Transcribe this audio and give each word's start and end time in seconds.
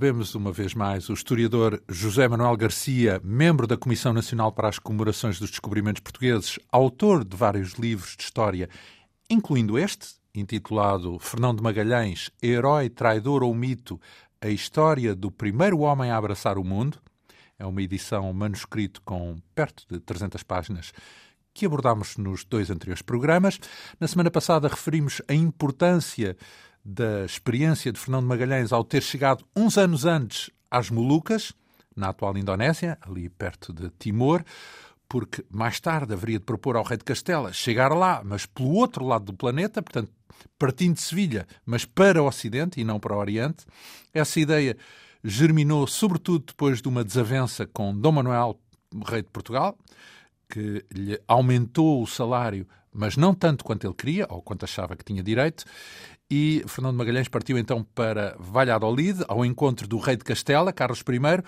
Recebemos 0.00 0.34
uma 0.34 0.50
vez 0.50 0.72
mais 0.72 1.10
o 1.10 1.12
historiador 1.12 1.82
José 1.86 2.26
Manuel 2.26 2.56
Garcia, 2.56 3.20
membro 3.22 3.66
da 3.66 3.76
Comissão 3.76 4.14
Nacional 4.14 4.50
para 4.50 4.66
as 4.66 4.78
Comemorações 4.78 5.38
dos 5.38 5.50
Descobrimentos 5.50 6.00
Portugueses, 6.00 6.58
autor 6.72 7.22
de 7.22 7.36
vários 7.36 7.74
livros 7.74 8.16
de 8.16 8.22
história, 8.22 8.70
incluindo 9.28 9.78
este, 9.78 10.14
intitulado 10.34 11.18
Fernão 11.18 11.54
de 11.54 11.62
Magalhães, 11.62 12.30
Herói, 12.42 12.88
Traidor 12.88 13.42
ou 13.42 13.54
Mito, 13.54 14.00
a 14.40 14.48
história 14.48 15.14
do 15.14 15.30
primeiro 15.30 15.80
homem 15.80 16.10
a 16.10 16.16
abraçar 16.16 16.56
o 16.56 16.64
mundo. 16.64 16.96
É 17.58 17.66
uma 17.66 17.82
edição 17.82 18.32
manuscrito 18.32 19.02
com 19.02 19.36
perto 19.54 19.84
de 19.86 20.00
300 20.00 20.42
páginas 20.42 20.94
que 21.52 21.66
abordámos 21.66 22.16
nos 22.16 22.42
dois 22.42 22.70
anteriores 22.70 23.02
programas. 23.02 23.60
Na 24.00 24.08
semana 24.08 24.30
passada 24.30 24.66
referimos 24.66 25.20
a 25.28 25.34
importância 25.34 26.38
da 26.84 27.24
experiência 27.24 27.92
de 27.92 27.98
Fernando 27.98 28.26
Magalhães 28.26 28.72
ao 28.72 28.84
ter 28.84 29.02
chegado 29.02 29.44
uns 29.54 29.76
anos 29.76 30.04
antes 30.04 30.50
às 30.70 30.90
Molucas, 30.90 31.52
na 31.94 32.08
atual 32.08 32.36
Indonésia, 32.36 32.96
ali 33.02 33.28
perto 33.28 33.72
de 33.72 33.90
Timor, 33.98 34.44
porque 35.08 35.44
mais 35.50 35.80
tarde 35.80 36.12
haveria 36.12 36.38
de 36.38 36.44
propor 36.44 36.76
ao 36.76 36.84
rei 36.84 36.96
de 36.96 37.04
Castela 37.04 37.52
chegar 37.52 37.92
lá, 37.92 38.22
mas 38.24 38.46
pelo 38.46 38.70
outro 38.70 39.04
lado 39.04 39.26
do 39.26 39.34
planeta, 39.34 39.82
portanto, 39.82 40.10
partindo 40.58 40.94
de 40.94 41.02
Sevilha, 41.02 41.46
mas 41.66 41.84
para 41.84 42.22
o 42.22 42.26
Ocidente 42.26 42.80
e 42.80 42.84
não 42.84 43.00
para 43.00 43.14
o 43.14 43.18
Oriente. 43.18 43.66
Essa 44.14 44.40
ideia 44.40 44.76
germinou 45.22 45.86
sobretudo 45.86 46.46
depois 46.46 46.80
de 46.80 46.88
uma 46.88 47.04
desavença 47.04 47.66
com 47.66 47.94
Dom 47.94 48.12
Manuel, 48.12 48.58
rei 49.06 49.22
de 49.22 49.28
Portugal, 49.28 49.76
que 50.50 50.84
lhe 50.92 51.20
aumentou 51.28 52.02
o 52.02 52.06
salário, 52.06 52.66
mas 52.92 53.16
não 53.16 53.32
tanto 53.32 53.64
quanto 53.64 53.86
ele 53.86 53.94
queria, 53.94 54.26
ou 54.28 54.42
quanto 54.42 54.64
achava 54.64 54.96
que 54.96 55.04
tinha 55.04 55.22
direito, 55.22 55.64
e 56.30 56.62
Fernando 56.68 56.96
Magalhães 56.96 57.28
partiu 57.28 57.58
então 57.58 57.84
para 57.94 58.36
Valladolid, 58.38 59.24
ao 59.26 59.44
encontro 59.44 59.88
do 59.88 59.98
rei 59.98 60.16
de 60.16 60.24
Castela, 60.24 60.72
Carlos 60.72 61.00
I, 61.00 61.42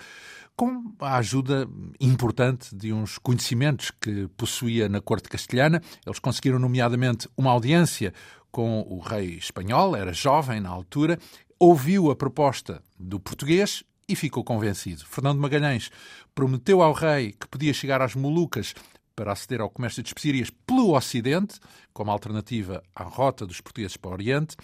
com 0.55 0.93
a 0.99 1.17
ajuda 1.17 1.67
importante 1.99 2.75
de 2.75 2.93
uns 2.93 3.17
conhecimentos 3.17 3.91
que 3.91 4.27
possuía 4.37 4.87
na 4.87 5.01
corte 5.01 5.29
castelhana. 5.29 5.81
Eles 6.05 6.19
conseguiram, 6.19 6.59
nomeadamente, 6.59 7.27
uma 7.35 7.51
audiência 7.51 8.13
com 8.51 8.81
o 8.87 8.99
rei 8.99 9.35
espanhol, 9.35 9.95
era 9.95 10.13
jovem 10.13 10.59
na 10.59 10.69
altura, 10.69 11.17
ouviu 11.57 12.11
a 12.11 12.15
proposta 12.15 12.83
do 12.99 13.19
português 13.19 13.83
e 14.07 14.15
ficou 14.15 14.43
convencido. 14.43 15.05
Fernando 15.05 15.39
Magalhães 15.39 15.89
prometeu 16.35 16.81
ao 16.81 16.93
rei 16.93 17.31
que 17.31 17.47
podia 17.47 17.73
chegar 17.73 18.01
às 18.01 18.15
Molucas 18.15 18.75
para 19.15 19.31
aceder 19.31 19.61
ao 19.61 19.69
comércio 19.69 20.01
de 20.01 20.09
especiarias 20.09 20.49
pelo 20.65 20.95
Ocidente, 20.95 21.59
como 21.93 22.11
alternativa 22.11 22.83
à 22.95 23.03
rota 23.03 23.45
dos 23.45 23.61
portugueses 23.61 23.97
para 23.97 24.11
o 24.11 24.13
Oriente. 24.13 24.55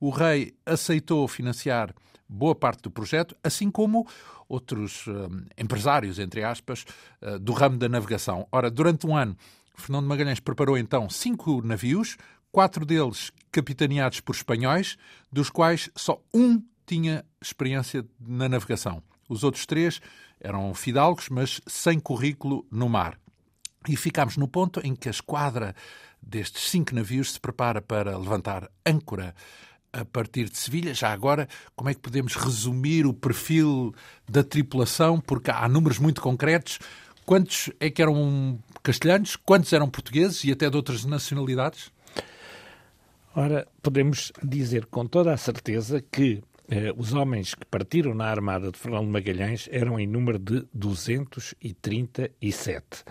O 0.00 0.10
rei 0.10 0.54
aceitou 0.64 1.26
financiar 1.26 1.94
boa 2.28 2.54
parte 2.54 2.82
do 2.82 2.90
projeto, 2.90 3.36
assim 3.42 3.70
como 3.70 4.06
outros 4.48 5.06
uh, 5.06 5.28
empresários, 5.58 6.18
entre 6.18 6.42
aspas, 6.44 6.84
uh, 7.22 7.38
do 7.38 7.52
ramo 7.52 7.78
da 7.78 7.88
navegação. 7.88 8.46
Ora, 8.50 8.70
durante 8.70 9.06
um 9.06 9.16
ano, 9.16 9.36
Fernando 9.74 10.06
Magalhães 10.06 10.40
preparou 10.40 10.78
então 10.78 11.08
cinco 11.10 11.60
navios, 11.62 12.16
quatro 12.50 12.86
deles 12.86 13.30
capitaneados 13.52 14.20
por 14.20 14.34
espanhóis, 14.34 14.96
dos 15.30 15.50
quais 15.50 15.90
só 15.94 16.20
um 16.32 16.62
tinha 16.86 17.24
experiência 17.40 18.06
na 18.20 18.48
navegação. 18.48 19.02
Os 19.28 19.42
outros 19.42 19.66
três 19.66 20.00
eram 20.40 20.72
fidalgos, 20.74 21.28
mas 21.28 21.60
sem 21.66 21.98
currículo 21.98 22.64
no 22.70 22.88
mar. 22.88 23.18
E 23.88 23.96
ficámos 23.96 24.36
no 24.36 24.48
ponto 24.48 24.80
em 24.84 24.94
que 24.94 25.08
a 25.08 25.10
esquadra 25.10 25.74
destes 26.20 26.70
cinco 26.70 26.94
navios 26.94 27.32
se 27.32 27.40
prepara 27.40 27.80
para 27.80 28.18
levantar 28.18 28.70
âncora 28.84 29.34
a 29.92 30.04
partir 30.04 30.48
de 30.48 30.58
Sevilha. 30.58 30.92
Já 30.92 31.12
agora, 31.12 31.48
como 31.74 31.88
é 31.88 31.94
que 31.94 32.00
podemos 32.00 32.34
resumir 32.34 33.06
o 33.06 33.14
perfil 33.14 33.94
da 34.28 34.42
tripulação? 34.42 35.20
Porque 35.20 35.50
há 35.50 35.68
números 35.68 35.98
muito 35.98 36.20
concretos. 36.20 36.78
Quantos 37.24 37.70
é 37.80 37.90
que 37.90 38.02
eram 38.02 38.58
castelhanos? 38.82 39.36
Quantos 39.36 39.72
eram 39.72 39.88
portugueses 39.88 40.44
e 40.44 40.52
até 40.52 40.68
de 40.68 40.76
outras 40.76 41.04
nacionalidades? 41.04 41.90
Ora, 43.34 43.66
podemos 43.82 44.32
dizer 44.42 44.86
com 44.86 45.06
toda 45.06 45.32
a 45.32 45.36
certeza 45.36 46.00
que 46.00 46.42
os 46.96 47.12
homens 47.12 47.54
que 47.54 47.64
partiram 47.64 48.12
na 48.14 48.26
armada 48.26 48.72
de 48.72 48.78
Fernando 48.78 49.08
Magalhães 49.08 49.68
eram 49.70 50.00
em 50.00 50.06
número 50.06 50.38
de 50.38 50.66
237. 50.74 53.04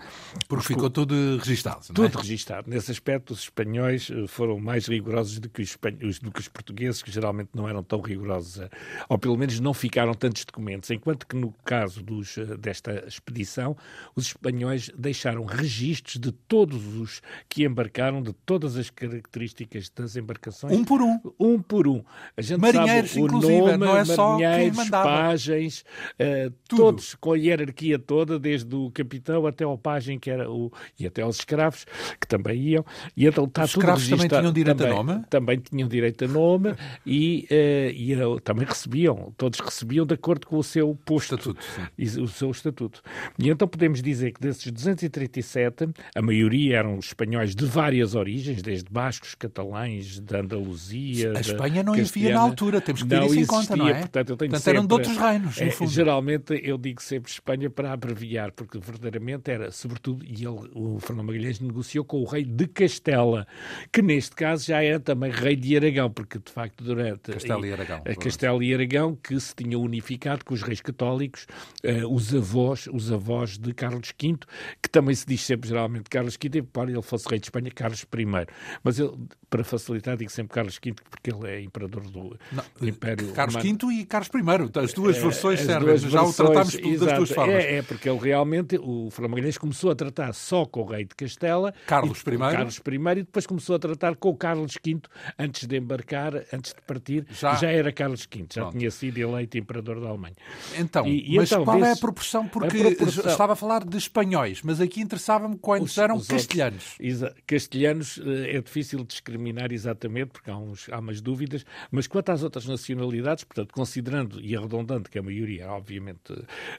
Porque 0.46 0.66
ficou 0.66 0.90
tudo 0.90 1.38
registado, 1.38 1.86
não 1.96 2.04
é? 2.04 2.08
Tudo 2.08 2.20
registado. 2.20 2.68
Nesse 2.68 2.90
aspecto, 2.90 3.32
os 3.32 3.40
espanhóis 3.40 4.10
eh, 4.10 4.26
foram 4.26 4.58
mais 4.58 4.86
rigorosos 4.86 5.38
do 5.38 5.48
que 5.48 5.62
os, 5.62 5.78
do 6.20 6.30
que 6.30 6.40
os 6.40 6.48
portugueses, 6.48 7.02
que 7.02 7.10
geralmente 7.10 7.50
não 7.54 7.68
eram 7.68 7.82
tão 7.82 8.00
rigorosos, 8.00 8.60
eh, 8.60 8.68
ou 9.08 9.18
pelo 9.18 9.36
menos 9.36 9.58
não 9.60 9.72
ficaram 9.72 10.12
tantos 10.14 10.44
documentos, 10.44 10.90
enquanto 10.90 11.26
que 11.26 11.36
no 11.36 11.52
caso 11.64 12.02
dos, 12.02 12.36
desta 12.58 13.04
expedição, 13.06 13.76
os 14.14 14.26
espanhóis 14.26 14.90
deixaram 14.96 15.44
registros 15.44 16.18
de 16.18 16.32
todos 16.32 16.96
os 16.96 17.22
que 17.48 17.64
embarcaram, 17.64 18.22
de 18.22 18.32
todas 18.32 18.76
as 18.76 18.90
características 18.90 19.88
das 19.88 20.16
embarcações. 20.16 20.74
Um 20.74 20.84
por 20.84 21.00
um. 21.00 21.18
Um 21.38 21.60
por 21.60 21.88
um. 21.88 22.02
A 22.36 22.42
gente 22.42 22.60
Marinheiros, 22.60 23.12
sabe 23.12 23.34
o 23.34 23.40
nome, 23.48 23.76
não 23.76 23.96
é 23.96 24.04
só 24.04 24.36
quem 24.36 24.72
mandava. 24.72 25.04
pagens, 25.08 25.84
uh, 26.20 26.52
todos 26.68 27.14
com 27.14 27.32
a 27.32 27.38
hierarquia 27.38 27.98
toda, 27.98 28.38
desde 28.38 28.74
o 28.74 28.90
capitão 28.90 29.46
até 29.46 29.64
ao 29.64 29.76
pajem, 29.76 30.18
que 30.18 30.30
era 30.30 30.50
o, 30.50 30.72
e 30.98 31.06
até 31.06 31.22
aos 31.22 31.38
escravos, 31.38 31.86
que 32.20 32.26
também 32.26 32.60
iam. 32.60 32.84
E 33.16 33.26
então 33.26 33.44
está 33.44 33.64
Os 33.64 33.70
escravos 33.70 34.08
também 34.08 34.28
tinham 34.28 34.52
direito 34.52 34.78
também, 34.78 34.92
a 34.92 35.02
nome? 35.02 35.24
Também 35.28 35.58
tinham 35.58 35.88
direito 35.88 36.24
a 36.24 36.28
nome 36.28 36.74
e, 37.06 37.46
uh, 37.50 37.90
e 37.94 38.12
era, 38.12 38.40
também 38.42 38.66
recebiam, 38.66 39.32
todos 39.36 39.60
recebiam 39.60 40.06
de 40.06 40.14
acordo 40.14 40.46
com 40.46 40.58
o 40.58 40.64
seu 40.64 40.94
posto, 41.04 41.34
estatuto, 41.34 41.60
e, 41.98 42.04
o 42.04 42.28
seu 42.28 42.50
estatuto. 42.50 43.02
E 43.38 43.48
então 43.48 43.66
podemos 43.68 44.02
dizer 44.02 44.32
que 44.32 44.40
desses 44.40 44.70
237, 44.70 45.88
a 46.14 46.22
maioria 46.22 46.78
eram 46.78 46.98
espanhóis 46.98 47.54
de 47.54 47.64
várias 47.64 48.14
origens, 48.14 48.62
desde 48.62 48.90
bascos, 48.90 49.34
catalães, 49.34 50.20
da 50.20 50.40
Andaluzia. 50.40 51.32
A 51.36 51.40
Espanha 51.40 51.82
não 51.82 51.96
envia 51.96 52.34
na 52.34 52.40
altura, 52.40 52.80
temos 52.80 53.02
que 53.02 53.08
não, 53.08 53.26
isso 53.26 53.35
conta, 53.44 53.76
não 53.76 53.88
é? 53.88 53.98
Portanto, 54.00 54.30
eu 54.30 54.36
tenho 54.36 54.50
portanto 54.50 54.64
sempre, 54.64 54.78
eram 54.78 54.86
de 54.86 54.94
outros 54.94 55.16
reinos, 55.16 55.60
é, 55.60 55.70
fundo. 55.70 55.90
Geralmente 55.90 56.60
eu 56.62 56.78
digo 56.78 57.02
sempre 57.02 57.30
Espanha 57.30 57.68
para 57.68 57.92
abreviar, 57.92 58.52
porque 58.52 58.78
verdadeiramente 58.78 59.50
era, 59.50 59.70
sobretudo, 59.70 60.24
e 60.24 60.44
ele, 60.44 60.70
o 60.74 60.98
Fernando 61.00 61.26
Magalhães 61.26 61.60
negociou 61.60 62.04
com 62.04 62.20
o 62.20 62.24
rei 62.24 62.44
de 62.44 62.66
Castela, 62.66 63.46
que 63.92 64.00
neste 64.00 64.34
caso 64.34 64.66
já 64.66 64.82
era 64.82 65.00
também 65.00 65.30
rei 65.30 65.56
de 65.56 65.76
Aragão, 65.76 66.10
porque 66.10 66.38
de 66.38 66.50
facto 66.50 66.82
durante... 66.82 67.32
Castela 67.32 67.66
e 67.66 67.72
Aragão. 67.72 68.02
A 68.06 68.14
Castela 68.14 68.64
e 68.64 68.74
Aragão, 68.74 69.16
que 69.16 69.38
se 69.38 69.54
tinha 69.54 69.78
unificado 69.78 70.44
com 70.44 70.54
os 70.54 70.62
reis 70.62 70.80
católicos, 70.80 71.46
uh, 71.84 72.14
os 72.14 72.34
avós, 72.34 72.86
os 72.92 73.12
avós 73.12 73.58
de 73.58 73.72
Carlos 73.74 74.12
V, 74.20 74.36
que 74.82 74.88
também 74.88 75.14
se 75.14 75.26
diz 75.26 75.42
sempre 75.42 75.68
geralmente 75.68 76.08
Carlos 76.08 76.36
V, 76.40 76.58
embora 76.58 76.90
ele 76.90 77.02
fosse 77.02 77.28
rei 77.28 77.38
de 77.38 77.46
Espanha, 77.46 77.70
Carlos 77.70 78.02
I. 78.02 78.46
Mas 78.82 78.98
ele, 78.98 79.12
para 79.48 79.64
facilitar, 79.64 80.16
digo 80.16 80.30
sempre 80.30 80.54
Carlos 80.54 80.78
V, 80.82 80.94
porque 81.10 81.30
ele 81.30 81.48
é 81.48 81.60
imperador 81.60 82.02
do, 82.10 82.38
não, 82.52 82.64
do 82.78 82.88
Carlos 83.32 83.62
V 83.62 83.92
e 83.92 84.04
Carlos 84.04 84.28
I. 84.34 84.78
As 84.80 84.92
duas 84.92 85.16
é, 85.16 85.20
versões 85.20 85.60
as 85.60 85.66
servem. 85.66 85.88
Duas 85.88 86.00
Já 86.02 86.22
versões, 86.22 86.38
o 86.38 86.44
tratámos 86.44 86.74
exato, 86.74 87.04
das 87.04 87.16
duas 87.16 87.30
formas. 87.30 87.64
É, 87.64 87.76
é, 87.76 87.82
porque 87.82 88.08
ele 88.08 88.18
realmente, 88.18 88.78
o 88.78 89.08
Magalhães 89.20 89.58
começou 89.58 89.90
a 89.90 89.94
tratar 89.94 90.32
só 90.34 90.64
com 90.64 90.82
o 90.82 90.84
rei 90.84 91.04
de 91.04 91.14
Castela. 91.14 91.72
Carlos 91.86 92.22
e, 92.26 92.30
I. 92.30 92.38
Carlos 92.38 92.76
I 92.76 93.18
e 93.18 93.22
depois 93.22 93.46
começou 93.46 93.76
a 93.76 93.78
tratar 93.78 94.16
com 94.16 94.30
o 94.30 94.36
Carlos 94.36 94.74
V 94.84 95.00
antes 95.38 95.66
de 95.66 95.76
embarcar, 95.76 96.34
antes 96.52 96.74
de 96.74 96.80
partir. 96.82 97.26
Já, 97.30 97.54
já 97.54 97.70
era 97.70 97.92
Carlos 97.92 98.26
V, 98.30 98.46
já 98.52 98.62
Pronto. 98.62 98.78
tinha 98.78 98.90
sido 98.90 99.18
eleito 99.18 99.58
imperador 99.58 100.00
da 100.00 100.08
Alemanha. 100.08 100.36
Então, 100.78 101.06
e, 101.06 101.34
e 101.34 101.36
mas 101.36 101.50
então, 101.50 101.64
qual 101.64 101.84
é 101.84 101.92
a 101.92 101.96
proporção? 101.96 102.46
Porque 102.48 102.78
a 102.78 102.94
proporção, 102.94 103.30
estava 103.30 103.52
a 103.52 103.56
falar 103.56 103.84
de 103.84 103.96
espanhóis, 103.96 104.62
mas 104.62 104.80
aqui 104.80 105.00
interessava-me 105.00 105.56
quantos 105.58 105.92
os, 105.92 105.98
eram 105.98 106.16
os 106.16 106.26
castelhanos. 106.26 106.96
Outros, 107.00 107.42
castelhanos 107.46 108.20
eh, 108.24 108.56
é 108.56 108.60
difícil 108.60 109.04
discriminar 109.04 109.72
exatamente, 109.72 110.30
porque 110.32 110.50
há, 110.50 110.56
uns, 110.56 110.88
há 110.90 110.98
umas 110.98 111.20
dúvidas, 111.20 111.64
mas 111.90 112.06
quanto 112.06 112.30
às 112.30 112.42
outras 112.42 112.66
nacionalidades, 112.66 113.15
portanto, 113.46 113.72
considerando 113.72 114.40
e 114.40 114.56
arredondando 114.56 115.08
que 115.10 115.18
a 115.18 115.22
maioria, 115.22 115.70
obviamente, 115.70 116.32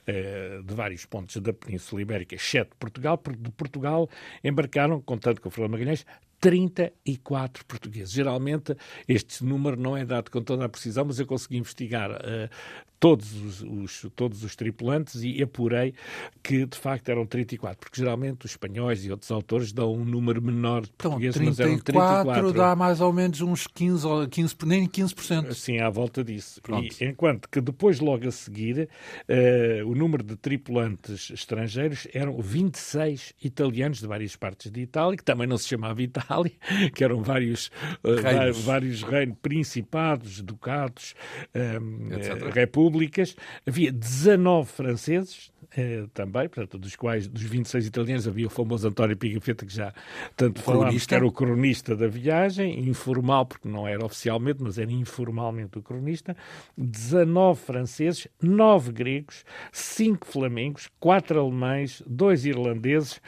eh, 0.06 0.60
de 0.64 0.74
vários 0.74 1.04
pontos 1.06 1.36
da 1.36 1.52
Península 1.52 2.02
Ibérica, 2.02 2.34
exceto 2.34 2.76
Portugal, 2.76 3.18
porque 3.18 3.40
de 3.40 3.50
Portugal 3.50 4.08
embarcaram, 4.42 5.00
contando 5.00 5.40
com 5.40 5.48
o 5.48 5.50
Fernando 5.50 5.72
Magalhães, 5.72 6.04
34 6.40 7.64
portugueses. 7.64 8.12
Geralmente 8.12 8.76
este 9.06 9.44
número 9.44 9.80
não 9.80 9.96
é 9.96 10.04
dado 10.04 10.30
com 10.30 10.42
toda 10.42 10.64
a 10.64 10.68
precisão, 10.68 11.04
mas 11.04 11.18
eu 11.18 11.26
consegui 11.26 11.58
investigar 11.58 12.10
uh, 12.10 12.48
todos 13.00 13.32
os, 13.34 13.62
os, 13.62 14.06
todos 14.14 14.44
os 14.44 14.56
tripulantes 14.56 15.22
e 15.22 15.42
apurei 15.42 15.94
que 16.42 16.66
de 16.66 16.76
facto 16.76 17.08
eram 17.08 17.26
34, 17.26 17.78
porque 17.78 18.00
geralmente 18.00 18.44
os 18.44 18.52
espanhóis 18.52 19.04
e 19.04 19.10
outros 19.10 19.30
autores 19.30 19.72
dão 19.72 19.92
um 19.92 20.04
número 20.04 20.42
menor 20.42 20.82
de 20.82 20.90
então, 20.94 21.12
portugueses, 21.12 21.40
então, 21.40 21.54
34 21.54 21.94
mas 21.94 22.36
eram 22.36 22.52
34. 22.52 22.52
dá 22.52 22.76
mais 22.76 23.00
ou 23.00 23.12
menos 23.12 23.40
uns 23.40 23.66
15, 23.66 24.06
15 24.30 24.56
nem 24.66 24.88
15%. 24.88 25.52
Sim, 25.54 25.78
à 25.78 25.88
volta 25.88 26.24
disso. 26.24 26.60
E, 27.00 27.04
enquanto 27.04 27.48
que 27.48 27.60
depois, 27.60 28.00
logo 28.00 28.26
a 28.26 28.32
seguir, 28.32 28.88
uh, 29.28 29.88
o 29.88 29.94
número 29.94 30.22
de 30.22 30.36
tripulantes 30.36 31.30
estrangeiros 31.30 32.08
eram 32.12 32.40
26 32.40 33.34
italianos 33.42 34.00
de 34.00 34.06
várias 34.06 34.34
partes 34.34 34.70
de 34.70 34.80
Itália, 34.80 35.16
que 35.16 35.24
também 35.24 35.46
não 35.46 35.56
se 35.56 35.68
chamava 35.68 36.02
Itália, 36.02 36.27
Itália, 36.28 36.52
que 36.94 37.02
eram 37.02 37.22
vários 37.22 37.70
reinos, 38.04 38.58
uh, 38.58 38.62
vários 38.62 39.02
reinos 39.02 39.36
principados, 39.40 40.42
ducados, 40.42 41.14
um, 41.80 42.50
repúblicas. 42.52 43.34
Havia 43.66 43.90
19 43.90 44.70
franceses, 44.70 45.50
eh, 45.76 46.06
também, 46.14 46.48
portanto, 46.48 46.78
dos 46.78 46.96
quais, 46.96 47.26
dos 47.26 47.42
26 47.42 47.86
italianos, 47.86 48.28
havia 48.28 48.46
o 48.46 48.50
famoso 48.50 48.88
António 48.88 49.16
Pigafetta, 49.16 49.66
que 49.66 49.74
já 49.74 49.92
tanto 50.36 50.60
falámos, 50.60 51.06
que 51.06 51.14
era 51.14 51.26
o 51.26 51.32
cronista 51.32 51.96
da 51.96 52.08
viagem, 52.08 52.88
informal, 52.88 53.46
porque 53.46 53.68
não 53.68 53.86
era 53.86 54.04
oficialmente, 54.04 54.62
mas 54.62 54.78
era 54.78 54.90
informalmente 54.90 55.78
o 55.78 55.82
cronista, 55.82 56.36
19 56.76 57.60
franceses, 57.60 58.28
9 58.42 58.92
gregos, 58.92 59.44
5 59.72 60.26
flamengos, 60.26 60.88
4 61.00 61.40
alemães, 61.40 62.02
2 62.06 62.46
irlandeses, 62.46 63.20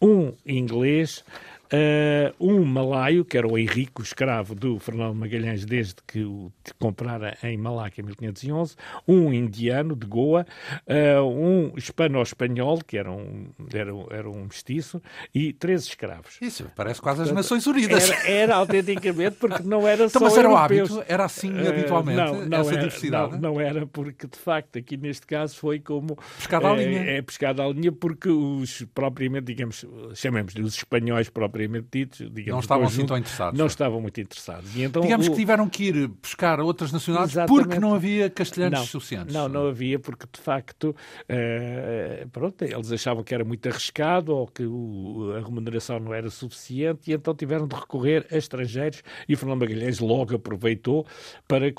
um 0.00 0.32
inglês, 0.46 1.24
Uh, 1.70 2.32
um 2.40 2.64
malaio, 2.64 3.26
que 3.26 3.36
era 3.36 3.46
o 3.46 3.58
Henrique, 3.58 4.00
o 4.00 4.02
escravo 4.02 4.54
do 4.54 4.78
Fernando 4.78 5.14
Magalhães, 5.14 5.66
desde 5.66 5.96
que 6.06 6.24
o 6.24 6.50
comprara 6.78 7.36
em 7.42 7.58
Malaca 7.58 8.00
em 8.00 8.04
1511, 8.04 8.74
um 9.06 9.32
indiano 9.34 9.94
de 9.94 10.06
Goa, 10.06 10.46
uh, 10.86 11.22
um 11.26 11.72
hispano-espanhol, 11.76 12.78
que 12.86 12.96
era 12.96 13.10
um, 13.10 13.48
era, 13.74 13.90
era 14.10 14.30
um 14.30 14.44
mestiço, 14.44 15.02
e 15.34 15.52
três 15.52 15.82
escravos. 15.84 16.38
Isso, 16.40 16.70
parece 16.74 17.02
quase 17.02 17.18
Portanto, 17.18 17.38
as 17.38 17.44
Nações 17.44 17.66
Unidas. 17.66 18.10
Era, 18.10 18.30
era, 18.30 18.54
autenticamente, 18.56 19.36
porque 19.36 19.62
não 19.62 19.86
era 19.86 20.04
então, 20.06 20.20
só 20.20 20.20
Mas 20.20 20.38
era 20.38 20.48
europeus. 20.48 20.90
o 20.90 20.94
hábito? 20.94 21.12
Era 21.12 21.24
assim 21.26 21.52
uh, 21.52 21.68
habitualmente, 21.68 22.16
não, 22.16 22.46
não 22.46 22.60
essa 22.60 22.70
era, 22.70 22.78
diversidade? 22.78 23.32
Não, 23.32 23.54
não, 23.54 23.60
era, 23.60 23.86
porque 23.86 24.26
de 24.26 24.38
facto 24.38 24.78
aqui 24.78 24.96
neste 24.96 25.26
caso 25.26 25.54
foi 25.56 25.80
como... 25.80 26.16
Pescada 26.38 26.70
à 26.70 26.74
linha. 26.74 27.00
É, 27.00 27.20
pescada 27.20 27.62
à 27.62 27.68
linha, 27.68 27.92
porque 27.92 28.30
os 28.30 28.86
propriamente, 28.94 29.44
digamos, 29.44 29.84
chamemos-lhe 30.14 30.62
os 30.62 30.74
espanhóis 30.74 31.28
propriamente 31.28 31.57
propriamente 31.58 31.88
ditos, 31.90 32.18
digamos, 32.18 32.46
não 32.46 32.60
estavam 32.60 32.86
assim 32.86 33.06
tão 33.06 33.16
interessados. 33.18 33.58
Não 33.58 33.66
estavam 33.66 34.00
muito 34.00 34.20
interessados. 34.20 34.76
E 34.76 34.82
então, 34.82 35.02
digamos 35.02 35.26
o... 35.26 35.30
que 35.30 35.36
tiveram 35.36 35.68
que 35.68 35.84
ir 35.84 36.06
buscar 36.06 36.60
outras 36.60 36.92
nacionalidades 36.92 37.34
Exatamente. 37.34 37.64
porque 37.64 37.80
não 37.80 37.94
havia 37.94 38.30
castelhanos 38.30 38.78
não, 38.78 38.86
suficientes. 38.86 39.34
Não, 39.34 39.48
não 39.48 39.66
havia, 39.66 39.98
porque 39.98 40.26
de 40.32 40.40
facto, 40.40 40.94
uh, 40.94 42.28
pronto, 42.28 42.62
eles 42.62 42.92
achavam 42.92 43.24
que 43.24 43.34
era 43.34 43.44
muito 43.44 43.68
arriscado 43.68 44.34
ou 44.34 44.46
que 44.46 44.64
o, 44.64 45.34
a 45.36 45.40
remuneração 45.40 45.98
não 45.98 46.14
era 46.14 46.30
suficiente 46.30 47.10
e 47.10 47.14
então 47.14 47.34
tiveram 47.34 47.66
de 47.66 47.74
recorrer 47.74 48.26
a 48.30 48.36
estrangeiros 48.36 49.02
e 49.28 49.34
o 49.34 49.36
Fernando 49.36 49.60
Magalhães 49.60 49.98
logo 49.98 50.36
aproveitou 50.36 51.06
para 51.48 51.72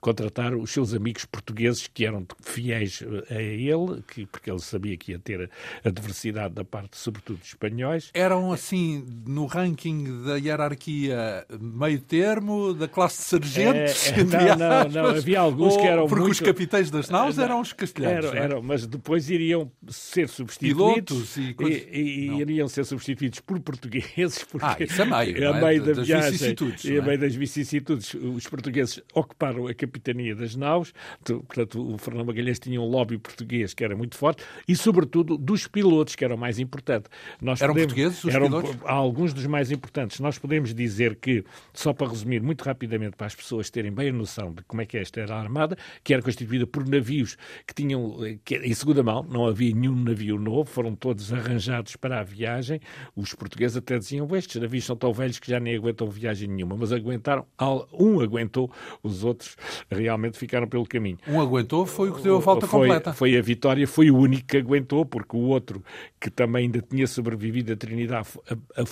contratar 0.00 0.54
os 0.54 0.70
seus 0.70 0.92
amigos 0.92 1.24
portugueses 1.24 1.86
que 1.86 2.04
eram 2.04 2.26
fiéis 2.42 3.02
a 3.30 3.40
ele, 3.40 4.02
que, 4.08 4.26
porque 4.26 4.50
ele 4.50 4.60
sabia 4.60 4.96
que 4.96 5.12
ia 5.12 5.18
ter 5.18 5.50
a, 5.84 5.88
a 5.88 5.90
diversidade 5.90 6.54
da 6.54 6.64
parte, 6.64 6.96
sobretudo, 6.96 7.38
dos 7.38 7.48
espanhóis. 7.48 8.10
Eram 8.14 8.52
assim 8.52 9.04
no 9.26 9.46
ranking 9.46 10.24
da 10.24 10.36
hierarquia 10.36 11.44
meio 11.60 12.00
termo, 12.00 12.74
da 12.74 12.88
classe 12.88 13.18
de 13.18 13.46
sargentos? 13.46 14.08
É, 14.08 14.20
é, 14.20 14.24
não, 14.24 14.56
não, 14.56 15.02
não, 15.02 15.10
havia 15.10 15.40
alguns 15.40 15.76
que 15.76 15.86
eram 15.86 16.06
Porque 16.06 16.20
muito... 16.20 16.32
os 16.32 16.40
capitães 16.40 16.90
das 16.90 17.08
naus 17.08 17.38
eram 17.38 17.60
os 17.60 17.72
castelhanos, 17.72 18.26
eram, 18.26 18.38
é? 18.38 18.44
eram, 18.44 18.62
mas 18.62 18.86
depois 18.86 19.30
iriam 19.30 19.70
ser 19.88 20.28
substituídos 20.28 21.36
e, 21.36 21.54
e, 21.60 22.00
e 22.00 22.40
iriam 22.40 22.68
ser 22.68 22.84
substituídos 22.84 23.40
por 23.40 23.60
portugueses, 23.60 24.44
porque 24.44 24.66
ah, 24.66 24.76
isso 24.80 25.02
é 25.02 25.04
meio, 25.04 25.52
a 25.52 25.56
é? 25.56 25.60
meio 25.60 25.84
da 25.84 25.92
das 25.92 26.06
viagem 26.06 26.30
vicissitudes, 26.32 26.84
a 26.86 27.02
meio 27.02 27.18
das 27.18 27.34
vicissitudes, 27.34 28.14
os 28.14 28.46
portugueses 28.46 29.02
ocuparam 29.14 29.66
a 29.66 29.74
capitania 29.74 30.34
das 30.34 30.56
naus, 30.56 30.92
portanto 31.24 31.94
o 31.94 31.98
Fernando 31.98 32.26
Magalhães 32.26 32.58
tinha 32.58 32.80
um 32.80 32.86
lobby 32.86 33.18
português 33.18 33.74
que 33.74 33.84
era 33.84 33.96
muito 33.96 34.16
forte 34.16 34.42
e 34.66 34.76
sobretudo 34.76 35.36
dos 35.36 35.66
pilotos, 35.66 36.14
que 36.14 36.24
era 36.24 36.34
o 36.34 36.38
mais 36.38 36.58
importante. 36.58 37.06
Nós 37.40 37.60
eram 37.60 37.74
podemos, 37.74 37.92
portugueses 37.92 38.24
os 38.24 38.34
eram, 38.34 38.46
pilotos? 38.46 38.76
Alguns 39.10 39.34
dos 39.34 39.44
mais 39.46 39.70
importantes. 39.72 40.20
Nós 40.20 40.38
podemos 40.38 40.72
dizer 40.72 41.16
que, 41.16 41.44
só 41.74 41.92
para 41.92 42.08
resumir 42.08 42.40
muito 42.40 42.62
rapidamente, 42.62 43.16
para 43.16 43.26
as 43.26 43.34
pessoas 43.34 43.68
terem 43.68 43.92
bem 43.92 44.10
a 44.10 44.12
noção 44.12 44.52
de 44.52 44.62
como 44.62 44.80
é 44.80 44.86
que 44.86 44.96
esta 44.96 45.20
era 45.20 45.34
a 45.34 45.40
Armada, 45.40 45.76
que 46.04 46.14
era 46.14 46.22
constituída 46.22 46.66
por 46.66 46.88
navios 46.88 47.36
que 47.66 47.74
tinham, 47.74 48.18
que, 48.44 48.56
em 48.56 48.72
segunda 48.72 49.02
mão, 49.02 49.26
não 49.28 49.46
havia 49.46 49.74
nenhum 49.74 49.96
navio 49.96 50.38
novo, 50.38 50.70
foram 50.70 50.94
todos 50.94 51.32
arranjados 51.32 51.96
para 51.96 52.20
a 52.20 52.22
viagem. 52.22 52.80
Os 53.16 53.34
portugueses 53.34 53.76
até 53.76 53.98
diziam, 53.98 54.28
estes 54.36 54.60
navios 54.60 54.84
são 54.84 54.96
tão 54.96 55.12
velhos 55.12 55.38
que 55.38 55.50
já 55.50 55.58
nem 55.58 55.74
aguentam 55.74 56.08
viagem 56.08 56.48
nenhuma, 56.48 56.76
mas 56.76 56.92
aguentaram, 56.92 57.44
um 57.92 58.20
aguentou, 58.20 58.70
os 59.02 59.24
outros 59.24 59.56
realmente 59.90 60.38
ficaram 60.38 60.68
pelo 60.68 60.86
caminho. 60.86 61.18
Um 61.26 61.40
aguentou, 61.40 61.84
foi 61.84 62.10
o 62.10 62.14
que 62.14 62.22
deu 62.22 62.36
a 62.36 62.40
volta 62.40 62.66
foi, 62.66 62.80
completa. 62.80 63.12
Foi 63.12 63.36
a 63.36 63.42
vitória, 63.42 63.86
foi 63.88 64.10
o 64.10 64.16
único 64.16 64.46
que 64.46 64.56
aguentou, 64.56 65.04
porque 65.04 65.36
o 65.36 65.40
outro, 65.40 65.82
que 66.20 66.30
também 66.30 66.66
ainda 66.66 66.80
tinha 66.80 67.06
sobrevivido 67.06 67.72
a 67.72 67.76
Trinidade, 67.76 68.28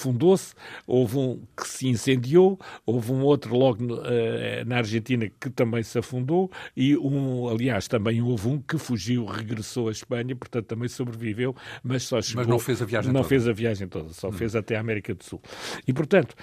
afundou-se, 0.08 0.54
houve 0.86 1.18
um 1.18 1.42
que 1.56 1.68
se 1.68 1.88
incendiou, 1.88 2.58
houve 2.86 3.12
um 3.12 3.22
outro 3.22 3.56
logo 3.56 3.84
uh, 3.84 4.64
na 4.66 4.78
Argentina 4.78 5.30
que 5.40 5.50
também 5.50 5.82
se 5.82 5.98
afundou 5.98 6.50
e 6.76 6.96
um, 6.96 7.48
aliás, 7.48 7.86
também 7.86 8.22
houve 8.22 8.48
um 8.48 8.60
que 8.60 8.78
fugiu, 8.78 9.26
regressou 9.26 9.88
à 9.88 9.92
Espanha, 9.92 10.34
portanto 10.34 10.66
também 10.66 10.88
sobreviveu, 10.88 11.54
mas 11.82 12.04
só 12.04 12.20
chegou, 12.20 12.42
Mas 12.42 12.48
não 12.48 12.58
fez 12.58 12.82
a 12.82 12.84
viagem 12.84 13.12
não 13.12 13.20
toda. 13.20 13.28
fez 13.28 13.48
a 13.48 13.52
viagem 13.52 13.88
toda, 13.88 14.08
só 14.10 14.28
hum. 14.28 14.32
fez 14.32 14.56
até 14.56 14.76
a 14.76 14.80
América 14.80 15.14
do 15.14 15.22
Sul. 15.22 15.42
E 15.86 15.92
portanto, 15.92 16.34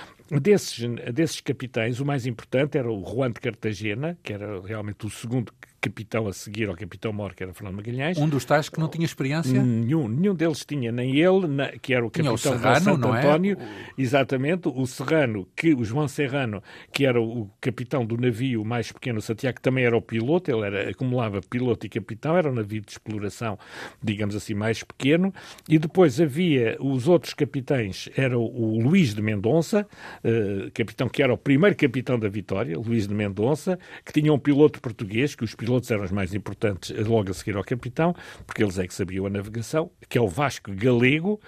desses, 0.42 0.80
desses 1.14 1.42
capitães, 1.42 2.00
o 2.00 2.06
mais 2.06 2.26
importante 2.26 2.78
era 2.78 2.90
o 2.92 3.04
Juan 3.04 3.32
de 3.32 3.40
Cartagena, 3.40 4.18
que 4.24 4.34
era 4.34 4.62
realmente 4.62 5.06
o 5.06 5.10
segundo 5.10 5.52
capitão 5.86 6.28
a 6.28 6.34
seguir 6.34 6.68
ao 6.68 6.76
capitão 6.76 7.14
Mor, 7.14 7.36
que 7.36 7.44
era 7.44 7.54
Fernando 7.54 7.76
Magalhães. 7.76 8.18
Um 8.18 8.28
dos 8.28 8.44
tais 8.44 8.70
que 8.70 8.80
não 8.80 8.88
tinha 8.88 9.06
experiência? 9.06 9.62
Nenhum, 9.62 10.08
nenhum 10.08 10.34
deles 10.34 10.66
tinha, 10.66 10.92
nem 10.92 11.16
ele, 11.16 11.48
na, 11.48 11.68
que 11.74 11.94
era 11.94 12.04
o 12.04 12.10
capitão 12.10 12.34
o 12.34 12.38
Serrano, 12.38 12.82
Santo 12.82 13.08
é? 13.14 13.20
António, 13.20 13.58
é? 13.60 13.92
exatamente, 13.96 14.68
o 14.68 14.86
Serrano, 14.88 15.48
que, 15.56 15.76
o 15.76 15.84
João 15.84 16.08
Serrano, 16.08 16.64
que 16.92 17.06
era 17.06 17.22
o 17.22 17.48
capitão 17.62 18.04
do 18.04 18.18
navio 18.18 18.66
mais 18.66 18.92
pequeno, 18.92 19.22
Santiago, 19.22 19.58
que 19.58 19.62
também 19.62 19.86
era 19.86 19.96
o 19.96 20.02
piloto, 20.02 20.50
ele 20.50 20.66
era, 20.66 20.90
acumulava 20.90 21.40
piloto 21.42 21.86
e 21.86 21.90
capitão, 21.90 22.36
era 22.36 22.50
um 22.50 22.56
navio 22.56 22.82
de 22.82 22.92
exploração, 22.92 23.60
digamos 24.04 24.36
assim, 24.36 24.56
mais 24.56 24.82
pequeno, 24.82 25.32
e 25.70 25.78
depois 25.78 26.20
havia 26.20 26.78
os 26.80 27.08
outros 27.08 27.34
capitães, 27.36 28.10
era 28.18 28.38
o 28.38 28.82
Luís 28.82 29.14
de 29.14 29.22
Mendonça, 29.22 29.88
uh, 30.24 30.72
capitão 30.72 31.08
que 31.08 31.22
era 31.22 31.32
o 31.32 31.38
primeiro 31.38 31.76
capitão 31.76 32.18
da 32.18 32.28
Vitória, 32.28 32.76
Luís 32.78 33.08
de 33.08 33.14
Mendonça, 33.14 33.78
que 34.04 34.12
tinha 34.12 34.34
um 34.34 34.40
piloto 34.40 34.82
português, 34.82 35.36
que 35.36 35.44
os 35.44 35.54
pilotos 35.54 35.75
pilotos 35.76 35.92
eram 35.92 36.04
os 36.04 36.12
mais 36.12 36.34
importantes 36.34 36.92
logo 37.08 37.32
a 37.32 37.34
seguir 37.34 37.56
ao 37.58 37.64
capitão, 37.64 38.16
porque 38.46 38.64
eles 38.64 38.78
é 38.78 38.88
que 38.88 38.94
sabiam 38.94 39.26
a 39.26 39.30
navegação, 39.30 39.92
que 40.08 40.18
é 40.18 40.22
o 40.22 40.28
Vasco 40.28 40.72
Galego, 40.74 41.40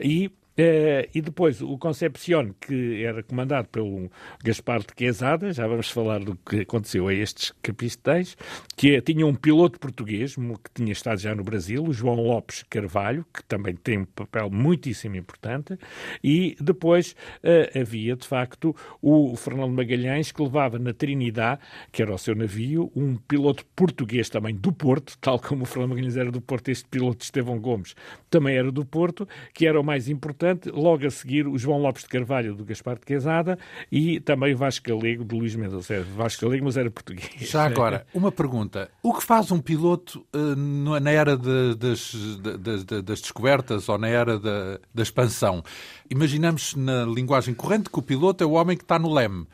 e 0.00 0.30
Uh, 0.58 1.04
e 1.14 1.20
depois 1.20 1.60
o 1.60 1.76
Concepcion, 1.76 2.52
que 2.58 3.04
era 3.04 3.22
comandado 3.22 3.68
pelo 3.68 4.10
Gaspar 4.42 4.80
de 4.80 4.94
Quezada, 4.94 5.52
já 5.52 5.66
vamos 5.66 5.90
falar 5.90 6.20
do 6.20 6.34
que 6.34 6.60
aconteceu 6.60 7.08
a 7.08 7.12
estes 7.12 7.52
capitães, 7.60 8.36
que 8.74 8.98
tinha 9.02 9.26
um 9.26 9.34
piloto 9.34 9.78
português, 9.78 10.34
que 10.34 10.70
tinha 10.74 10.92
estado 10.92 11.20
já 11.20 11.34
no 11.34 11.44
Brasil, 11.44 11.84
o 11.84 11.92
João 11.92 12.16
Lopes 12.16 12.64
Carvalho, 12.70 13.26
que 13.34 13.44
também 13.44 13.76
tem 13.76 13.98
um 13.98 14.04
papel 14.06 14.48
muitíssimo 14.48 15.16
importante, 15.16 15.78
e 16.24 16.56
depois 16.58 17.14
uh, 17.44 17.78
havia, 17.78 18.16
de 18.16 18.26
facto, 18.26 18.74
o 19.02 19.36
Fernando 19.36 19.74
Magalhães, 19.74 20.32
que 20.32 20.42
levava 20.42 20.78
na 20.78 20.94
Trinidade, 20.94 21.60
que 21.92 22.00
era 22.00 22.14
o 22.14 22.18
seu 22.18 22.34
navio, 22.34 22.90
um 22.96 23.16
piloto 23.16 23.62
português 23.76 24.30
também 24.30 24.54
do 24.54 24.72
Porto, 24.72 25.18
tal 25.20 25.38
como 25.38 25.64
o 25.64 25.66
Fernando 25.66 25.90
Magalhães 25.90 26.16
era 26.16 26.32
do 26.32 26.40
Porto, 26.40 26.70
este 26.70 26.88
piloto 26.88 27.22
Estevão 27.22 27.58
Gomes 27.58 27.94
também 28.30 28.56
era 28.56 28.72
do 28.72 28.86
Porto, 28.86 29.28
que 29.52 29.66
era 29.66 29.78
o 29.78 29.84
mais 29.84 30.08
importante 30.08 30.45
logo 30.72 31.06
a 31.06 31.10
seguir 31.10 31.46
o 31.46 31.56
João 31.58 31.80
Lopes 31.80 32.02
de 32.02 32.08
Carvalho, 32.08 32.54
do 32.54 32.64
Gaspar 32.64 32.96
de 32.96 33.06
Quezada, 33.06 33.58
e 33.90 34.20
também 34.20 34.54
o 34.54 34.56
Vasco 34.56 34.88
Galego, 34.88 35.24
de 35.24 35.34
Luís 35.34 35.54
Mendes. 35.54 35.88
Vasco 36.14 36.44
Galego, 36.44 36.64
mas 36.64 36.76
era 36.76 36.90
português. 36.90 37.30
Já 37.40 37.64
agora, 37.64 38.06
uma 38.12 38.30
pergunta. 38.30 38.90
O 39.02 39.14
que 39.14 39.22
faz 39.22 39.50
um 39.50 39.60
piloto 39.60 40.24
uh, 40.34 41.00
na 41.00 41.10
era 41.10 41.36
de, 41.36 41.74
das, 41.76 42.12
de, 42.12 42.84
de, 42.84 43.02
das 43.02 43.20
descobertas 43.20 43.88
ou 43.88 43.98
na 43.98 44.08
era 44.08 44.38
da 44.38 45.02
expansão? 45.02 45.62
Imaginamos 46.10 46.74
na 46.74 47.04
linguagem 47.04 47.54
corrente 47.54 47.90
que 47.90 47.98
o 47.98 48.02
piloto 48.02 48.42
é 48.42 48.46
o 48.46 48.52
homem 48.52 48.76
que 48.76 48.84
está 48.84 48.98
no 48.98 49.12
leme. 49.12 49.46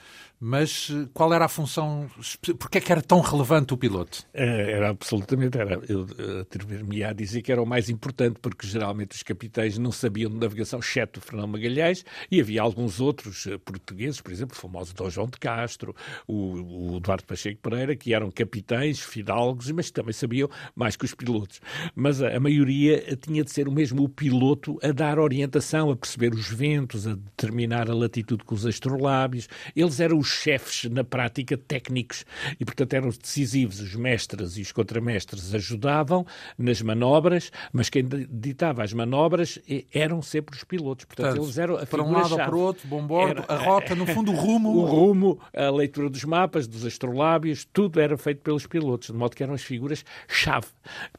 Mas 0.45 0.91
eh, 0.91 1.09
qual 1.15 1.33
era 1.33 1.45
a 1.45 1.49
função? 1.49 2.11
Porquê 2.59 2.79
é 2.79 2.81
que 2.81 2.91
era 2.91 3.01
tão 3.01 3.21
relevante 3.21 3.73
o 3.73 3.77
piloto? 3.77 4.27
É, 4.35 4.73
era 4.73 4.89
absolutamente, 4.89 5.57
era. 5.57 5.81
Eu 5.89 6.05
eh, 6.19 6.41
atrever-me 6.41 7.05
a 7.05 7.13
dizer 7.13 7.43
que 7.43 7.53
era 7.53 7.63
o 7.63 7.67
mais 7.67 7.89
importante, 7.89 8.41
porque 8.43 8.67
geralmente 8.67 9.13
os 9.13 9.23
capitães 9.23 9.79
não 9.79 9.93
sabiam 9.93 10.29
de 10.29 10.37
navegação, 10.37 10.81
exceto 10.81 11.21
o 11.21 11.23
Fernão 11.23 11.47
Magalhães, 11.47 12.05
e 12.29 12.41
havia 12.41 12.61
alguns 12.61 13.01
outros 13.01 13.47
eh, 13.47 13.57
portugueses, 13.57 14.21
por 14.21 14.33
exemplo, 14.33 14.57
o 14.59 14.61
famoso 14.61 14.93
Dom 14.93 15.09
João 15.09 15.29
de 15.29 15.39
Castro, 15.39 15.95
o, 16.27 16.95
o 16.95 16.97
Eduardo 16.97 17.23
Pacheco 17.23 17.61
Pereira, 17.63 17.95
que 17.95 18.13
eram 18.13 18.29
capitães, 18.29 18.99
fidalgos, 18.99 19.71
mas 19.71 19.93
também 19.93 20.13
sabiam 20.13 20.51
mais 20.75 20.97
que 20.97 21.05
os 21.05 21.15
pilotos. 21.15 21.61
Mas 21.95 22.21
a, 22.21 22.37
a 22.37 22.41
maioria 22.41 23.17
tinha 23.17 23.45
de 23.45 23.53
ser 23.53 23.69
o 23.69 23.73
mesmo 23.73 24.03
o 24.03 24.09
piloto 24.09 24.77
a 24.83 24.91
dar 24.91 25.21
orientação, 25.21 25.89
a 25.93 25.97
perceber 25.97 26.35
os 26.35 26.49
ventos, 26.49 27.07
a 27.07 27.15
determinar 27.15 27.89
a 27.89 27.95
latitude 27.95 28.43
com 28.43 28.57
os 28.57 28.67
astrolábios. 28.67 29.49
Eles 29.77 30.01
eram 30.01 30.19
os 30.19 30.32
chefes 30.33 30.91
na 30.91 31.05
prática, 31.05 31.57
técnicos, 31.57 32.25
e 32.59 32.65
portanto 32.65 32.95
eram 32.95 33.09
decisivos. 33.11 33.81
Os 33.81 33.95
mestres 33.95 34.57
e 34.57 34.63
os 34.63 34.73
contramestres 34.73 35.55
ajudavam 35.55 36.27
nas 36.57 36.81
manobras, 36.83 37.51
mas 37.73 37.89
quem 37.89 38.07
ditava 38.31 38.83
as 38.83 38.93
manobras 38.93 39.59
eram 39.93 40.23
sempre 40.23 40.57
os 40.57 40.65
pilotos. 40.65 41.05
Portanto, 41.05 41.27
portanto 41.27 41.45
eles 41.45 41.59
eram 41.59 41.77
a 41.77 41.87
Para 41.87 42.03
um 42.03 42.13
lado 42.13 42.33
ou 42.33 42.39
para 42.39 42.55
o 42.55 42.61
outro, 42.61 42.89
bom 42.89 43.07
bordo, 43.07 43.45
a 43.49 43.57
rota, 43.57 43.95
no 43.95 44.07
fundo, 44.07 44.33
o 44.33 44.35
rumo. 44.35 44.73
O 44.83 44.85
rumo, 44.85 45.39
a 45.55 45.71
leitura 45.71 46.09
dos 46.09 46.25
mapas, 46.25 46.67
dos 46.67 46.85
astrolábios, 46.85 47.67
tudo 47.73 48.01
era 48.01 48.17
feito 48.17 48.41
pelos 48.41 48.67
pilotos, 48.67 49.09
de 49.09 49.15
modo 49.15 49.37
que 49.37 49.43
eram 49.43 49.55
as 49.55 49.63
figuras-chave. 49.63 50.67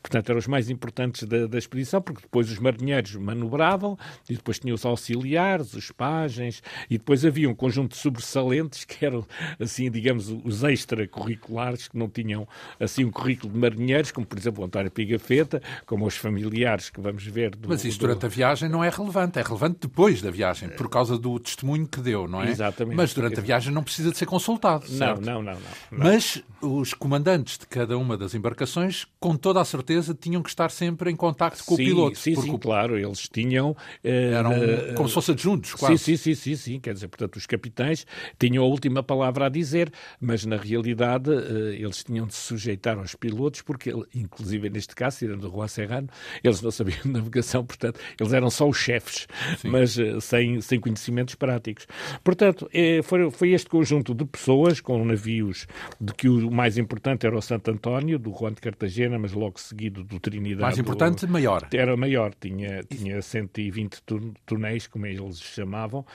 Portanto, 0.02 0.30
eram 0.30 0.40
os 0.40 0.48
mais 0.48 0.70
importantes 0.70 1.24
da, 1.24 1.48
da 1.48 1.58
expedição, 1.58 2.02
porque 2.02 2.22
depois 2.22 2.50
os 2.50 2.60
marinheiros 2.60 3.16
manobravam 3.16 3.98
e 4.30 4.36
depois 4.36 4.60
tinham 4.60 4.76
os 4.76 4.86
auxiliares, 4.86 5.74
os 5.74 5.92
pajens, 5.92 6.62
e 6.90 6.98
depois 6.98 7.24
havia 7.24 7.50
um 7.50 7.56
conjunto 7.56 7.92
de 7.92 7.98
sobressalentes 7.98 8.84
que 8.86 9.03
eram, 9.06 9.26
assim, 9.60 9.90
digamos, 9.90 10.30
os 10.44 10.64
extracurriculares, 10.64 11.88
que 11.88 11.98
não 11.98 12.10
tinham, 12.10 12.48
assim, 12.80 13.04
um 13.06 13.12
currículo 13.12 13.54
de 13.54 13.60
marinheiros, 13.60 14.12
como, 14.12 14.26
por 14.26 14.38
exemplo, 14.38 14.64
o 14.64 14.66
António 14.66 14.92
Pigafetta, 14.92 15.62
como 15.86 16.06
os 16.06 16.16
familiares 16.16 16.90
que 16.90 17.00
vamos 17.02 17.26
ver. 17.26 17.56
Do, 17.56 17.70
Mas 17.70 17.84
isso 17.84 17.98
do... 17.98 18.08
durante 18.08 18.26
a 18.26 18.30
viagem 18.30 18.70
não 18.70 18.84
é 18.84 18.90
relevante, 18.90 19.40
é 19.40 19.42
relevante 19.42 19.80
depois 19.82 20.22
da 20.22 20.32
viagem, 20.32 20.70
por 20.70 20.90
causa 20.90 21.18
do 21.18 21.40
testemunho 21.40 21.88
que 21.88 22.00
deu, 22.02 22.28
não 22.28 22.42
é? 22.42 22.50
Exatamente. 22.50 22.96
Mas 22.96 23.14
durante 23.14 23.40
a 23.40 23.44
viagem 23.44 23.74
não 23.74 23.84
precisa 23.84 24.12
de 24.12 24.18
ser 24.18 24.26
consultado? 24.26 24.86
Não, 24.90 25.16
não, 25.16 25.42
não, 25.42 25.42
não, 25.42 25.54
não. 25.54 25.60
Mas 25.92 26.44
os 26.62 26.94
comandantes 26.94 27.58
de 27.58 27.68
cada 27.68 27.98
uma 27.98 28.18
das 28.18 28.34
embarcações, 28.34 29.06
com 29.20 29.36
toda 29.36 29.60
a 29.60 29.66
certeza, 29.66 30.14
tinham 30.14 30.42
que 30.42 30.50
estar 30.50 30.72
sempre 30.72 31.12
em 31.12 31.16
contacto 31.16 31.64
com 31.66 31.76
sim, 31.76 31.84
o 31.84 31.86
piloto. 31.86 32.18
Sim, 32.18 32.36
sim, 32.36 32.58
claro, 32.58 32.98
eles 32.98 33.28
tinham... 33.32 33.72
Uh, 33.72 34.08
eram 34.34 34.52
uh, 34.52 34.96
como 34.96 35.08
se 35.08 35.16
fossem 35.16 35.34
adjuntos, 35.34 35.74
quase. 35.74 35.98
Sim, 35.98 36.18
sim, 36.18 36.36
sim, 36.36 36.36
sim, 36.36 36.56
sim, 36.56 36.80
quer 36.80 36.94
dizer, 36.94 37.08
portanto, 37.08 37.36
os 37.36 37.46
capitães 37.46 38.06
tinham 38.40 38.64
a 38.64 38.68
última 38.68 38.93
palavra 39.02 39.46
a 39.48 39.50
dizer, 39.50 39.92
mas 40.20 40.46
na 40.46 40.58
realidade 40.58 41.30
uh, 41.30 41.70
eles 41.70 42.04
tinham 42.04 42.28
de 42.28 42.36
se 42.36 42.42
sujeitar 42.42 42.98
aos 42.98 43.16
pilotos, 43.16 43.62
porque, 43.62 43.92
inclusive 44.14 44.70
neste 44.70 44.94
caso, 44.94 45.20
tirando 45.20 45.46
o 45.46 45.50
Rua 45.50 45.68
Serrano, 45.68 46.10
eles 46.44 46.62
não 46.62 46.70
sabiam 46.70 47.00
de 47.04 47.10
navegação, 47.10 47.66
portanto, 47.66 48.00
eles 48.20 48.34
eram 48.34 48.50
só 48.50 48.68
os 48.68 48.78
chefes, 48.78 49.28
sim. 49.58 49.70
mas 49.70 49.98
sem, 50.22 50.60
sem 50.62 50.80
conhecimentos 50.80 51.36
práticos. 51.36 51.88
Portanto, 52.24 52.70
foi, 53.04 53.32
foi 53.32 53.52
este 53.52 53.70
conjunto 53.70 54.14
de 54.14 54.26
pessoas 54.26 54.82
com 54.82 55.04
navios 55.06 55.66
de 56.00 56.14
que 56.14 56.28
o 56.28 56.52
mais 56.52 56.78
importante 56.78 57.26
era 57.26 57.38
o 57.38 57.42
Santo 57.42 57.72
António, 57.72 58.20
do 58.20 58.32
Juan 58.32 58.54
de 58.54 58.62
Cartagena, 58.62 59.18
mas 59.18 59.32
logo 59.32 59.60
seguido 59.60 60.04
do 60.04 60.20
Trinidade. 60.20 60.62
Mais 60.62 60.78
importante, 60.78 61.26
do... 61.26 61.32
maior. 61.32 61.68
Era 61.74 61.96
maior, 61.96 62.34
tinha, 62.40 62.84
tinha 62.84 63.22
120 63.22 64.04
túneis, 64.46 64.88
como 64.88 65.06
eles 65.06 65.40
chamavam, 65.40 66.02
uh, 66.02 66.06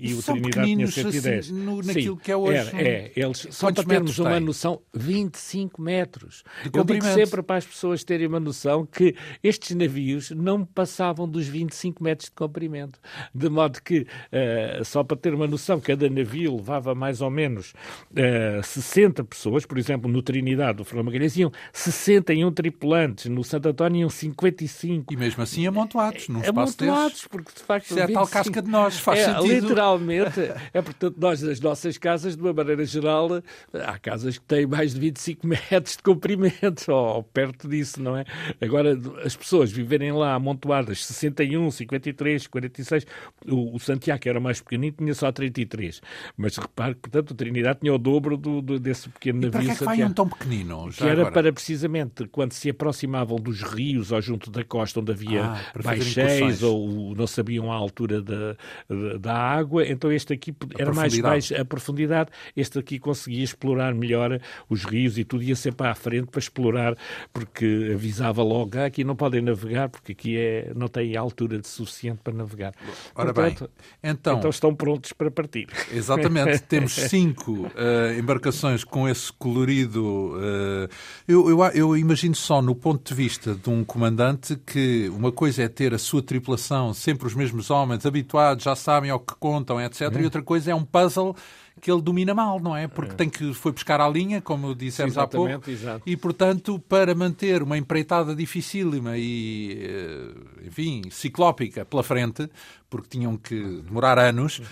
e 0.00 0.14
o 0.14 0.22
Trinidade 0.22 0.66
tinha 0.66 0.86
110. 0.86 1.38
Assim, 1.38 1.52
no, 1.52 1.82
naquilo 1.84 2.16
Sim, 2.16 2.22
que 2.22 2.32
é 2.32 2.36
hoje. 2.36 2.58
Era, 2.58 2.82
é, 2.82 3.12
eles, 3.14 3.46
só 3.50 3.72
para 3.72 3.84
termos 3.84 4.18
uma 4.18 4.30
tem? 4.30 4.40
noção, 4.40 4.80
25 4.92 5.80
metros. 5.80 6.42
Eu 6.72 6.84
digo 6.84 7.04
sempre 7.04 7.42
para 7.42 7.56
as 7.56 7.66
pessoas 7.66 8.04
terem 8.04 8.26
uma 8.26 8.40
noção 8.40 8.86
que 8.86 9.14
estes 9.42 9.74
navios 9.76 10.30
não 10.30 10.64
passavam 10.64 11.28
dos 11.28 11.46
25 11.46 12.02
metros 12.02 12.28
de 12.28 12.34
comprimento. 12.34 12.98
De 13.34 13.48
modo 13.48 13.80
que, 13.82 14.00
uh, 14.00 14.84
só 14.84 15.02
para 15.02 15.16
ter 15.16 15.34
uma 15.34 15.46
noção, 15.46 15.80
cada 15.80 16.08
navio 16.08 16.56
levava 16.56 16.94
mais 16.94 17.20
ou 17.20 17.30
menos 17.30 17.74
uh, 18.12 18.62
60 18.62 19.24
pessoas, 19.24 19.66
por 19.66 19.78
exemplo, 19.78 20.10
no 20.10 20.22
Trinidade 20.22 20.78
do 20.78 20.84
Fernando 20.84 21.06
Magalhães 21.06 21.36
iam 21.36 21.52
61 21.72 22.52
tripulantes, 22.52 23.26
no 23.26 23.44
Santo 23.44 23.68
António 23.68 24.00
iam 24.02 24.10
55. 24.10 25.12
E 25.12 25.16
mesmo 25.16 25.42
assim 25.42 25.66
amontoados, 25.66 26.28
num 26.28 26.40
espaço 26.40 26.76
amontoados, 26.82 27.12
desses. 27.12 27.26
porque 27.26 27.52
de 27.54 27.62
facto... 27.62 27.86
Isso 27.86 27.98
é 27.98 28.06
25... 28.06 28.18
a 28.18 28.22
tal 28.22 28.32
casca 28.32 28.62
de 28.62 28.70
nós, 28.70 28.98
faz 28.98 29.20
é, 29.20 29.24
sentido. 29.24 29.54
Literalmente, 29.54 30.40
é 30.72 30.82
portanto 30.82 31.16
nós 31.18 31.42
nossas 31.64 31.98
casas, 31.98 32.36
de 32.36 32.42
uma 32.42 32.52
maneira 32.52 32.84
geral, 32.84 33.42
há 33.72 33.98
casas 33.98 34.38
que 34.38 34.44
têm 34.44 34.66
mais 34.66 34.94
de 34.94 35.00
25 35.00 35.46
metros 35.46 35.96
de 35.96 36.02
comprimento, 36.02 36.92
ou 36.92 37.22
perto 37.22 37.68
disso, 37.68 38.00
não 38.00 38.16
é? 38.16 38.24
Agora, 38.60 38.96
as 39.24 39.34
pessoas 39.36 39.72
viverem 39.72 40.12
lá 40.12 40.34
amontoadas, 40.34 41.04
61, 41.04 41.70
53, 41.70 42.46
46, 42.46 43.06
o, 43.48 43.74
o 43.74 43.80
Santiago 43.80 44.22
era 44.26 44.38
mais 44.38 44.60
pequenino, 44.60 44.94
tinha 44.96 45.14
só 45.14 45.32
33. 45.32 46.00
Mas 46.36 46.56
repare 46.56 46.94
que, 46.94 47.00
portanto, 47.02 47.32
o 47.32 47.34
Trinidade 47.34 47.80
tinha 47.80 47.92
o 47.92 47.98
dobro 47.98 48.36
do, 48.36 48.60
do, 48.60 48.78
desse 48.78 49.08
pequeno 49.08 49.40
navio. 49.40 49.48
E 49.48 49.64
para 49.64 49.74
que 49.76 49.84
é 49.84 49.96
que 49.96 50.04
um 50.04 50.12
tão 50.12 50.28
pequenino? 50.28 50.88
que 50.90 51.02
era 51.02 51.12
agora? 51.12 51.32
para 51.32 51.52
precisamente 51.52 52.26
quando 52.28 52.52
se 52.52 52.70
aproximavam 52.70 53.36
dos 53.36 53.62
rios 53.62 54.12
ou 54.12 54.20
junto 54.20 54.50
da 54.50 54.64
costa 54.64 55.00
onde 55.00 55.12
havia 55.12 55.44
ah, 55.44 55.60
baixéis 55.82 56.62
ou 56.62 57.14
não 57.14 57.26
sabiam 57.26 57.72
a 57.72 57.74
altura 57.74 58.20
da, 58.20 58.56
da, 58.88 59.18
da 59.18 59.34
água, 59.34 59.86
então 59.86 60.12
este 60.12 60.32
aqui 60.32 60.54
era 60.78 60.92
mais 60.92 61.18
baixo 61.18 61.53
a 61.60 61.64
profundidade, 61.64 62.30
este 62.56 62.78
aqui 62.78 62.98
conseguia 62.98 63.44
explorar 63.44 63.94
melhor 63.94 64.40
os 64.68 64.84
rios 64.84 65.18
e 65.18 65.24
tudo 65.24 65.42
ia 65.42 65.56
sempre 65.56 65.86
à 65.86 65.94
frente 65.94 66.26
para 66.26 66.38
explorar, 66.38 66.96
porque 67.32 67.92
avisava 67.94 68.42
logo, 68.42 68.78
ah, 68.78 68.86
aqui 68.86 69.04
não 69.04 69.16
podem 69.16 69.40
navegar 69.40 69.88
porque 69.88 70.12
aqui 70.12 70.38
é, 70.38 70.72
não 70.74 70.88
tem 70.88 71.16
altura 71.16 71.58
de 71.58 71.68
suficiente 71.68 72.20
para 72.22 72.32
navegar. 72.32 72.74
Ora 73.14 73.32
Portanto, 73.32 73.70
bem, 74.02 74.12
então, 74.12 74.38
então 74.38 74.50
estão 74.50 74.74
prontos 74.74 75.12
para 75.12 75.30
partir. 75.30 75.68
Exatamente, 75.92 76.60
temos 76.62 76.92
cinco 76.92 77.52
uh, 77.52 78.18
embarcações 78.18 78.84
com 78.84 79.08
esse 79.08 79.32
colorido. 79.32 80.34
Uh, 80.34 80.88
eu, 81.26 81.48
eu, 81.48 81.64
eu, 81.74 81.96
imagino 81.96 82.34
só 82.34 82.60
no 82.60 82.74
ponto 82.74 83.08
de 83.08 83.14
vista 83.14 83.54
de 83.54 83.70
um 83.70 83.84
comandante 83.84 84.56
que 84.66 85.08
uma 85.10 85.32
coisa 85.32 85.62
é 85.62 85.68
ter 85.68 85.94
a 85.94 85.98
sua 85.98 86.22
tripulação, 86.22 86.92
sempre 86.92 87.26
os 87.26 87.34
mesmos 87.34 87.70
homens, 87.70 88.06
habituados, 88.06 88.64
já 88.64 88.74
sabem 88.74 89.10
ao 89.10 89.20
que 89.20 89.34
contam, 89.36 89.80
etc. 89.80 90.02
E 90.18 90.24
outra 90.24 90.42
coisa 90.42 90.70
é 90.70 90.74
um 90.74 90.84
puzzle 90.84 91.36
que 91.84 91.92
ele 91.92 92.00
domina 92.00 92.32
mal, 92.32 92.58
não 92.58 92.74
é? 92.74 92.88
Porque 92.88 93.12
é. 93.12 93.14
tem 93.14 93.28
que 93.28 93.52
foi 93.52 93.70
buscar 93.70 94.00
a 94.00 94.08
linha, 94.08 94.40
como 94.40 94.74
dissemos 94.74 95.18
há 95.18 95.26
pouco, 95.26 95.70
exato. 95.70 96.02
e 96.06 96.16
portanto 96.16 96.78
para 96.78 97.14
manter 97.14 97.62
uma 97.62 97.76
empreitada 97.76 98.34
dificílima 98.34 99.18
e, 99.18 99.82
eh, 99.82 100.66
enfim, 100.66 101.02
ciclópica 101.10 101.84
pela 101.84 102.02
frente, 102.02 102.48
porque 102.88 103.08
tinham 103.10 103.36
que 103.36 103.82
demorar 103.82 104.18
anos, 104.18 104.62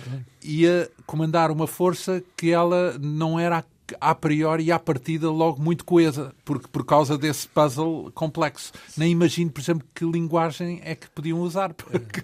ia 0.43 0.91
comandar 1.05 1.51
uma 1.51 1.67
força 1.67 2.25
que 2.35 2.51
ela 2.51 2.97
não 2.99 3.39
era 3.39 3.63
a 4.01 4.15
priori 4.15 4.65
e 4.65 4.73
à 4.73 4.79
partida 4.79 5.31
logo 5.31 5.61
muito 5.61 5.85
coesa, 5.85 6.35
porque 6.45 6.67
por 6.69 6.85
causa 6.85 7.17
desse 7.19 7.49
puzzle 7.49 8.11
complexo. 8.15 8.73
Nem 8.97 9.11
imagino, 9.11 9.51
por 9.51 9.61
exemplo, 9.61 9.87
que 9.95 10.05
linguagem 10.05 10.81
é 10.85 10.95
que 10.95 11.09
podiam 11.11 11.41
usar, 11.41 11.73
porque 11.75 12.23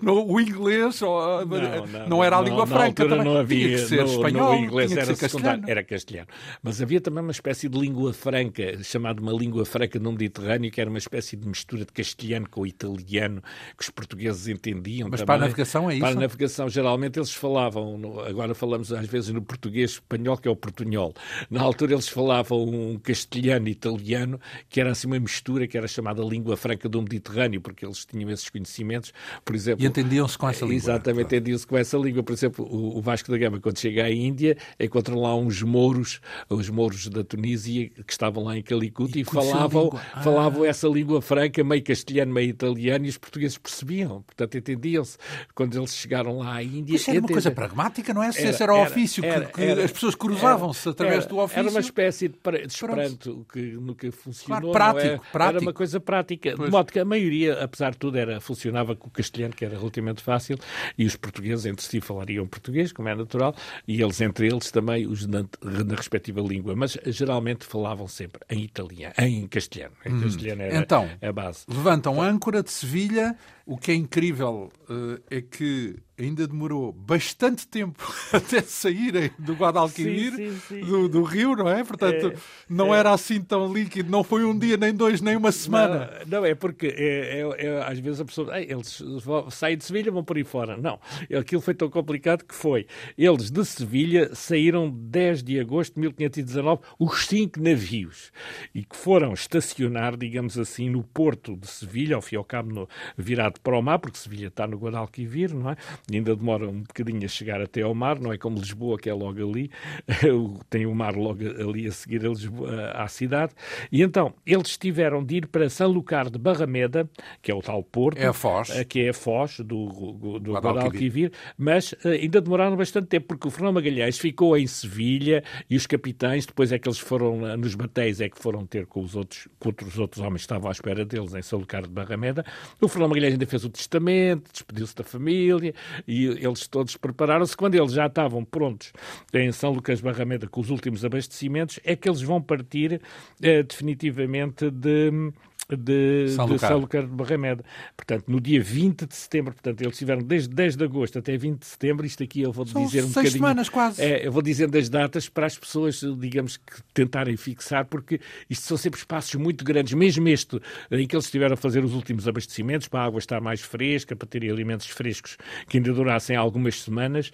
no, 0.00 0.26
o 0.26 0.40
inglês 0.40 1.02
ou, 1.02 1.46
não, 1.46 1.86
não, 1.86 2.08
não, 2.08 2.24
era 2.24 2.38
a 2.38 2.40
língua 2.40 2.66
não, 2.66 2.66
franca, 2.66 3.08
também. 3.08 3.24
não 3.24 3.36
havia, 3.36 3.66
tinha 3.66 3.78
que 3.78 3.84
ser 3.86 4.04
no, 4.04 4.10
espanhol, 4.10 4.52
no 4.58 4.64
inglês 4.64 4.92
era 4.92 5.14
secundário, 5.14 5.64
era 5.66 5.84
castelhano. 5.84 6.28
Mas 6.62 6.80
havia 6.80 7.00
também 7.00 7.22
uma 7.22 7.32
espécie 7.32 7.68
de 7.68 7.78
língua 7.78 8.12
franca, 8.12 8.82
chamada 8.82 9.20
uma 9.20 9.32
língua 9.32 9.64
franca 9.64 9.98
no 9.98 10.12
Mediterrâneo, 10.12 10.70
que 10.70 10.80
era 10.80 10.88
uma 10.88 10.98
espécie 10.98 11.36
de 11.36 11.46
mistura 11.46 11.84
de 11.84 11.92
castelhano 11.92 12.48
com 12.48 12.66
italiano, 12.66 13.42
que 13.76 13.82
os 13.82 13.90
portugueses 13.90 14.48
entendiam. 14.48 15.08
Mas 15.10 15.20
também. 15.20 15.26
para 15.26 15.34
a 15.36 15.48
navegação 15.48 15.90
é 15.90 15.94
isso? 15.94 16.00
Para 16.00 16.16
a 16.16 16.20
navegação, 16.20 16.68
geralmente 16.68 17.18
eles 17.18 17.32
falavam, 17.32 18.00
agora 18.26 18.54
falamos 18.54 18.92
às 18.92 19.06
vezes 19.06 19.30
no 19.30 19.42
português 19.42 19.92
espanhol, 19.92 20.36
que 20.36 20.48
é 20.48 20.50
o 20.50 20.56
portunhol. 20.56 21.07
Na 21.50 21.62
altura 21.62 21.94
eles 21.94 22.08
falavam 22.08 22.62
um 22.64 22.98
castelhano 22.98 23.68
italiano, 23.68 24.40
que 24.68 24.80
era 24.80 24.90
assim 24.90 25.06
uma 25.06 25.18
mistura, 25.18 25.66
que 25.66 25.76
era 25.76 25.88
chamada 25.88 26.22
língua 26.22 26.56
franca 26.56 26.88
do 26.88 27.00
Mediterrâneo, 27.00 27.60
porque 27.60 27.84
eles 27.84 28.04
tinham 28.04 28.30
esses 28.30 28.48
conhecimentos, 28.48 29.12
por 29.44 29.54
exemplo... 29.54 29.84
E 29.84 29.86
entendiam-se 29.86 30.36
com 30.36 30.48
essa 30.48 30.64
língua. 30.64 30.76
Exatamente, 30.76 31.26
entendiam-se 31.26 31.66
com 31.66 31.76
essa 31.76 31.96
língua. 31.96 32.22
Por 32.22 32.32
exemplo, 32.32 32.68
o, 32.70 33.00
Vasco 33.00 33.30
da 33.30 33.38
Gama, 33.38 33.60
quando 33.60 33.78
chega 33.78 34.04
à 34.04 34.10
Índia, 34.10 34.56
encontra 34.78 35.14
lá 35.14 35.34
uns 35.34 35.62
mouros, 35.62 36.20
os 36.48 36.68
mouros 36.68 37.08
da 37.08 37.24
Tunísia, 37.24 37.88
que 37.88 38.12
estavam 38.12 38.44
lá 38.44 38.56
em 38.56 38.62
Calicut, 38.62 39.18
e, 39.18 39.22
e 39.22 39.24
falavam, 39.24 39.90
ah. 40.12 40.22
falavam 40.22 40.64
essa 40.64 40.88
língua 40.88 41.22
franca, 41.22 41.62
meio 41.64 41.82
castelhano, 41.82 42.32
meio 42.32 42.50
italiano, 42.50 43.06
e 43.06 43.08
os 43.08 43.18
portugueses 43.18 43.56
percebiam, 43.58 44.22
portanto 44.22 44.56
entendiam-se. 44.56 45.16
Quando 45.54 45.76
eles 45.78 45.94
chegaram 45.94 46.38
lá 46.38 46.56
à 46.56 46.62
Índia... 46.62 46.96
Isso 46.96 47.10
era 47.10 47.20
uma 47.20 47.28
coisa 47.28 47.50
pragmática, 47.50 48.12
não 48.12 48.22
é? 48.22 48.32
Se 48.32 48.46
esse 48.46 48.62
era 48.62 48.74
o 48.74 48.82
ofício, 48.82 49.24
era, 49.24 49.46
que, 49.46 49.52
que 49.52 49.62
era, 49.62 49.84
as 49.84 49.92
pessoas 49.92 50.14
cruzavam-se 50.14 50.87
através 50.88 51.26
do 51.26 51.38
ofício. 51.38 51.60
Era 51.60 51.70
uma 51.70 51.80
espécie 51.80 52.28
de, 52.28 52.34
de 52.36 52.66
esperanto 52.66 53.46
que 53.52 53.60
nunca 53.72 54.10
funcionou. 54.12 54.72
Claro, 54.72 54.92
prático, 54.92 55.14
é? 55.14 55.32
prático. 55.32 55.56
Era 55.56 55.60
uma 55.60 55.72
coisa 55.72 56.00
prática. 56.00 56.54
Pois. 56.56 56.68
De 56.68 56.72
modo 56.72 56.92
que 56.92 56.98
a 56.98 57.04
maioria, 57.04 57.62
apesar 57.62 57.90
de 57.90 57.98
tudo, 57.98 58.18
era, 58.18 58.40
funcionava 58.40 58.94
com 58.96 59.08
o 59.08 59.10
castelhano, 59.10 59.54
que 59.54 59.64
era 59.64 59.76
relativamente 59.76 60.22
fácil, 60.22 60.58
e 60.96 61.04
os 61.04 61.16
portugueses 61.16 61.66
entre 61.66 61.84
si 61.84 62.00
falariam 62.00 62.46
português, 62.46 62.92
como 62.92 63.08
é 63.08 63.14
natural, 63.14 63.54
e 63.86 64.00
eles 64.02 64.20
entre 64.20 64.48
eles 64.48 64.70
também, 64.70 65.06
os 65.06 65.26
na, 65.26 65.44
na 65.62 65.94
respectiva 65.94 66.40
língua. 66.40 66.74
Mas 66.74 66.96
geralmente 67.06 67.64
falavam 67.64 68.06
sempre 68.08 68.40
em 68.50 68.62
italiano, 68.62 69.14
em 69.18 69.46
castelhano. 69.46 69.94
Em 70.04 70.14
hum. 70.14 70.22
castelhano 70.22 70.62
era 70.62 70.76
então, 70.76 71.08
a 71.20 71.32
base. 71.32 71.64
Levantam 71.68 72.20
âncora 72.20 72.62
de 72.62 72.70
Sevilha 72.70 73.36
O 73.68 73.76
que 73.76 73.92
é 73.92 73.94
incrível 73.94 74.72
uh, 74.88 75.22
é 75.30 75.42
que 75.42 75.94
ainda 76.18 76.48
demorou 76.48 76.90
bastante 76.90 77.68
tempo 77.68 78.02
até 78.32 78.60
saírem 78.62 79.30
do 79.38 79.52
Guadalquivir, 79.54 80.34
sim, 80.34 80.50
sim, 80.50 80.60
sim. 80.68 80.80
Do, 80.80 81.06
do, 81.06 81.22
rio, 81.22 81.54
não 81.54 81.68
é? 81.68 81.84
Portanto, 81.84 82.28
é, 82.28 82.34
não 82.66 82.94
é... 82.94 82.98
era 82.98 83.12
assim 83.12 83.40
tão 83.40 83.70
líquido, 83.70 84.10
não 84.10 84.24
foi 84.24 84.42
um 84.42 84.58
dia, 84.58 84.78
nem 84.78 84.92
dois, 84.92 85.20
nem 85.20 85.36
uma 85.36 85.52
semana. 85.52 86.10
Não, 86.26 86.40
não 86.40 86.46
é 86.46 86.54
porque 86.54 86.86
é, 86.86 87.40
é, 87.40 87.66
é, 87.66 87.82
às 87.82 87.98
vezes 87.98 88.20
a 88.20 88.24
pessoa, 88.24 88.58
eles 88.58 89.02
saem 89.50 89.76
de 89.76 89.84
Sevilha 89.84 90.10
vão 90.10 90.24
por 90.24 90.38
aí 90.38 90.44
fora. 90.44 90.76
Não, 90.76 90.98
aquilo 91.38 91.60
foi 91.60 91.74
tão 91.74 91.90
complicado 91.90 92.44
que 92.44 92.54
foi. 92.54 92.86
Eles 93.18 93.50
de 93.50 93.64
Sevilha 93.66 94.34
saíram 94.34 94.90
10 94.90 95.42
de 95.42 95.60
agosto 95.60 95.94
de 95.94 96.00
1519, 96.00 96.80
os 96.98 97.26
cinco 97.26 97.60
navios, 97.60 98.32
e 98.74 98.82
que 98.82 98.96
foram 98.96 99.34
estacionar, 99.34 100.16
digamos 100.16 100.58
assim, 100.58 100.88
no 100.88 101.04
porto 101.04 101.54
de 101.54 101.66
Sevilha, 101.66 102.16
ao 102.16 102.22
fim 102.22 102.36
e 102.36 102.38
ao 102.38 102.44
cabo 102.44 102.72
no, 102.72 102.88
virado 103.16 103.57
para 103.62 103.78
o 103.78 103.82
mar, 103.82 103.98
porque 103.98 104.18
Sevilha 104.18 104.48
está 104.48 104.66
no 104.66 104.76
Guadalquivir, 104.76 105.54
não 105.54 105.70
é? 105.70 105.76
ainda 106.12 106.34
demora 106.34 106.68
um 106.68 106.80
bocadinho 106.80 107.24
a 107.24 107.28
chegar 107.28 107.60
até 107.60 107.82
ao 107.82 107.94
mar, 107.94 108.18
não 108.18 108.32
é 108.32 108.38
como 108.38 108.58
Lisboa, 108.58 108.98
que 108.98 109.08
é 109.08 109.14
logo 109.14 109.50
ali, 109.50 109.70
tem 110.70 110.86
o 110.86 110.94
mar 110.94 111.14
logo 111.14 111.40
ali 111.44 111.86
a 111.86 111.92
seguir 111.92 112.24
a 112.24 112.28
Lisboa, 112.28 112.92
à 112.92 113.08
cidade, 113.08 113.52
e 113.90 114.02
então 114.02 114.34
eles 114.46 114.76
tiveram 114.76 115.24
de 115.24 115.36
ir 115.36 115.46
para 115.46 115.68
São 115.68 115.88
Lucar 115.90 116.30
de 116.30 116.38
Barrameda, 116.38 117.08
que 117.42 117.50
é 117.50 117.54
o 117.54 117.60
tal 117.60 117.82
porto, 117.82 118.18
é 118.18 118.32
Foz, 118.32 118.70
eh, 118.70 118.84
que 118.84 119.00
é 119.00 119.10
a 119.10 119.14
Foz 119.14 119.60
do, 119.60 120.38
do 120.40 120.52
Guadalquivir, 120.52 121.32
mas 121.56 121.92
uh, 121.92 122.08
ainda 122.08 122.40
demoraram 122.40 122.76
bastante 122.76 123.08
tempo, 123.08 123.28
porque 123.28 123.48
o 123.48 123.50
Fernão 123.50 123.72
Magalhães 123.72 124.18
ficou 124.18 124.56
em 124.56 124.66
Sevilha 124.66 125.42
e 125.68 125.76
os 125.76 125.86
capitães, 125.86 126.46
depois 126.46 126.72
é 126.72 126.78
que 126.78 126.88
eles 126.88 126.98
foram 126.98 127.42
uh, 127.42 127.56
nos 127.56 127.74
batéis, 127.74 128.20
é 128.20 128.28
que 128.28 128.38
foram 128.38 128.66
ter 128.66 128.86
com 128.86 129.02
os 129.02 129.14
outros, 129.14 129.48
com 129.58 129.72
os 129.86 129.98
outros 129.98 130.22
homens 130.22 130.42
que 130.42 130.46
estavam 130.46 130.68
à 130.68 130.72
espera 130.72 131.04
deles 131.04 131.34
em 131.34 131.42
São 131.42 131.58
Lucar 131.58 131.82
de 131.82 131.88
Barrameda. 131.88 132.44
O 132.80 132.88
Fernão 132.88 133.08
Magalhães 133.08 133.32
ainda 133.32 133.46
fez 133.48 133.64
o 133.64 133.70
testamento, 133.70 134.50
despediu-se 134.52 134.94
da 134.94 135.04
família, 135.04 135.74
e 136.06 136.26
eles 136.26 136.66
todos 136.68 136.96
prepararam-se. 136.96 137.56
Quando 137.56 137.74
eles 137.74 137.92
já 137.92 138.06
estavam 138.06 138.44
prontos 138.44 138.92
em 139.32 139.50
São 139.52 139.72
Lucas 139.72 140.00
Barrameda 140.00 140.46
com 140.46 140.60
os 140.60 140.70
últimos 140.70 141.04
abastecimentos, 141.04 141.80
é 141.84 141.96
que 141.96 142.08
eles 142.08 142.22
vão 142.22 142.40
partir 142.40 143.00
eh, 143.42 143.62
definitivamente 143.62 144.70
de 144.70 145.32
de 145.76 146.28
São, 146.30 146.46
de 146.46 147.06
Barrameda. 147.08 147.62
Portanto, 147.96 148.24
no 148.28 148.40
dia 148.40 148.62
20 148.62 149.06
de 149.06 149.14
setembro, 149.14 149.52
portanto, 149.52 149.80
eles 149.82 149.92
estiveram 149.92 150.22
desde 150.22 150.54
10 150.54 150.76
de 150.76 150.84
agosto 150.84 151.18
até 151.18 151.36
20 151.36 151.58
de 151.60 151.66
setembro, 151.66 152.06
isto 152.06 152.22
aqui 152.22 152.42
eu 152.42 152.52
vou 152.52 152.66
São 152.66 152.84
dizer 152.84 153.00
um 153.00 153.02
seis 153.02 153.14
bocadinho... 153.14 153.32
semanas 153.32 153.68
quase. 153.68 154.02
É, 154.02 154.26
eu 154.26 154.32
vou 154.32 154.40
dizendo 154.40 154.76
as 154.78 154.88
datas 154.88 155.28
para 155.28 155.46
as 155.46 155.58
pessoas, 155.58 156.00
digamos, 156.18 156.56
que 156.56 156.82
tentarem 156.94 157.36
fixar, 157.36 157.84
porque 157.84 158.20
isto 158.48 158.66
são 158.66 158.76
sempre 158.76 158.98
espaços 158.98 159.34
muito 159.34 159.64
grandes, 159.64 159.92
mesmo 159.92 160.26
este 160.28 160.60
em 160.90 161.06
que 161.06 161.14
eles 161.14 161.26
estiveram 161.26 161.54
a 161.54 161.56
fazer 161.56 161.84
os 161.84 161.92
últimos 161.92 162.26
abastecimentos, 162.26 162.88
para 162.88 163.00
a 163.00 163.04
água 163.04 163.18
estar 163.18 163.40
mais 163.40 163.60
fresca, 163.60 164.16
para 164.16 164.26
terem 164.26 164.50
alimentos 164.50 164.86
frescos 164.86 165.36
que 165.68 165.76
ainda 165.76 165.92
durassem 165.92 166.34
algumas 166.34 166.80
semanas, 166.82 167.30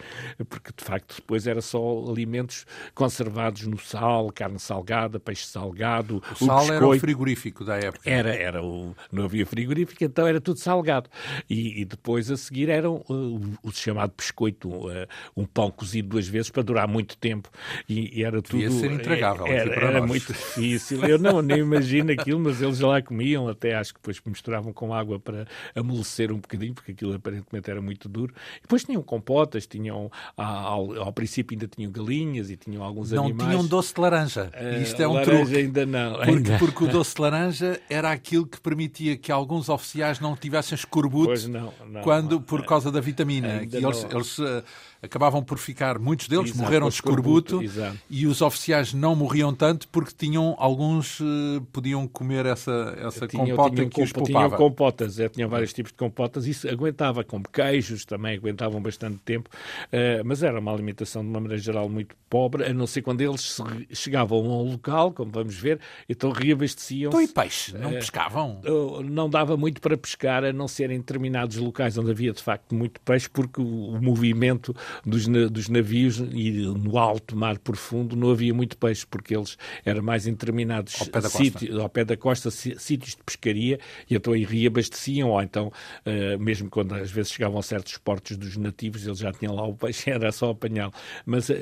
porque 0.48 0.70
de 0.76 0.84
facto 0.84 1.16
depois 1.16 1.46
era 1.46 1.60
só 1.60 2.04
alimentos 2.08 2.66
conservados 2.94 3.66
no 3.66 3.78
sal, 3.78 4.32
carne 4.32 4.58
salgada, 4.58 5.20
peixe 5.20 5.46
salgado, 5.46 6.16
o, 6.16 6.44
o 6.44 6.46
sal 6.46 6.58
biscoito. 6.58 6.72
era 6.72 6.86
o 6.88 6.98
frigorífico 6.98 7.64
da 7.64 7.76
época. 7.76 8.10
Era, 8.10 8.23
era 8.28 8.62
o, 8.62 8.94
não 9.10 9.24
havia 9.24 9.46
frigorífico, 9.46 10.02
então 10.04 10.26
era 10.26 10.40
tudo 10.40 10.58
salgado. 10.58 11.08
E, 11.48 11.80
e 11.80 11.84
depois 11.84 12.30
a 12.30 12.36
seguir 12.36 12.68
era 12.68 12.90
uh, 12.90 13.02
o, 13.08 13.72
chamado 13.72 14.12
biscoito, 14.16 14.68
uh, 14.68 15.06
um 15.36 15.44
pão 15.44 15.70
cozido 15.70 16.10
duas 16.10 16.28
vezes 16.28 16.50
para 16.50 16.62
durar 16.62 16.88
muito 16.88 17.16
tempo. 17.16 17.50
E, 17.88 18.20
e 18.20 18.24
era 18.24 18.40
Devia 18.40 18.68
tudo. 18.68 18.80
ser 18.80 18.92
intragável. 18.92 19.46
Era, 19.46 19.74
era 19.74 20.06
muito 20.06 20.32
difícil. 20.32 21.04
Eu 21.04 21.18
não 21.18 21.42
nem 21.42 21.58
imagino 21.58 22.12
aquilo, 22.12 22.40
mas 22.40 22.60
eles 22.60 22.80
lá 22.80 23.00
comiam, 23.02 23.48
até 23.48 23.74
acho 23.74 23.94
que 23.94 24.00
depois 24.00 24.20
misturavam 24.26 24.72
com 24.72 24.94
água 24.94 25.18
para 25.18 25.46
amolecer 25.74 26.32
um 26.32 26.38
bocadinho, 26.38 26.74
porque 26.74 26.92
aquilo 26.92 27.14
aparentemente 27.14 27.70
era 27.70 27.80
muito 27.80 28.08
duro. 28.08 28.34
E 28.58 28.62
depois 28.62 28.84
tinham 28.84 29.02
compotas, 29.02 29.66
tinham 29.66 30.10
ao, 30.36 30.94
ao, 31.00 31.12
princípio 31.12 31.54
ainda 31.54 31.68
tinham 31.68 31.90
galinhas 31.90 32.50
e 32.50 32.56
tinham 32.56 32.82
alguns 32.82 33.10
não 33.12 33.24
animais. 33.24 33.52
Não 33.52 33.58
tinham 33.58 33.68
doce 33.68 33.94
de 33.94 34.00
laranja. 34.00 34.50
Isto 34.80 35.02
é 35.02 35.08
um 35.08 35.12
laranja 35.14 35.40
truque. 35.40 35.56
ainda 35.56 35.86
não. 35.86 36.14
Porque, 36.14 36.30
ainda. 36.30 36.58
porque 36.58 36.84
o 36.84 36.88
doce 36.88 37.14
de 37.14 37.20
laranja 37.20 37.80
era 37.88 38.10
aquilo 38.14 38.46
que 38.46 38.60
permitia 38.60 39.16
que 39.16 39.30
alguns 39.30 39.68
oficiais 39.68 40.20
não 40.20 40.36
tivessem 40.36 40.74
escorbuto 40.74 41.48
não, 41.48 41.72
não, 41.86 42.02
quando, 42.02 42.40
por 42.40 42.64
causa 42.64 42.90
da 42.90 43.00
vitamina. 43.00 43.66
Que 43.66 43.76
eles, 43.76 44.06
eles 44.10 44.38
uh, 44.38 44.64
acabavam 45.04 45.42
por 45.42 45.58
ficar, 45.58 45.98
muitos 45.98 46.28
deles 46.28 46.50
exato, 46.50 46.62
morreram 46.62 46.88
de 46.88 46.94
escorbuto, 46.94 47.62
escorbuto 47.62 47.98
e 48.10 48.26
os 48.26 48.42
oficiais 48.42 48.92
não 48.92 49.14
morriam 49.14 49.54
tanto 49.54 49.88
porque 49.88 50.12
tinham, 50.16 50.54
alguns 50.58 51.20
uh, 51.20 51.24
podiam 51.72 52.06
comer 52.06 52.46
essa, 52.46 52.94
essa 52.98 53.26
tinham, 53.26 53.46
compota 53.46 53.74
tinham, 53.76 53.88
que 53.88 54.02
os 54.02 54.12
poupava. 54.12 54.46
Tinham 54.46 54.58
compotas, 54.58 55.18
é, 55.18 55.28
tinham 55.28 55.48
vários 55.48 55.72
tipos 55.72 55.92
de 55.92 55.98
compotas, 55.98 56.46
isso 56.46 56.68
aguentava, 56.68 57.22
como 57.24 57.44
queijos 57.48 58.04
também 58.04 58.36
aguentavam 58.36 58.80
bastante 58.80 59.18
tempo, 59.24 59.48
uh, 59.86 60.24
mas 60.24 60.42
era 60.42 60.58
uma 60.58 60.72
alimentação 60.72 61.22
de 61.22 61.28
uma 61.28 61.40
maneira 61.40 61.62
geral 61.62 61.88
muito 61.88 62.16
pobre, 62.28 62.64
a 62.64 62.72
não 62.72 62.86
ser 62.86 63.02
quando 63.02 63.20
eles 63.20 63.60
chegavam 63.92 64.38
a 64.38 64.62
um 64.62 64.72
local, 64.72 65.12
como 65.12 65.30
vamos 65.30 65.56
ver, 65.56 65.78
então 66.08 66.30
reabasteciam. 66.30 67.08
Então 67.08 67.20
e 67.20 67.28
peixe? 67.28 67.76
Não 67.76 67.90
pescavam? 67.90 68.60
não 69.04 69.28
dava 69.28 69.56
muito 69.56 69.80
para 69.80 69.96
pescar, 69.96 70.44
a 70.44 70.52
não 70.52 70.66
ser 70.66 70.90
em 70.90 70.98
determinados 70.98 71.56
locais 71.56 71.96
onde 71.98 72.10
havia 72.10 72.32
de 72.32 72.42
facto 72.42 72.74
muito 72.74 73.00
peixe, 73.00 73.28
porque 73.28 73.60
o, 73.60 73.98
movimento 74.00 74.74
dos, 75.04 75.26
dos 75.26 75.68
navios 75.68 76.18
e 76.18 76.52
no 76.52 76.98
alto 76.98 77.36
mar 77.36 77.58
profundo 77.58 78.16
não 78.16 78.30
havia 78.30 78.52
muito 78.52 78.76
peixe, 78.76 79.06
porque 79.06 79.34
eles 79.36 79.56
eram 79.84 80.02
mais 80.02 80.26
em 80.26 80.32
determinados 80.32 81.00
ao 81.00 81.06
pé 81.06 81.20
da 81.20 81.28
sítios, 81.28 81.70
costa, 81.70 81.82
ao 81.82 81.88
pé 81.88 82.04
da 82.04 82.16
costa 82.16 82.50
sítios 82.50 83.10
de 83.16 83.22
pescaria, 83.24 83.78
e 84.08 84.14
então 84.14 84.32
aí 84.32 84.44
reabasteciam, 84.44 85.30
ou 85.30 85.42
então, 85.42 85.68
uh, 85.68 86.38
mesmo 86.38 86.68
quando 86.68 86.94
às 86.94 87.10
vezes 87.10 87.32
chegavam 87.32 87.58
a 87.58 87.62
certos 87.62 87.96
portos 87.98 88.36
dos 88.36 88.56
nativos, 88.56 89.06
eles 89.06 89.18
já 89.18 89.32
tinham 89.32 89.54
lá 89.54 89.66
o 89.66 89.74
peixe, 89.74 90.10
era 90.10 90.30
só 90.32 90.50
apanhá-lo. 90.50 90.92
Mas 91.24 91.48
uh, 91.48 91.54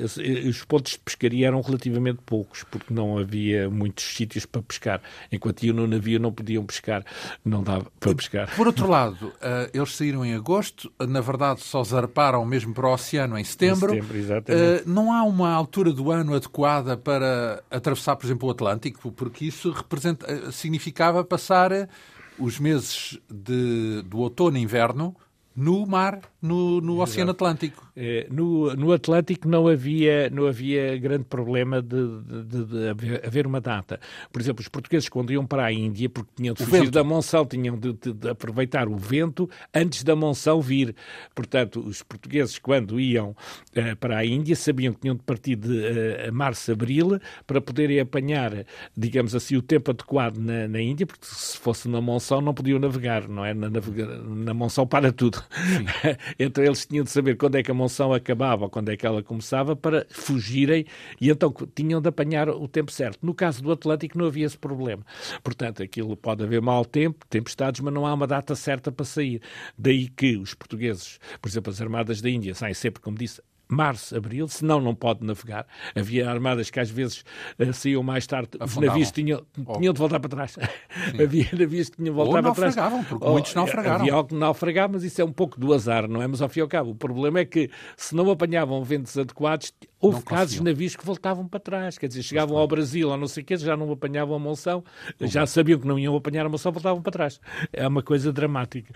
os 0.47 0.63
pontos 0.65 0.93
de 0.93 0.99
pescaria 0.99 1.47
eram 1.47 1.61
relativamente 1.61 2.19
poucos, 2.25 2.63
porque 2.63 2.93
não 2.93 3.17
havia 3.17 3.69
muitos 3.69 4.03
sítios 4.03 4.45
para 4.45 4.61
pescar. 4.61 5.01
Enquanto 5.31 5.63
iam 5.63 5.75
no 5.75 5.87
navio 5.87 6.19
não 6.19 6.31
podiam 6.31 6.65
pescar, 6.65 7.03
não 7.43 7.63
dava 7.63 7.91
para 7.99 8.15
pescar. 8.15 8.55
Por 8.55 8.67
outro 8.67 8.89
lado, 8.89 9.27
uh, 9.27 9.69
eles 9.73 9.95
saíram 9.95 10.25
em 10.25 10.33
agosto, 10.33 10.91
na 10.99 11.21
verdade 11.21 11.61
só 11.61 11.83
zarparam 11.83 12.45
mesmo 12.45 12.73
para 12.73 12.87
o 12.87 12.93
oceano 12.93 13.22
em 13.37 13.43
setembro. 13.43 13.93
Em 13.93 14.01
setembro. 14.01 14.53
Uh, 14.53 14.89
não 14.89 15.11
há 15.11 15.23
uma 15.23 15.51
altura 15.51 15.91
do 15.91 16.11
ano 16.11 16.35
adequada 16.35 16.97
para 16.97 17.63
atravessar, 17.69 18.15
por 18.15 18.25
exemplo, 18.25 18.47
o 18.47 18.51
Atlântico, 18.51 19.11
porque 19.11 19.45
isso 19.45 19.71
representa, 19.71 20.31
uh, 20.31 20.51
significava 20.51 21.23
passar 21.23 21.89
os 22.37 22.59
meses 22.59 23.19
de, 23.29 24.01
do 24.03 24.19
outono 24.19 24.57
e 24.57 24.61
inverno 24.61 25.15
no 25.55 25.85
mar, 25.85 26.19
no, 26.43 26.81
no 26.81 27.01
Oceano 27.01 27.31
Atlântico. 27.31 27.89
Eh, 27.95 28.27
no, 28.29 28.75
no 28.75 28.91
Atlântico 28.91 29.47
não 29.47 29.65
havia, 29.65 30.29
não 30.29 30.45
havia 30.45 30.97
grande 30.97 31.23
problema 31.23 31.81
de, 31.81 32.21
de, 32.43 32.65
de, 32.65 33.25
haver 33.25 33.47
uma 33.47 33.61
data. 33.61 33.97
Por 34.29 34.41
exemplo, 34.41 34.61
os 34.61 34.67
portugueses, 34.67 35.07
quando 35.07 35.31
iam 35.31 35.47
para 35.47 35.63
a 35.63 35.71
Índia, 35.71 36.09
porque 36.09 36.31
tinham 36.35 36.53
de 36.53 36.65
fugir 36.65 36.89
da 36.91 37.01
monção, 37.01 37.45
tinham 37.45 37.77
de, 37.77 37.93
de, 37.93 38.29
aproveitar 38.29 38.89
o 38.89 38.97
vento 38.97 39.49
antes 39.73 40.03
da 40.03 40.17
monção 40.17 40.59
vir. 40.59 40.93
Portanto, 41.33 41.79
os 41.79 42.03
portugueses, 42.03 42.59
quando 42.59 42.99
iam 42.99 43.29
uh, 43.29 43.95
para 43.97 44.17
a 44.17 44.25
Índia, 44.25 44.57
sabiam 44.57 44.93
que 44.93 44.99
tinham 44.99 45.15
de 45.15 45.23
partir 45.23 45.55
de 45.55 45.69
uh, 45.69 46.33
março, 46.33 46.73
abril, 46.73 47.21
para 47.47 47.61
poderem 47.61 48.01
apanhar, 48.01 48.65
digamos 48.97 49.33
assim, 49.33 49.55
o 49.55 49.61
tempo 49.61 49.91
adequado 49.91 50.37
na, 50.37 50.67
na 50.67 50.81
Índia, 50.81 51.07
porque 51.07 51.25
se 51.25 51.57
fosse 51.57 51.87
na 51.87 52.01
monção 52.01 52.41
não 52.41 52.53
podiam 52.53 52.79
navegar, 52.79 53.29
não 53.29 53.45
é? 53.45 53.53
Na, 53.53 53.69
na 53.69 54.53
monção 54.53 54.85
para 54.85 55.09
tudo. 55.13 55.41
então 56.37 56.63
eles 56.63 56.85
tinham 56.85 57.03
de 57.03 57.11
saber 57.11 57.35
quando 57.37 57.55
é 57.55 57.63
que 57.63 57.71
a 57.71 57.73
monção 57.73 58.13
acabava 58.13 58.63
ou 58.63 58.69
quando 58.69 58.89
é 58.89 58.97
que 58.97 59.05
ela 59.05 59.23
começava 59.23 59.75
para 59.75 60.05
fugirem 60.09 60.85
e 61.19 61.29
então 61.29 61.53
tinham 61.75 62.01
de 62.01 62.09
apanhar 62.09 62.49
o 62.49 62.67
tempo 62.67 62.91
certo. 62.91 63.19
No 63.21 63.33
caso 63.33 63.61
do 63.61 63.71
Atlântico 63.71 64.17
não 64.17 64.25
havia 64.25 64.45
esse 64.45 64.57
problema. 64.57 65.05
Portanto, 65.43 65.83
aquilo 65.83 66.15
pode 66.15 66.43
haver 66.43 66.61
mau 66.61 66.85
tempo, 66.85 67.25
tempestades, 67.29 67.81
mas 67.81 67.93
não 67.93 68.05
há 68.05 68.13
uma 68.13 68.27
data 68.27 68.55
certa 68.55 68.91
para 68.91 69.05
sair. 69.05 69.41
Daí 69.77 70.07
que 70.07 70.37
os 70.37 70.53
portugueses, 70.53 71.19
por 71.41 71.49
exemplo, 71.49 71.71
as 71.71 71.81
armadas 71.81 72.21
da 72.21 72.29
Índia 72.29 72.55
saem 72.55 72.73
sempre, 72.73 73.01
como 73.01 73.17
disse, 73.17 73.41
março, 73.73 74.15
abril, 74.15 74.47
senão 74.47 74.79
não 74.79 74.95
pode 74.95 75.25
navegar. 75.25 75.65
Havia 75.95 76.29
armadas 76.29 76.69
que 76.69 76.79
às 76.79 76.89
vezes 76.89 77.23
uh, 77.59 77.73
saíam 77.73 78.03
mais 78.03 78.25
tarde, 78.27 78.49
os 78.59 78.77
navios 78.77 79.11
tinham, 79.11 79.43
tinham 79.77 79.93
de 79.93 79.99
voltar 79.99 80.19
para 80.19 80.29
trás. 80.29 80.57
havia 81.21 81.47
navios 81.57 81.89
que 81.89 81.97
tinham 81.97 82.13
de 82.13 82.17
voltar 82.17 82.45
Ou 82.45 82.53
para 82.53 82.71
trás. 82.71 83.05
porque 83.07 83.27
muitos 83.27 83.53
naufragaram. 83.55 84.01
Havia 84.01 84.13
algo 84.13 84.29
que 84.29 84.35
naufragava, 84.35 84.93
mas 84.93 85.03
isso 85.03 85.21
é 85.21 85.25
um 85.25 85.31
pouco 85.31 85.59
do 85.59 85.73
azar, 85.73 86.07
não 86.07 86.21
é? 86.21 86.27
Mas 86.27 86.41
ao 86.41 86.49
fim 86.49 86.59
e 86.59 86.61
ao 86.61 86.67
cabo, 86.67 86.91
o 86.91 86.95
problema 86.95 87.39
é 87.39 87.45
que 87.45 87.69
se 87.97 88.15
não 88.15 88.29
apanhavam 88.29 88.83
ventos 88.83 89.17
adequados, 89.17 89.73
houve 90.03 90.21
casos 90.23 90.55
de 90.55 90.63
navios 90.63 90.95
que 90.95 91.05
voltavam 91.05 91.47
para 91.47 91.59
trás, 91.59 91.97
quer 91.97 92.07
dizer, 92.07 92.23
chegavam 92.23 92.57
ao 92.57 92.67
Brasil 92.67 93.09
ou 93.09 93.17
não 93.17 93.27
sei 93.27 93.41
o 93.41 93.45
quê, 93.45 93.55
já 93.55 93.77
não 93.77 93.89
apanhavam 93.91 94.35
a 94.35 94.39
monção, 94.39 94.83
já 95.21 95.45
sabiam 95.45 95.79
que 95.79 95.87
não 95.87 95.97
iam 95.97 96.15
apanhar 96.15 96.45
a 96.45 96.49
monção, 96.49 96.71
voltavam 96.71 97.01
para 97.01 97.11
trás. 97.11 97.39
É 97.71 97.87
uma 97.87 98.03
coisa 98.03 98.31
dramática. 98.33 98.93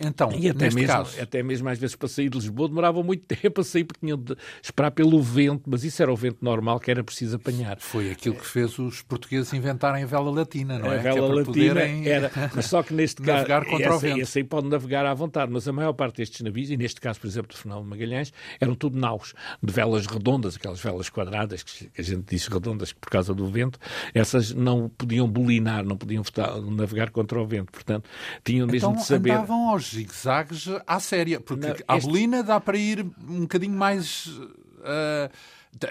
Então, 0.00 0.30
e 0.32 0.48
até 0.48 0.66
mesmo, 0.66 0.86
caso... 0.86 1.20
até 1.20 1.42
mesmo 1.42 1.68
às 1.68 1.78
vezes 1.78 1.96
para 1.96 2.08
sair 2.08 2.28
de 2.28 2.38
Lisboa 2.38 2.68
demoravam 2.68 3.02
muito 3.02 3.24
tempo 3.34 3.60
a 3.60 3.64
sair 3.64 3.84
porque 3.84 4.00
tinham 4.00 4.16
de 4.16 4.36
esperar 4.62 4.92
pelo 4.92 5.20
vento, 5.20 5.64
mas 5.66 5.82
isso 5.82 6.00
era 6.00 6.12
o 6.12 6.16
vento 6.16 6.38
normal 6.40 6.78
que 6.78 6.90
era 6.90 7.02
preciso 7.02 7.36
apanhar. 7.36 7.78
Foi 7.80 8.10
aquilo 8.10 8.36
que 8.36 8.46
fez 8.46 8.78
os 8.78 9.02
portugueses 9.02 9.52
inventarem 9.52 10.04
a 10.04 10.06
vela 10.06 10.30
latina, 10.30 10.78
não 10.78 10.92
é? 10.92 10.98
A 10.98 11.02
vela 11.02 11.18
é 11.18 11.22
latina 11.22 11.44
poderem... 11.44 12.08
era, 12.08 12.30
mas 12.54 12.66
só 12.66 12.82
que 12.82 12.94
neste 12.94 13.20
caso 13.22 13.38
navegar 13.48 13.64
contra 13.64 13.88
esse, 13.88 13.96
o 13.96 13.98
vento. 13.98 14.20
Esse 14.20 14.38
aí 14.38 14.44
pode 14.44 14.68
navegar 14.68 15.04
à 15.04 15.12
vontade, 15.14 15.50
mas 15.52 15.66
a 15.66 15.72
maior 15.72 15.92
parte 15.92 16.18
destes 16.18 16.40
navios, 16.42 16.70
e 16.70 16.76
neste 16.76 17.00
caso, 17.00 17.20
por 17.20 17.26
exemplo, 17.26 17.52
do 17.52 17.58
Fernando 17.58 17.84
Magalhães, 17.84 18.32
eram 18.60 18.74
tudo 18.74 18.98
naus 18.98 19.34
de 19.62 19.72
velas 19.72 20.06
redondas, 20.06 20.37
aquelas 20.46 20.80
velas 20.80 21.08
quadradas 21.08 21.62
que 21.62 21.90
a 21.98 22.02
gente 22.02 22.24
diz 22.28 22.46
redondas 22.46 22.92
por 22.92 23.10
causa 23.10 23.34
do 23.34 23.46
vento, 23.46 23.78
essas 24.14 24.52
não 24.52 24.88
podiam 24.88 25.28
bolinar, 25.28 25.84
não 25.84 25.96
podiam 25.96 26.22
navegar 26.70 27.10
contra 27.10 27.40
o 27.40 27.46
vento, 27.46 27.72
portanto, 27.72 28.08
tinham 28.44 28.66
mesmo 28.66 28.90
então, 28.90 29.00
de 29.00 29.04
saber. 29.04 29.32
andavam 29.32 29.70
aos 29.70 29.90
zigue-zagues 29.90 30.66
à 30.86 31.00
séria, 31.00 31.40
porque 31.40 31.66
não, 31.66 31.76
a 31.86 31.96
este... 31.96 32.06
bolina 32.06 32.42
dá 32.42 32.60
para 32.60 32.76
ir 32.76 33.06
um 33.28 33.40
bocadinho 33.40 33.76
mais. 33.76 34.26
Uh, 34.26 35.30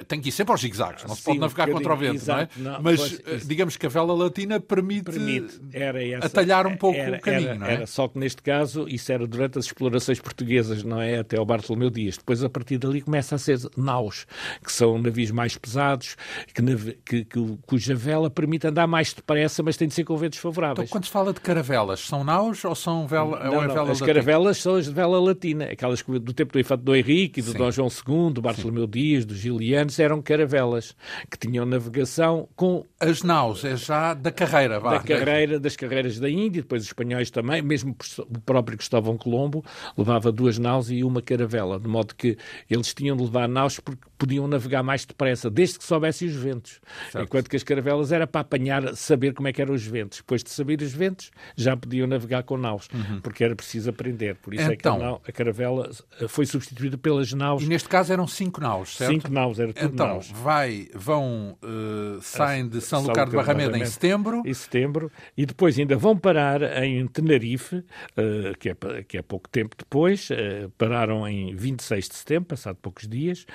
tem 0.07 0.19
que 0.19 0.29
ir 0.29 0.31
sempre 0.31 0.51
aos 0.51 0.61
zigue-zagues, 0.61 1.03
não 1.05 1.15
se 1.15 1.23
pode 1.23 1.39
navegar 1.39 1.69
contra 1.69 1.93
o 1.93 1.97
vento, 1.97 2.15
exato, 2.15 2.59
não 2.59 2.71
é? 2.71 2.73
Não, 2.73 2.81
Mas 2.81 2.99
pois, 2.99 3.43
uh, 3.43 3.47
digamos 3.47 3.77
que 3.77 3.85
a 3.85 3.89
vela 3.89 4.13
latina 4.13 4.59
permite, 4.59 5.11
permite. 5.11 5.59
Essa, 5.71 6.27
atalhar 6.27 6.67
um 6.67 6.75
pouco 6.75 6.97
era, 6.97 7.17
o 7.17 7.21
caminho, 7.21 7.49
era, 7.49 7.55
não 7.59 7.67
é? 7.67 7.73
Era, 7.73 7.87
só 7.87 8.07
que 8.07 8.19
neste 8.19 8.41
caso 8.41 8.87
isso 8.87 9.11
era 9.11 9.25
durante 9.25 9.57
as 9.57 9.65
explorações 9.65 10.19
portuguesas, 10.19 10.83
não 10.83 11.01
é? 11.01 11.19
Até 11.19 11.37
ao 11.37 11.45
Bartolomeu 11.45 11.89
Dias. 11.89 12.17
Depois, 12.17 12.43
a 12.43 12.49
partir 12.49 12.77
dali, 12.77 13.01
começa 13.01 13.35
a 13.35 13.37
ser 13.37 13.59
naus, 13.75 14.25
que 14.63 14.71
são 14.71 14.97
navios 14.99 15.31
mais 15.31 15.57
pesados, 15.57 16.15
que, 16.53 16.95
que, 17.05 17.25
que, 17.25 17.57
cuja 17.65 17.95
vela 17.95 18.29
permite 18.29 18.67
andar 18.67 18.87
mais 18.87 19.13
depressa, 19.13 19.63
mas 19.63 19.77
tem 19.77 19.87
de 19.87 19.93
ser 19.93 20.03
com 20.03 20.17
ventos 20.17 20.39
favoráveis. 20.39 20.87
Então, 20.87 20.91
quando 20.91 21.05
se 21.05 21.11
fala 21.11 21.33
de 21.33 21.39
caravelas, 21.39 22.01
são 22.01 22.23
naus 22.23 22.63
ou 22.65 22.75
são 22.75 23.07
vela, 23.07 23.43
não, 23.43 23.55
ou 23.55 23.63
é 23.63 23.67
não, 23.67 23.73
vela 23.73 23.91
As 23.91 23.99
latina? 23.99 24.07
caravelas 24.07 24.57
são 24.57 24.75
as 24.75 24.85
de 24.85 24.93
vela 24.93 25.19
latina, 25.19 25.65
aquelas 25.65 26.01
do 26.01 26.33
tempo 26.33 26.53
do 26.53 26.59
Infante 26.59 26.83
do 26.83 26.95
Henrique, 26.95 27.41
do 27.41 27.51
Sim. 27.51 27.57
Dom 27.57 27.71
João 27.71 27.87
II, 27.87 28.33
do 28.33 28.41
Bartolomeu 28.41 28.85
Sim. 28.85 28.91
Dias, 28.91 29.25
dos 29.25 29.39
Gilianos, 29.77 29.99
eram 29.99 30.21
caravelas 30.21 30.47
caravelas, 30.47 30.95
que 31.29 31.37
tinham 31.37 31.65
navegação 31.65 32.47
com... 32.55 32.85
As 32.99 33.21
naus, 33.21 33.63
é 33.63 33.75
já 33.75 34.13
da 34.13 34.31
carreira, 34.31 34.79
vá. 34.79 34.97
Da 34.97 34.99
carreira, 34.99 35.59
das 35.59 35.75
carreiras 35.75 36.19
da 36.19 36.29
Índia, 36.29 36.63
depois 36.63 36.81
os 36.81 36.87
espanhóis 36.87 37.29
também, 37.29 37.61
mesmo 37.61 37.95
o 38.19 38.39
próprio 38.39 38.77
Cristóvão 38.77 39.17
Colombo 39.17 39.63
levava 39.95 40.31
duas 40.31 40.57
naus 40.57 40.89
e 40.89 41.03
uma 41.03 41.21
caravela, 41.21 41.79
de 41.79 41.87
modo 41.87 42.15
que 42.15 42.37
eles 42.69 42.93
tinham 42.93 43.15
de 43.15 43.23
levar 43.23 43.47
naus 43.47 43.79
porque 43.79 44.01
podiam 44.17 44.47
navegar 44.47 44.81
mais 44.81 45.05
depressa, 45.05 45.49
desde 45.49 45.77
que 45.77 45.85
soubessem 45.85 46.27
os 46.27 46.35
ventos. 46.35 46.81
Certo. 47.11 47.23
Enquanto 47.23 47.49
que 47.49 47.55
as 47.55 47.63
caravelas 47.63 48.11
era 48.11 48.25
para 48.25 48.41
apanhar, 48.41 48.95
saber 48.95 49.33
como 49.33 49.47
é 49.47 49.53
que 49.53 49.61
eram 49.61 49.75
os 49.75 49.85
ventos. 49.85 50.17
Depois 50.19 50.43
de 50.43 50.49
saber 50.49 50.81
os 50.81 50.91
ventos, 50.91 51.31
já 51.55 51.77
podiam 51.77 52.07
navegar 52.07 52.43
com 52.43 52.57
naus, 52.57 52.87
uhum. 52.93 53.21
porque 53.21 53.43
era 53.43 53.55
preciso 53.55 53.91
aprender. 53.91 54.35
Por 54.37 54.53
isso 54.53 54.63
então, 54.63 54.73
é 54.73 54.75
que 54.75 54.87
a, 54.87 54.91
então- 54.91 54.99
nau, 54.99 55.21
a, 55.27 55.31
caravela 55.31 55.91
eh, 56.19 56.27
foi 56.27 56.45
substituída 56.45 56.97
pelas 56.97 57.31
naus. 57.33 57.61
E 57.61 57.67
neste 57.67 57.87
caso 57.87 58.11
eram 58.11 58.27
cinco 58.27 58.59
naus, 58.59 58.97
certo? 58.97 59.11
Cinco 59.11 59.31
naus, 59.31 59.56
era 59.59 59.73
tudo 59.73 59.93
então, 59.93 60.07
naus 60.07 60.31
vai, 60.31 60.87
vão, 60.93 61.57
uh, 61.63 62.21
saem 62.21 62.67
de 62.67 62.81
São, 62.81 63.01
São 63.01 63.09
Lucar 63.09 63.27
de 63.29 63.35
Barrameda 63.35 63.77
em 63.77 63.85
setembro. 63.85 64.41
Em 64.45 64.53
setembro, 64.53 65.11
e 65.35 65.45
depois 65.45 65.77
ainda 65.77 65.95
vão 65.95 66.17
parar 66.17 66.61
em 66.83 67.05
Tenerife, 67.07 67.77
uh, 67.77 68.57
que, 68.59 68.69
é, 68.69 68.75
que 69.07 69.17
é 69.17 69.21
pouco 69.21 69.49
tempo 69.49 69.75
depois, 69.77 70.29
uh, 70.29 70.69
pararam 70.77 71.27
em 71.27 71.55
26 71.55 72.09
de 72.09 72.15
setembro, 72.15 72.45
passado 72.49 72.77
poucos 72.81 73.07
dias, 73.07 73.45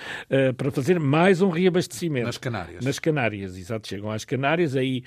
para 0.56 0.70
fazer 0.70 0.98
mais 0.98 1.40
um 1.40 1.50
reabastecimento. 1.50 2.26
Nas 2.26 2.38
Canárias. 2.38 2.84
Nas 2.84 2.98
Canárias, 2.98 3.56
exato, 3.56 3.88
chegam 3.88 4.10
às 4.10 4.24
Canárias, 4.24 4.76
aí 4.76 5.02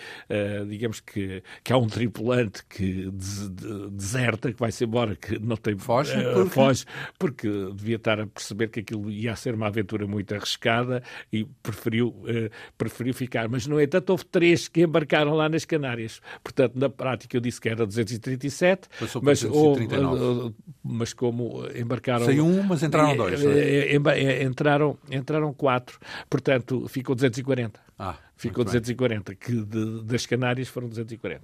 digamos 0.67 0.99
que, 0.99 1.43
que 1.63 1.73
há 1.73 1.77
um 1.77 1.87
tripulante 1.87 2.63
que 2.65 3.09
des, 3.11 3.49
de, 3.49 3.89
deserta, 3.91 4.51
que 4.51 4.59
vai-se 4.59 4.83
embora, 4.83 5.15
que 5.15 5.39
não 5.39 5.57
tem... 5.57 5.77
Foge? 5.77 6.13
Porque... 6.33 6.49
Foge, 6.49 6.85
porque 7.17 7.47
devia 7.73 7.95
estar 7.97 8.19
a 8.19 8.27
perceber 8.27 8.69
que 8.69 8.79
aquilo 8.79 9.09
ia 9.09 9.35
ser 9.35 9.53
uma 9.53 9.67
aventura 9.67 10.07
muito 10.07 10.33
arriscada 10.33 10.84
e 11.31 11.45
preferiu, 11.63 12.09
uh, 12.09 12.49
preferiu 12.77 13.13
ficar. 13.13 13.47
Mas, 13.47 13.67
no 13.67 13.79
entanto, 13.79 14.09
houve 14.09 14.25
três 14.25 14.67
que 14.67 14.83
embarcaram 14.83 15.33
lá 15.33 15.49
nas 15.49 15.65
Canárias. 15.65 16.21
Portanto, 16.43 16.75
na 16.75 16.89
prática, 16.89 17.35
eu 17.35 17.41
disse 17.41 17.59
que 17.59 17.69
era 17.69 17.85
237, 17.85 18.89
Passou 18.99 19.21
mas, 19.23 19.41
239. 19.41 20.23
Houve, 20.23 20.47
uh, 20.47 20.55
mas 20.83 21.13
como 21.13 21.63
embarcaram... 21.75 22.25
Saiu 22.25 22.45
um, 22.45 22.63
mas 22.63 22.83
entraram 22.83 23.15
dois. 23.15 23.43
É? 23.43 23.95
entraram, 24.43 24.97
entraram 25.09 25.53
quatro. 25.53 25.99
Portanto, 26.29 26.87
ficou 26.87 27.15
240. 27.15 27.79
Ah, 27.97 28.15
ficou 28.35 28.63
240, 28.63 29.31
bem. 29.31 29.39
que 29.39 29.65
de, 29.65 30.03
das 30.03 30.25
Canárias 30.25 30.67
foram 30.67 30.89
240. 30.89 31.41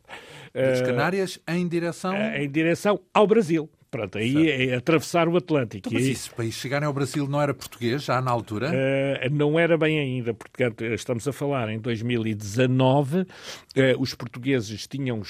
Das 0.54 0.82
Canárias 0.82 1.40
em 1.48 1.68
direção... 1.68 2.16
Em 2.16 2.50
direção 2.50 3.00
ao 3.14 3.26
Brasil. 3.26 3.70
Pronto, 3.92 4.18
aí 4.18 4.32
certo. 4.34 4.72
é 4.72 4.76
atravessar 4.76 5.28
o 5.28 5.36
Atlântico. 5.36 5.90
Então, 5.90 5.92
mas 5.92 6.08
isso, 6.08 6.34
para 6.34 6.50
chegarem 6.50 6.88
ao 6.88 6.94
Brasil 6.94 7.28
não 7.28 7.42
era 7.42 7.54
português 7.54 8.06
já 8.06 8.22
na 8.22 8.32
altura? 8.32 8.72
Uh, 8.72 9.30
não 9.36 9.60
era 9.60 9.78
bem 9.78 10.00
ainda, 10.00 10.34
portanto, 10.34 10.86
estamos 10.86 11.28
a 11.28 11.34
falar 11.34 11.70
em 11.70 11.78
2019, 11.78 13.20
uh, 13.20 13.26
os 14.00 14.16
portugueses 14.16 14.88
tinham 14.88 15.22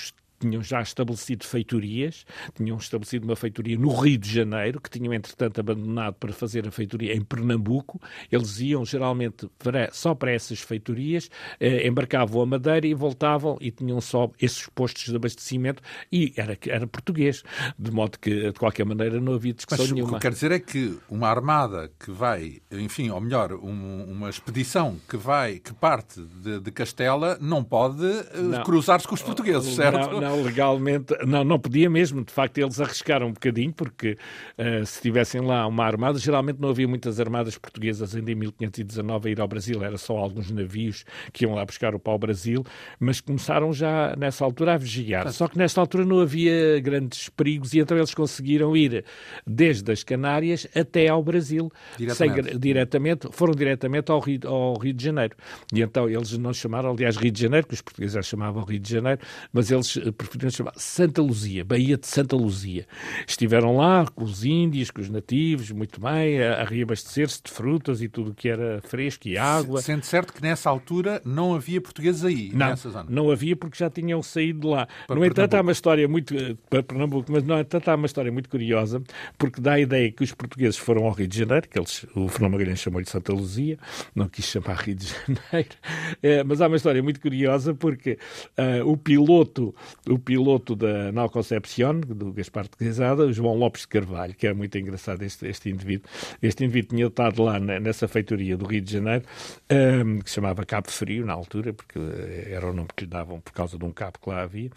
tinham 0.41 0.61
já 0.61 0.81
estabelecido 0.81 1.45
feitorias, 1.45 2.25
tinham 2.55 2.77
estabelecido 2.77 3.25
uma 3.25 3.35
feitoria 3.35 3.77
no 3.77 3.93
Rio 3.93 4.17
de 4.17 4.29
Janeiro, 4.29 4.81
que 4.81 4.89
tinham 4.89 5.13
entretanto 5.13 5.59
abandonado 5.59 6.15
para 6.15 6.33
fazer 6.33 6.67
a 6.67 6.71
feitoria 6.71 7.13
em 7.13 7.21
Pernambuco. 7.21 8.01
Eles 8.31 8.59
iam 8.59 8.83
geralmente 8.83 9.47
para, 9.59 9.89
só 9.93 10.15
para 10.15 10.31
essas 10.31 10.59
feitorias, 10.59 11.29
eh, 11.59 11.87
embarcavam 11.87 12.41
a 12.41 12.45
Madeira 12.45 12.87
e 12.87 12.93
voltavam 12.93 13.57
e 13.61 13.71
tinham 13.71 14.01
só 14.01 14.31
esses 14.41 14.67
postos 14.67 15.05
de 15.05 15.15
abastecimento 15.15 15.81
e 16.11 16.33
era, 16.35 16.57
era 16.67 16.87
português, 16.87 17.43
de 17.77 17.91
modo 17.91 18.17
que 18.19 18.51
de 18.51 18.59
qualquer 18.59 18.85
maneira 18.85 19.19
não 19.19 19.33
havia 19.33 19.53
discussão 19.53 19.85
Mas, 19.85 19.93
nenhuma. 19.93 20.13
O 20.13 20.15
que 20.15 20.21
quer 20.21 20.31
dizer 20.31 20.51
é 20.51 20.59
que 20.59 20.97
uma 21.09 21.27
armada 21.29 21.91
que 21.99 22.11
vai, 22.11 22.61
enfim, 22.71 23.09
ou 23.09 23.21
melhor, 23.21 23.53
um, 23.53 24.05
uma 24.09 24.29
expedição 24.29 24.97
que 25.07 25.17
vai, 25.17 25.59
que 25.59 25.73
parte 25.73 26.21
de, 26.21 26.59
de 26.59 26.71
Castela, 26.71 27.37
não 27.39 27.63
pode 27.63 28.05
uh, 28.05 28.63
cruzar-se 28.65 29.07
com 29.07 29.15
os 29.15 29.21
portugueses, 29.21 29.75
certo? 29.75 30.11
Não, 30.11 30.21
não, 30.21 30.30
não, 30.31 30.43
legalmente, 30.43 31.13
não, 31.25 31.43
não 31.43 31.59
podia 31.59 31.89
mesmo. 31.89 32.23
De 32.23 32.31
facto, 32.31 32.57
eles 32.57 32.79
arriscaram 32.79 33.27
um 33.27 33.33
bocadinho, 33.33 33.73
porque 33.73 34.17
uh, 34.57 34.85
se 34.85 35.01
tivessem 35.01 35.41
lá 35.41 35.67
uma 35.67 35.85
armada, 35.85 36.17
geralmente 36.17 36.59
não 36.59 36.69
havia 36.69 36.87
muitas 36.87 37.19
armadas 37.19 37.57
portuguesas 37.57 38.15
ainda 38.15 38.31
em 38.31 38.35
1519 38.35 39.29
a 39.29 39.31
ir 39.31 39.41
ao 39.41 39.47
Brasil, 39.47 39.83
era 39.83 39.97
só 39.97 40.17
alguns 40.17 40.49
navios 40.51 41.03
que 41.33 41.45
iam 41.45 41.53
lá 41.53 41.65
buscar 41.65 41.93
o 41.93 41.99
pau-brasil, 41.99 42.63
mas 42.99 43.19
começaram 43.19 43.73
já 43.73 44.15
nessa 44.17 44.45
altura 44.45 44.75
a 44.75 44.77
vigiar. 44.77 45.31
Só 45.31 45.47
que 45.47 45.57
nesta 45.57 45.81
altura 45.81 46.05
não 46.05 46.19
havia 46.19 46.79
grandes 46.79 47.29
perigos 47.29 47.73
e 47.73 47.79
então 47.79 47.97
eles 47.97 48.13
conseguiram 48.13 48.75
ir 48.75 49.03
desde 49.45 49.91
as 49.91 50.03
Canárias 50.03 50.67
até 50.75 51.07
ao 51.07 51.23
Brasil, 51.23 51.71
diretamente, 51.97 52.49
sem, 52.49 52.59
diretamente 52.59 53.27
foram 53.31 53.53
diretamente 53.53 54.11
ao 54.11 54.19
Rio, 54.19 54.39
ao 54.45 54.77
Rio 54.77 54.93
de 54.93 55.03
Janeiro. 55.03 55.35
E 55.73 55.81
então 55.81 56.09
eles 56.09 56.37
não 56.37 56.53
chamaram, 56.53 56.91
aliás, 56.91 57.17
Rio 57.17 57.31
de 57.31 57.41
Janeiro, 57.41 57.67
que 57.67 57.73
os 57.73 57.81
portugueses 57.81 58.13
já 58.13 58.21
chamavam 58.21 58.63
Rio 58.63 58.79
de 58.79 58.89
Janeiro, 58.89 59.19
mas 59.51 59.71
eles 59.71 59.97
preferiram 60.25 60.49
chamar 60.49 60.73
Santa 60.75 61.21
Luzia, 61.21 61.63
Baía 61.63 61.97
de 61.97 62.07
Santa 62.07 62.35
Luzia. 62.35 62.87
Estiveram 63.27 63.77
lá 63.77 64.05
com 64.05 64.23
os 64.23 64.43
índios, 64.43 64.91
com 64.91 65.01
os 65.01 65.09
nativos, 65.09 65.71
muito 65.71 65.99
bem, 65.99 66.41
a, 66.41 66.61
a 66.61 66.63
reabastecer-se 66.63 67.41
de 67.43 67.51
frutas 67.51 68.01
e 68.01 68.07
tudo 68.07 68.31
o 68.31 68.33
que 68.33 68.49
era 68.49 68.81
fresco 68.81 69.27
e 69.27 69.37
água. 69.37 69.81
Sendo 69.81 70.03
certo 70.03 70.33
que 70.33 70.41
nessa 70.41 70.69
altura 70.69 71.21
não 71.25 71.55
havia 71.55 71.81
portugueses 71.81 72.23
aí, 72.23 72.51
não, 72.53 72.69
nessa 72.69 72.89
zona? 72.89 73.05
Não 73.09 73.31
havia 73.31 73.55
porque 73.55 73.77
já 73.77 73.89
tinham 73.89 74.21
saído 74.21 74.61
de 74.61 74.67
lá. 74.67 74.87
Para 75.07 75.15
no 75.15 75.25
entanto, 75.25 75.55
há 75.55 75.61
uma 75.61 75.71
história 75.71 76.07
muito. 76.07 76.35
Eh, 76.35 76.55
para 76.69 76.83
Pernambuco, 76.83 77.31
mas 77.31 77.43
no 77.43 77.57
entanto, 77.57 77.89
há 77.89 77.95
uma 77.95 78.05
história 78.05 78.31
muito 78.31 78.49
curiosa, 78.49 79.01
porque 79.37 79.61
dá 79.61 79.73
a 79.73 79.79
ideia 79.79 80.11
que 80.11 80.23
os 80.23 80.33
portugueses 80.33 80.77
foram 80.77 81.05
ao 81.05 81.11
Rio 81.11 81.27
de 81.27 81.37
Janeiro, 81.37 81.67
que 81.67 81.77
eles, 81.77 82.05
o 82.15 82.27
Fernando 82.27 82.53
Magalhães 82.53 82.79
chamou-lhe 82.79 83.07
Santa 83.07 83.33
Luzia, 83.33 83.77
não 84.15 84.27
quis 84.27 84.45
chamar 84.45 84.75
Rio 84.75 84.95
de 84.95 85.07
Janeiro, 85.07 85.75
é, 86.21 86.43
mas 86.45 86.61
há 86.61 86.67
uma 86.67 86.77
história 86.77 87.01
muito 87.01 87.19
curiosa 87.19 87.73
porque 87.73 88.17
uh, 88.57 88.89
o 88.89 88.97
piloto, 88.97 89.73
o 90.11 90.19
piloto 90.19 90.75
da 90.75 91.11
Nau 91.11 91.29
Concepción, 91.29 92.01
do 92.01 92.33
Gaspar 92.33 92.65
de 92.65 92.71
Quezada, 92.77 93.25
o 93.25 93.33
João 93.33 93.55
Lopes 93.55 93.81
de 93.81 93.87
Carvalho, 93.87 94.33
que 94.35 94.45
é 94.45 94.53
muito 94.53 94.77
engraçado 94.77 95.23
este, 95.23 95.47
este 95.47 95.69
indivíduo. 95.69 96.09
Este 96.41 96.65
indivíduo 96.65 96.89
tinha 96.95 97.07
estado 97.07 97.43
lá 97.43 97.59
nessa 97.59 98.07
feitoria 98.07 98.57
do 98.57 98.65
Rio 98.65 98.81
de 98.81 98.91
Janeiro, 98.91 99.23
um, 99.71 100.19
que 100.19 100.29
se 100.29 100.35
chamava 100.35 100.65
Cabo 100.65 100.91
Frio, 100.91 101.25
na 101.25 101.33
altura, 101.33 101.73
porque 101.73 101.97
eh, 101.97 102.49
era 102.51 102.69
o 102.69 102.73
nome 102.73 102.89
que 102.95 103.05
lhe 103.05 103.09
davam 103.09 103.39
por 103.39 103.53
causa 103.53 103.77
de 103.77 103.85
um 103.85 103.91
cabo 103.91 104.19
que 104.21 104.29
lá 104.29 104.43
havia. 104.43 104.69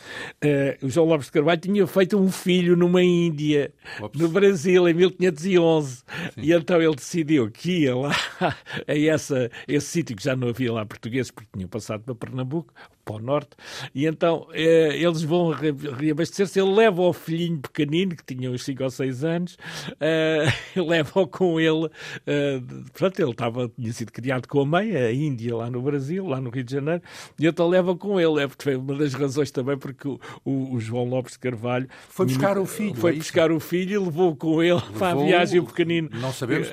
Uh, 0.42 0.86
o 0.86 0.88
João 0.88 1.06
Lopes 1.06 1.26
de 1.26 1.32
Carvalho 1.32 1.60
tinha 1.60 1.86
feito 1.86 2.18
um 2.18 2.30
filho 2.30 2.76
numa 2.76 3.02
Índia, 3.02 3.72
Ops. 4.00 4.20
no 4.20 4.28
Brasil, 4.28 4.88
em 4.88 4.94
1511. 4.94 5.96
Sim. 5.96 6.04
E 6.36 6.52
então 6.52 6.80
ele 6.80 6.94
decidiu 6.94 7.50
que 7.50 7.82
ia 7.82 7.96
lá 7.96 8.14
a 8.86 8.98
essa, 8.98 9.50
esse 9.66 9.86
sítio 9.86 10.16
que 10.16 10.22
já 10.22 10.36
não 10.36 10.48
havia 10.48 10.72
lá 10.72 10.86
portugueses, 10.86 11.30
porque 11.30 11.48
tinham 11.52 11.68
passado 11.68 12.02
para 12.02 12.14
Pernambuco, 12.14 12.72
para 13.04 13.16
o 13.16 13.18
norte, 13.18 13.50
e 13.94 14.06
então 14.06 14.46
eh, 14.52 14.96
eles 14.96 15.22
vão 15.22 15.50
reabastecer-se. 15.50 16.58
Ele 16.58 16.74
leva 16.74 17.02
o 17.02 17.12
filhinho 17.12 17.58
pequenino, 17.58 18.16
que 18.16 18.24
tinha 18.34 18.50
uns 18.50 18.64
5 18.64 18.82
ou 18.82 18.90
6 18.90 19.24
anos, 19.24 19.58
eh, 20.00 20.46
leva-o 20.76 21.26
com 21.26 21.60
ele. 21.60 21.88
Eh, 22.26 22.60
portanto, 22.92 23.20
ele 23.20 23.30
estava, 23.30 23.68
tinha 23.68 23.92
sido 23.92 24.12
criado 24.12 24.46
com 24.46 24.60
a 24.60 24.66
mãe, 24.66 24.96
a 24.96 25.12
Índia, 25.12 25.56
lá 25.56 25.70
no 25.70 25.82
Brasil, 25.82 26.26
lá 26.26 26.40
no 26.40 26.50
Rio 26.50 26.64
de 26.64 26.72
Janeiro, 26.72 27.02
e 27.38 27.46
então 27.46 27.68
leva 27.68 27.94
com 27.96 28.20
ele. 28.20 28.42
É 28.42 28.48
porque 28.48 28.64
foi 28.64 28.76
uma 28.76 28.94
das 28.96 29.14
razões 29.14 29.50
também 29.50 29.76
porque 29.76 30.08
o, 30.08 30.20
o, 30.44 30.74
o 30.74 30.80
João 30.80 31.04
Lopes 31.04 31.34
de 31.34 31.38
Carvalho 31.38 31.88
foi 32.08 32.26
buscar 32.26 32.58
o 32.58 32.66
filho. 32.66 32.94
Foi 32.94 33.12
é 33.12 33.16
buscar 33.16 33.52
o 33.52 33.60
filho 33.60 33.94
e 33.94 33.98
levou 33.98 34.34
com 34.34 34.62
ele 34.62 34.74
levou, 34.74 34.98
para 34.98 35.20
a 35.20 35.24
viagem 35.24 35.60
o 35.60 35.64
pequenino. 35.64 36.08
Não 36.12 36.32
sabemos, 36.32 36.68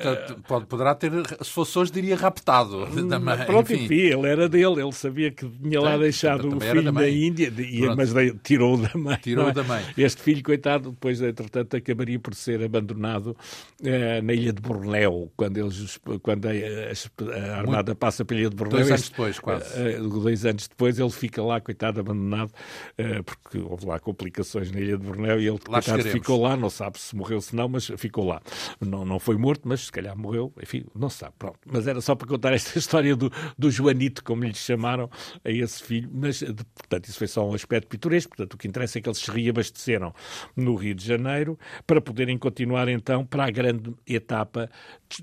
pode, 0.48 0.66
poderá 0.66 0.96
ter, 0.96 1.12
se 1.42 1.52
fosse 1.52 1.78
hoje, 1.78 1.92
diria 1.92 2.16
raptado 2.16 2.88
mãe. 3.20 3.46
Pronto, 3.46 3.74
enfim. 3.74 3.86
enfim, 3.86 3.96
ele 3.96 4.28
era 4.28 4.48
dele, 4.48 4.82
ele 4.82 4.92
sabia 4.92 5.32
que 5.32 5.48
tinha 5.48 5.82
lá 5.82 5.98
deixado 5.98 6.21
o 6.28 6.60
filho 6.60 6.84
da, 6.84 6.92
da 6.92 7.10
Índia, 7.10 7.52
mas 7.96 8.12
tirou 8.44 8.78
da 8.78 8.92
mãe. 8.96 9.18
Tirou 9.22 9.50
é? 9.50 9.54
da 9.54 9.64
mãe. 9.64 9.84
Este 9.98 10.22
filho, 10.22 10.44
coitado, 10.44 10.92
depois, 10.92 11.22
entretanto, 11.22 11.76
acabaria 11.76 12.20
por 12.20 12.34
ser 12.36 12.64
abandonado 12.64 13.36
eh, 13.84 14.22
na 14.22 14.34
ilha 14.34 14.54
de 14.54 14.62
Bornéu, 14.62 15.32
quando, 15.36 15.58
eles, 15.58 16.00
quando 16.22 16.48
a, 16.48 16.52
a, 16.52 17.58
Armada 17.58 17.92
Muito... 17.92 17.96
passa 17.96 18.24
pela 18.24 18.40
ilha 18.40 18.50
de 18.50 18.56
Bornéu. 18.56 18.80
Dois 18.80 18.92
anos 18.92 19.10
depois, 19.10 19.40
quase. 19.40 19.80
Eh, 19.80 20.00
dois 20.00 20.46
anos 20.46 20.68
depois, 20.68 21.00
ele 21.00 21.10
fica 21.10 21.42
lá, 21.42 21.60
coitado, 21.60 22.00
abandonado, 22.00 22.52
eh, 22.98 23.22
porque 23.22 23.60
houve 23.60 23.86
lá 23.86 24.00
complicações 24.00 24.72
na 24.72 24.80
ilha 24.80 24.98
de 24.98 25.06
Bornéu 25.06 25.40
e 25.40 25.48
ele, 25.48 25.60
lá 25.68 25.82
coitado, 25.82 26.04
ficou 26.04 26.42
lá, 26.42 26.56
não 26.56 26.70
sabe 26.70 27.00
se 27.00 27.16
morreu 27.16 27.42
se 27.42 27.56
não, 27.56 27.68
mas 27.68 27.92
ficou 27.98 28.26
lá. 28.26 28.42
Não, 28.80 29.06
não 29.06 29.20
foi 29.20 29.38
morto, 29.38 29.68
mas 29.68 29.86
se 29.86 29.92
calhar 29.92 30.18
morreu, 30.18 30.54
enfim, 30.62 30.86
não 30.96 31.10
se 31.10 31.18
sabe. 31.18 31.34
Pronto. 31.38 31.60
Mas 31.66 31.88
era 31.88 32.02
só 32.02 32.16
para 32.16 32.28
contar 32.28 32.54
esta 32.54 32.78
história 32.80 33.16
do, 33.16 33.32
do 33.58 33.72
Joanito, 33.72 34.24
como 34.24 34.44
lhe 34.44 34.54
chamaram 34.54 35.10
a 35.44 35.50
esse 35.50 35.82
filho, 35.84 36.10
mas, 36.12 36.40
de, 36.40 36.54
portanto, 36.54 37.06
isso 37.06 37.18
foi 37.18 37.28
só 37.28 37.48
um 37.50 37.54
aspecto 37.54 37.88
pitoresco, 37.88 38.36
portanto, 38.36 38.54
o 38.54 38.58
que 38.58 38.68
interessa 38.68 39.00
é 39.00 39.02
que 39.02 39.08
eles 39.08 39.20
se 39.20 39.32
reabasteceram 39.32 40.14
no 40.56 40.76
Rio 40.76 40.94
de 40.94 41.06
Janeiro 41.06 41.58
para 41.88 42.02
poderem 42.02 42.38
continuar, 42.38 42.88
então, 42.88 43.26
para 43.26 43.46
a 43.46 43.52
grande 43.52 43.94
etapa 44.06 44.70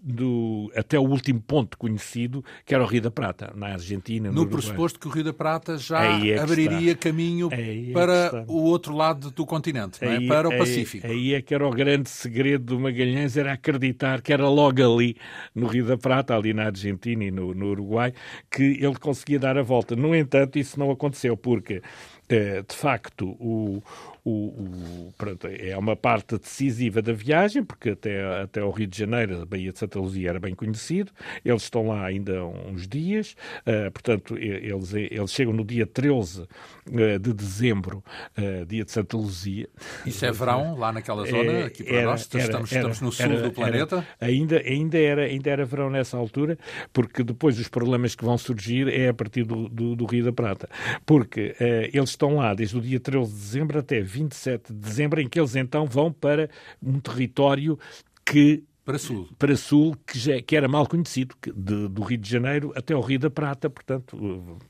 do, 0.03 0.70
até 0.77 0.98
o 0.98 1.03
último 1.03 1.40
ponto 1.40 1.79
conhecido, 1.79 2.44
que 2.64 2.74
era 2.74 2.83
o 2.83 2.87
Rio 2.87 3.03
da 3.03 3.11
Prata, 3.11 3.53
na 3.55 3.68
Argentina. 3.68 4.31
No, 4.31 4.44
no 4.44 4.48
pressuposto 4.48 4.98
que 4.98 5.07
o 5.09 5.11
Rio 5.11 5.24
da 5.24 5.33
Prata 5.33 5.79
já 5.79 6.03
é 6.03 6.38
abriria 6.38 6.92
está. 6.92 7.09
caminho 7.09 7.48
é 7.53 7.92
para 7.92 8.44
o 8.46 8.62
outro 8.62 8.94
lado 8.94 9.31
do 9.31 9.46
continente, 9.46 10.05
é? 10.05 10.27
para 10.27 10.48
o 10.48 10.59
Pacífico. 10.59 11.07
Aí 11.07 11.35
é 11.35 11.42
que 11.42 11.55
era 11.55 11.66
o 11.66 11.70
grande 11.70 12.09
segredo 12.11 12.64
do 12.77 12.81
Magalhães, 12.81 13.37
era 13.37 13.53
acreditar 13.53 14.20
que 14.20 14.33
era 14.33 14.48
logo 14.48 14.83
ali, 14.83 15.16
no 15.55 15.66
Rio 15.66 15.87
da 15.87 15.96
Prata, 15.96 16.35
ali 16.35 16.53
na 16.53 16.66
Argentina 16.66 17.24
e 17.24 17.31
no, 17.31 17.55
no 17.55 17.70
Uruguai, 17.70 18.12
que 18.51 18.62
ele 18.62 18.96
conseguia 18.96 19.38
dar 19.38 19.57
a 19.57 19.62
volta. 19.62 19.94
No 19.96 20.14
entanto, 20.14 20.59
isso 20.59 20.79
não 20.79 20.90
aconteceu, 20.90 21.37
porque 21.37 21.83
eh, 22.29 22.62
de 22.68 22.77
facto, 22.77 23.31
o, 23.40 23.83
o, 24.28 25.08
o, 25.08 25.14
pronto, 25.16 25.46
é 25.46 25.76
uma 25.76 25.96
parte 25.96 26.38
decisiva 26.38 27.00
da 27.00 27.12
viagem, 27.12 27.64
porque 27.64 27.90
até, 27.90 28.42
até 28.42 28.62
o 28.62 28.70
Rio 28.70 28.86
de 28.86 28.98
Janeiro, 28.98 29.42
a 29.42 29.46
Baía 29.46 29.72
de 29.72 29.78
Santa 29.78 29.98
Luzia 29.98 30.30
era 30.30 30.40
bem 30.40 30.54
conhecido, 30.54 31.12
eles 31.44 31.62
estão 31.62 31.88
lá 31.88 32.04
ainda 32.04 32.44
uns 32.44 32.86
dias, 32.86 33.34
uh, 33.66 33.90
portanto, 33.90 34.36
eles, 34.36 34.92
eles 34.92 35.30
chegam 35.32 35.52
no 35.52 35.64
dia 35.64 35.86
13 35.86 36.42
uh, 36.42 36.48
eh, 36.86 37.18
de 37.18 37.32
dezembro, 37.32 38.02
uh, 38.36 38.66
dia 38.66 38.84
de 38.84 38.92
Santa 38.92 39.16
Luzia. 39.16 39.68
Isso 40.04 40.24
é 40.24 40.32
verão, 40.32 40.76
lá 40.76 40.92
naquela 40.92 41.24
zona, 41.26 41.52
é, 41.52 41.64
aqui 41.64 41.82
para 41.82 41.96
era, 41.96 42.10
nós, 42.10 42.28
era, 42.32 42.44
estamos, 42.44 42.72
era, 42.72 42.90
estamos, 42.90 43.00
no 43.00 43.12
sul 43.12 43.42
do 43.42 43.52
planeta? 43.52 44.06
ainda, 44.20 44.58
ainda, 44.60 44.98
era, 44.98 45.22
ainda 45.22 45.50
era 45.50 45.64
verão 45.64 45.88
nessa 45.88 46.16
altura, 46.16 46.58
porque 46.92 47.22
depois 47.22 47.58
os 47.58 47.68
problemas 47.68 48.14
que 48.14 48.24
vão 48.24 48.36
surgir 48.36 48.88
é 48.88 49.08
a 49.08 49.14
partir 49.14 49.44
do, 49.44 49.68
do, 49.68 49.96
do 49.96 50.04
Rio 50.04 50.24
da 50.24 50.32
Prata, 50.32 50.68
porque 51.06 51.54
eles 51.92 52.10
estão 52.10 52.36
lá 52.36 52.52
desde 52.54 52.76
o 52.76 52.80
dia 52.80 53.00
13 53.00 53.32
de 53.32 53.38
dezembro 53.38 53.78
até 53.78 54.00
27 54.18 54.72
de 54.72 54.78
dezembro, 54.78 55.20
em 55.20 55.28
que 55.28 55.38
eles 55.38 55.57
então 55.57 55.87
vão 55.87 56.12
para 56.12 56.48
um 56.83 57.00
território 57.00 57.78
que 58.24 58.64
para 58.88 58.98
sul. 58.98 59.28
Para 59.38 59.54
sul, 59.54 59.94
que, 60.07 60.18
já, 60.18 60.40
que 60.40 60.57
era 60.57 60.66
mal 60.66 60.87
conhecido, 60.87 61.35
de, 61.54 61.88
do 61.88 62.02
Rio 62.02 62.16
de 62.16 62.31
Janeiro 62.31 62.72
até 62.74 62.96
o 62.96 63.00
Rio 63.02 63.18
da 63.18 63.28
Prata, 63.28 63.68
portanto, 63.68 64.16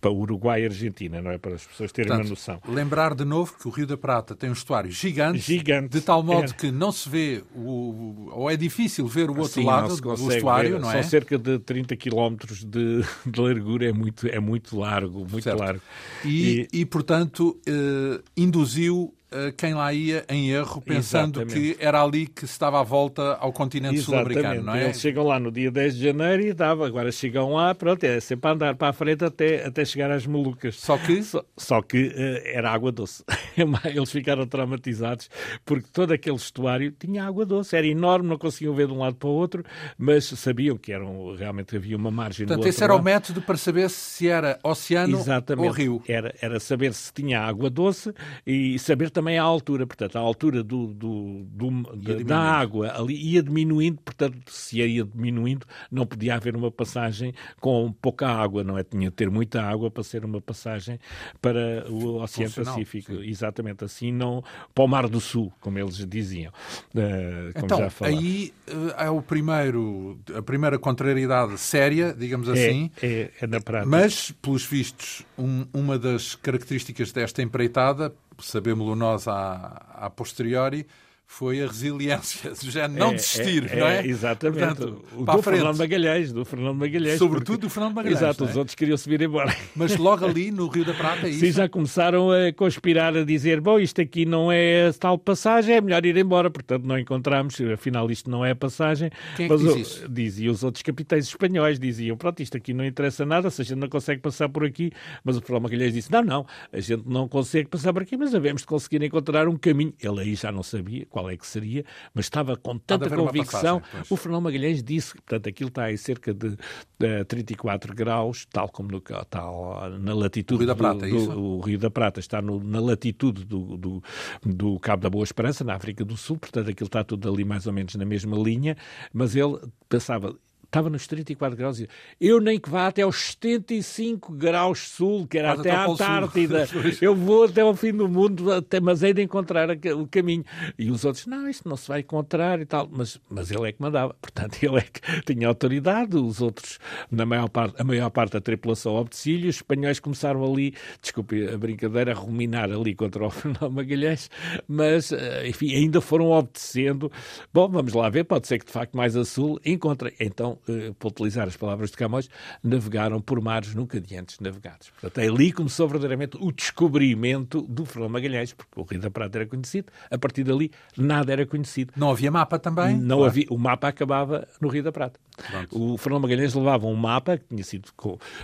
para 0.01 0.11
o 0.11 0.19
Uruguai 0.19 0.63
e 0.63 0.65
Argentina, 0.65 1.23
não 1.23 1.31
é? 1.31 1.39
Para 1.39 1.55
as 1.55 1.65
pessoas 1.65 1.93
terem 1.93 2.09
portanto, 2.09 2.27
uma 2.27 2.31
noção. 2.31 2.61
Lembrar 2.67 3.15
de 3.15 3.25
novo 3.25 3.55
que 3.57 3.69
o 3.69 3.71
Rio 3.71 3.87
da 3.87 3.97
Prata 3.97 4.35
tem 4.35 4.51
um 4.51 4.55
estuário 4.55 4.91
gigante, 4.91 5.39
gigante. 5.39 5.91
de 5.91 6.01
tal 6.01 6.21
modo 6.25 6.53
que 6.55 6.73
não 6.73 6.91
se 6.91 7.09
vê, 7.09 7.45
o, 7.55 8.29
ou 8.33 8.51
é 8.51 8.57
difícil 8.57 9.07
ver 9.07 9.31
o 9.31 9.39
outro 9.39 9.61
Sim, 9.61 9.65
lado 9.65 9.97
do 9.97 10.33
estuário, 10.33 10.73
ver. 10.73 10.81
não 10.81 10.91
é? 10.91 10.95
São 10.95 11.11
cerca 11.11 11.39
de 11.39 11.61
30 11.61 11.95
quilómetros 11.95 12.65
de, 12.65 13.05
de 13.25 13.41
largura, 13.41 13.89
é 13.89 13.93
muito, 13.93 14.27
é 14.27 14.41
muito 14.41 14.77
largo, 14.77 15.21
muito 15.21 15.43
certo. 15.43 15.61
largo. 15.61 15.83
E, 16.25 16.67
e... 16.73 16.81
e 16.81 16.85
portanto, 16.85 17.57
eh, 17.65 18.21
induziu 18.37 19.15
eh, 19.15 19.18
quem 19.57 19.75
lá 19.75 19.93
ia 19.93 20.25
em 20.29 20.51
erro, 20.51 20.81
pensando 20.81 21.43
Exatamente. 21.43 21.77
que 21.77 21.85
era 21.85 22.03
ali 22.03 22.27
que 22.27 22.47
se 22.47 22.53
estava 22.53 22.81
à 22.81 22.83
volta 22.83 23.35
ao 23.35 23.53
continente 23.53 24.01
sul-americano, 24.01 24.62
não 24.62 24.75
é? 24.75 24.85
Eles 24.85 25.01
chegam 25.01 25.25
lá 25.25 25.38
no 25.38 25.53
dia 25.53 25.71
10 25.71 25.97
de 25.97 26.03
janeiro 26.05 26.43
e 26.43 26.53
dava, 26.53 26.87
agora 26.87 27.12
chegam 27.12 27.53
lá, 27.53 27.75
pronto, 27.75 28.03
é 28.05 28.21
sempre 28.21 28.49
a 28.49 28.53
andar 28.55 28.75
para 28.75 28.88
a 28.88 28.93
frente 28.93 29.25
até, 29.25 29.67
até 29.67 29.85
chegar 29.85 30.11
às 30.11 30.27
Molucas. 30.27 30.77
Só 30.77 30.97
que? 30.97 31.23
Só, 31.23 31.45
só 31.57 31.83
que 31.83 32.07
uh, 32.09 32.41
era 32.45 32.71
água 32.71 32.91
doce. 32.91 33.23
Eles 33.85 34.11
ficaram 34.11 34.47
traumatizados 34.47 35.29
porque 35.64 35.87
todo 35.93 36.12
aquele 36.12 36.37
estuário 36.37 36.91
tinha 36.91 37.25
água 37.25 37.45
doce, 37.45 37.77
era 37.77 37.87
enorme, 37.87 38.29
não 38.29 38.38
conseguiam 38.38 38.75
ver 38.75 38.87
de 38.87 38.93
um 38.93 38.99
lado 38.99 39.17
para 39.17 39.29
o 39.29 39.33
outro, 39.33 39.64
mas 39.99 40.25
sabiam 40.25 40.77
que 40.77 40.93
eram, 40.93 41.35
realmente 41.37 41.77
havia 41.77 41.97
uma 41.97 42.11
margem 42.11 42.47
Portanto, 42.47 42.67
esse 42.67 42.83
era 42.83 42.95
lado. 42.95 43.03
o 43.03 43.05
método 43.05 43.43
para 43.43 43.57
saber 43.57 43.91
se 43.91 44.29
era 44.29 44.59
oceano 44.62 45.19
Exatamente. 45.19 45.67
ou 45.67 45.73
rio. 45.73 46.03
Era, 46.07 46.35
era 46.41 46.59
saber 46.61 46.95
se 46.95 47.12
tinha 47.12 47.41
água 47.41 47.69
doce 47.69 48.12
e 48.47 48.79
saber 48.79 49.11
também 49.19 49.37
a 49.37 49.43
altura, 49.43 49.85
portanto, 49.85 50.15
a 50.15 50.21
altura 50.21 50.63
do, 50.63 50.95
do, 50.95 51.43
do 51.43 52.25
da, 52.25 52.39
água 52.39 52.93
ali 52.97 53.17
ia 53.17 53.43
diminuindo, 53.43 54.01
portanto, 54.01 54.37
se 54.47 54.79
ia 54.79 55.05
diminuindo, 55.05 55.67
não 55.91 56.07
podia 56.07 56.37
haver 56.37 56.55
uma 56.55 56.71
passagem 56.71 57.35
com 57.59 57.93
pouca 58.01 58.29
água, 58.29 58.63
não 58.63 58.79
é? 58.79 58.85
Tinha 58.85 59.11
de 59.11 59.17
ter 59.17 59.29
muita 59.29 59.61
água 59.61 59.91
para 59.91 60.05
ser 60.05 60.25
uma 60.25 60.41
passagem 60.41 61.01
para 61.43 61.85
o 61.91 62.23
Oceano 62.23 62.49
Funcional, 62.49 62.75
Pacífico. 62.75 63.13
Sim. 63.13 63.29
Exatamente 63.29 63.85
assim, 63.85 64.13
não 64.13 64.45
para 64.73 64.85
o 64.85 64.87
Mar 64.87 65.09
do 65.09 65.21
Sul, 65.21 65.53
como 65.61 65.81
eles 65.81 65.97
diziam. 66.07 66.53
Uh, 66.95 67.51
então, 67.57 67.89
aí 68.03 68.55
uh, 68.69 69.03
é 69.03 69.11
o 69.11 69.21
primeiro, 69.21 70.17
a 70.33 70.43
primeira 70.43 70.79
contrariedade 70.79 71.59
séria, 71.59 72.15
digamos 72.17 72.49
é, 72.51 72.53
assim. 72.53 72.91
É, 73.03 73.31
é 73.41 73.47
na 73.49 73.61
prática. 73.61 73.91
Mas, 73.91 74.31
pelos 74.31 74.65
vistos, 74.65 75.25
um, 75.37 75.67
uma 75.75 75.99
das 75.99 76.37
características 76.37 77.11
desta 77.11 77.43
empreitada 77.43 78.15
sabemos-lo 78.38 78.94
nós 78.94 79.27
a, 79.29 79.83
a 79.94 80.11
posteriori, 80.11 80.87
foi 81.31 81.62
a 81.62 81.67
resiliência, 81.67 82.53
género, 82.55 82.99
não 82.99 83.11
é, 83.11 83.14
desistir, 83.14 83.71
é, 83.71 83.77
não 83.79 83.87
é? 83.87 84.01
é 84.01 84.07
exatamente. 84.07 84.59
Portanto, 84.59 85.05
o, 85.14 85.25
do 85.25 85.43
Fernando 85.43 85.77
Magalhães, 85.77 86.33
do 86.33 86.45
Fernando 86.45 86.77
Magalhães. 86.77 87.19
Sobretudo 87.19 87.59
do 87.59 87.71
Fernando 87.71 87.95
Magalhães. 87.95 88.23
Exato, 88.23 88.45
os 88.45 88.57
é? 88.57 88.59
outros 88.59 88.75
queriam 88.75 88.97
subir 88.97 89.21
embora. 89.21 89.55
Mas 89.77 89.95
logo 89.99 90.25
ali, 90.25 90.51
no 90.51 90.67
Rio 90.69 90.87
da 90.87 90.95
Prata, 90.95 91.27
é 91.27 91.31
isso? 91.31 91.41
Sim, 91.41 91.53
já 91.53 91.69
começaram 91.69 92.31
a 92.33 92.51
conspirar, 92.55 93.14
a 93.14 93.25
dizer, 93.25 93.61
bom, 93.61 93.79
isto 93.79 94.01
aqui 94.01 94.25
não 94.25 94.51
é 94.51 94.91
tal 94.99 95.19
passagem, 95.19 95.77
é 95.77 95.81
melhor 95.83 96.05
ir 96.07 96.17
embora. 96.17 96.51
Portanto, 96.51 96.85
não 96.85 96.99
encontramos, 96.99 97.61
afinal 97.73 98.11
isto 98.11 98.29
não 98.31 98.45
é 98.45 98.55
passagem. 98.55 99.11
Quem 99.37 99.45
é 99.45 99.49
que 99.49 99.55
Mas, 99.55 99.75
diz 99.75 99.87
isso? 99.87 100.09
Diziam 100.09 100.51
os 100.51 100.64
outros 100.64 100.83
capitães 100.83 101.27
espanhóis, 101.27 101.79
diziam, 101.79 102.17
pronto, 102.17 102.43
isto 102.43 102.57
aqui 102.57 102.73
não 102.73 102.85
interessa 102.85 103.27
nada, 103.27 103.51
se 103.51 103.61
a 103.61 103.64
gente 103.67 103.79
não 103.79 103.88
consegue 103.88 104.23
passar 104.23 104.49
por 104.49 104.64
aqui. 104.64 104.91
Mas 105.23 105.37
o 105.37 105.43
Fernando 105.43 105.64
Magalhães 105.64 105.93
disse, 105.93 106.11
não, 106.11 106.23
não, 106.23 106.47
a 106.73 106.81
gente 106.81 107.03
não 107.07 107.29
consegue 107.29 107.69
passar 107.69 107.93
por 107.93 108.01
aqui, 108.01 108.17
mas 108.17 108.35
havemos 108.35 108.62
de 108.62 108.67
conseguir 108.67 109.03
encontrar 109.03 109.47
um 109.47 109.59
caminho. 109.59 109.93
Ele 110.03 110.21
aí 110.23 110.35
já 110.35 110.51
não 110.51 110.62
sabia 110.62 111.07
qual 111.19 111.31
é 111.31 111.37
que 111.37 111.47
seria, 111.47 111.85
mas 112.15 112.27
estava 112.27 112.57
com 112.57 112.79
tanta 112.79 113.11
convicção. 113.11 113.83
O 114.09 114.17
Fernão 114.17 114.41
Magalhães 114.41 114.83
disse 114.83 115.15
que, 115.15 115.23
portanto, 115.23 115.49
aquilo 115.49 115.69
está 115.69 115.93
em 115.93 115.97
cerca 115.97 116.33
de, 116.33 116.57
de 116.99 117.25
34 117.25 117.93
graus, 117.95 118.47
tal 118.47 118.69
como 118.69 118.91
no, 118.91 119.01
tal, 119.01 119.91
na 119.99 120.15
latitude. 120.15 120.55
O 120.55 120.59
Rio 120.59 120.67
da 120.69 120.77
Prata, 120.77 121.07
é 121.07 121.11
do, 121.11 121.27
do, 121.27 121.43
O 121.43 121.61
Rio 121.61 121.79
da 121.79 121.91
Prata 121.91 122.21
está 122.21 122.41
no, 122.41 122.63
na 122.63 122.81
latitude 122.81 123.45
do, 123.45 123.77
do, 123.77 124.03
do 124.45 124.79
Cabo 124.79 125.03
da 125.03 125.11
Boa 125.11 125.25
Esperança, 125.25 125.65
na 125.65 125.75
África 125.75 126.05
do 126.05 126.17
Sul, 126.17 126.39
portanto, 126.39 126.71
aquilo 126.71 126.87
está 126.87 127.03
tudo 127.03 127.29
ali 127.29 127.45
mais 127.45 127.67
ou 127.67 127.73
menos 127.73 127.95
na 127.97 128.05
mesma 128.05 128.37
linha, 128.37 128.77
mas 129.13 129.35
ele 129.35 129.59
pensava, 129.89 130.37
estava 130.69 130.91
nos 130.91 131.07
34 131.07 131.57
graus. 131.57 131.83
Eu 132.21 132.41
nem 132.41 132.61
que 132.61 132.69
vá 132.69 132.87
até 132.87 133.03
aos 133.03 133.17
75 133.17 134.33
graus 134.35 134.81
sul, 134.81 135.27
que 135.27 135.39
era 135.39 135.53
até, 135.53 135.71
até 135.71 135.71
a 135.71 135.87
Antártida. 135.87 136.69
eu 137.01 137.15
vou 137.15 137.45
até 137.45 137.63
ao 137.63 137.75
fim 137.75 137.93
do 137.93 138.07
mundo, 138.07 138.53
até, 138.53 138.79
mas 138.79 139.03
hei 139.03 139.15
de 139.15 139.23
encontrar 139.23 139.71
o 139.71 140.07
caminho. 140.07 140.45
E 140.79 140.91
os 140.91 141.05
outros, 141.05 141.27
não, 141.27 141.49
isto 141.49 141.69
não 141.69 141.77
se 141.77 141.89
vai 141.89 142.01
encontrar 142.01 142.61
e 142.61 142.67
tal. 142.67 142.89
Mas, 142.91 143.19
mas 143.29 143.51
ele 143.51 143.69
é 143.69 143.73
que 143.73 143.81
mandava. 143.81 144.15
Portanto, 144.21 144.59
ele 144.63 144.79
é 144.79 144.83
que 144.83 145.23
tinha 145.23 145.49
autoridade. 145.49 146.17
Os 146.17 146.41
outros, 146.41 146.79
na 147.11 147.25
maior 147.25 147.49
parte, 147.49 147.81
a 147.81 147.85
maior 147.85 148.11
parte 148.11 148.33
da 148.33 148.41
tripulação 148.41 148.95
obedecia-lhe. 148.95 149.49
Os 149.49 149.57
espanhóis 149.57 149.99
começaram 149.99 150.45
ali, 150.45 150.75
desculpe 151.01 151.49
a 151.49 151.57
brincadeira, 151.57 152.13
a 152.13 152.15
ruminar 152.15 152.71
ali 152.71 152.95
contra 152.95 153.27
o 153.27 153.31
Fernando 153.31 153.71
Magalhães. 153.71 154.31
Mas, 154.69 155.13
eh, 155.13 155.49
enfim, 155.49 155.75
ainda 155.75 156.01
foram 156.03 156.31
obedecendo. 156.31 157.11
Bom, 157.53 157.69
vamos 157.71 157.95
lá 157.95 158.11
ver. 158.11 158.25
Pode 158.25 158.47
ser 158.47 158.59
que 158.59 158.67
de 158.67 158.73
facto 158.73 158.95
mais 158.95 159.17
a 159.17 159.25
sul 159.25 159.59
encontre. 159.65 160.15
Então, 160.21 160.58
navegaram, 160.66 160.90
uh, 160.90 160.94
para 160.94 161.09
utilizar 161.09 161.49
as 161.49 161.57
palavras 161.57 161.90
de 161.90 161.97
Camões, 161.97 162.29
navegaram 162.62 163.21
por 163.21 163.40
mares 163.40 163.75
nunca 163.75 164.01
de 164.01 164.16
antes 164.16 164.38
navegados. 164.40 164.90
Portanto, 164.90 165.18
é 165.18 165.29
ali 165.29 165.53
começou 165.53 165.88
verdadeiramente 165.88 166.37
o 166.40 166.53
descobrimento 166.53 167.62
do 167.62 167.85
Fernando 167.85 168.11
Magalhães, 168.11 168.53
porque 168.53 168.81
o 168.81 168.83
Rio 168.83 169.01
da 169.01 169.11
Prata 169.11 169.38
era 169.38 169.47
conhecido, 169.47 169.92
a 170.11 170.18
partir 170.18 170.44
dali 170.44 170.71
nada 170.97 171.33
era 171.33 171.47
conhecido. 171.47 171.92
Não 171.97 172.11
havia 172.11 172.31
mapa 172.31 172.59
também? 172.59 172.97
Não 172.97 173.18
claro. 173.18 173.31
havia, 173.31 173.47
o 173.51 173.59
mapa 173.59 173.88
acabava 173.88 174.47
no 174.61 174.68
Rio 174.68 174.83
da 174.83 174.92
Prata. 174.92 175.18
Pronto. 175.51 175.92
O 175.94 175.96
Fernando 175.96 176.22
Magalhães 176.22 176.55
levava 176.55 176.87
um 176.87 176.94
mapa 176.94 177.38
que 177.38 177.44
tinha 177.48 177.64
sido 177.64 177.88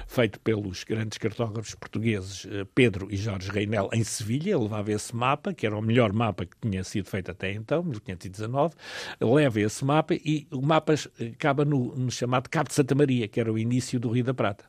feito 0.06 0.40
pelos 0.40 0.84
grandes 0.84 1.18
cartógrafos 1.18 1.74
portugueses 1.74 2.46
eh, 2.50 2.66
Pedro 2.74 3.08
e 3.10 3.16
Jorge 3.16 3.50
Reinel 3.50 3.88
em 3.92 4.04
Sevilha. 4.04 4.58
Levava 4.58 4.92
esse 4.92 5.14
mapa, 5.14 5.52
que 5.52 5.66
era 5.66 5.76
o 5.76 5.82
melhor 5.82 6.12
mapa 6.12 6.46
que 6.46 6.56
tinha 6.60 6.84
sido 6.84 7.08
feito 7.08 7.30
até 7.30 7.52
então, 7.52 7.82
1519. 7.82 8.74
Leva 9.20 9.60
esse 9.60 9.84
mapa 9.84 10.14
e 10.14 10.46
o 10.50 10.62
mapa 10.62 10.94
acaba 11.34 11.64
no, 11.64 11.94
no 11.96 12.10
chamado 12.10 12.48
Cabo 12.48 12.68
de 12.68 12.74
Santa 12.74 12.94
Maria, 12.94 13.26
que 13.28 13.40
era 13.40 13.52
o 13.52 13.58
início 13.58 13.98
do 13.98 14.10
Rio 14.10 14.24
da 14.24 14.34
Prata. 14.34 14.64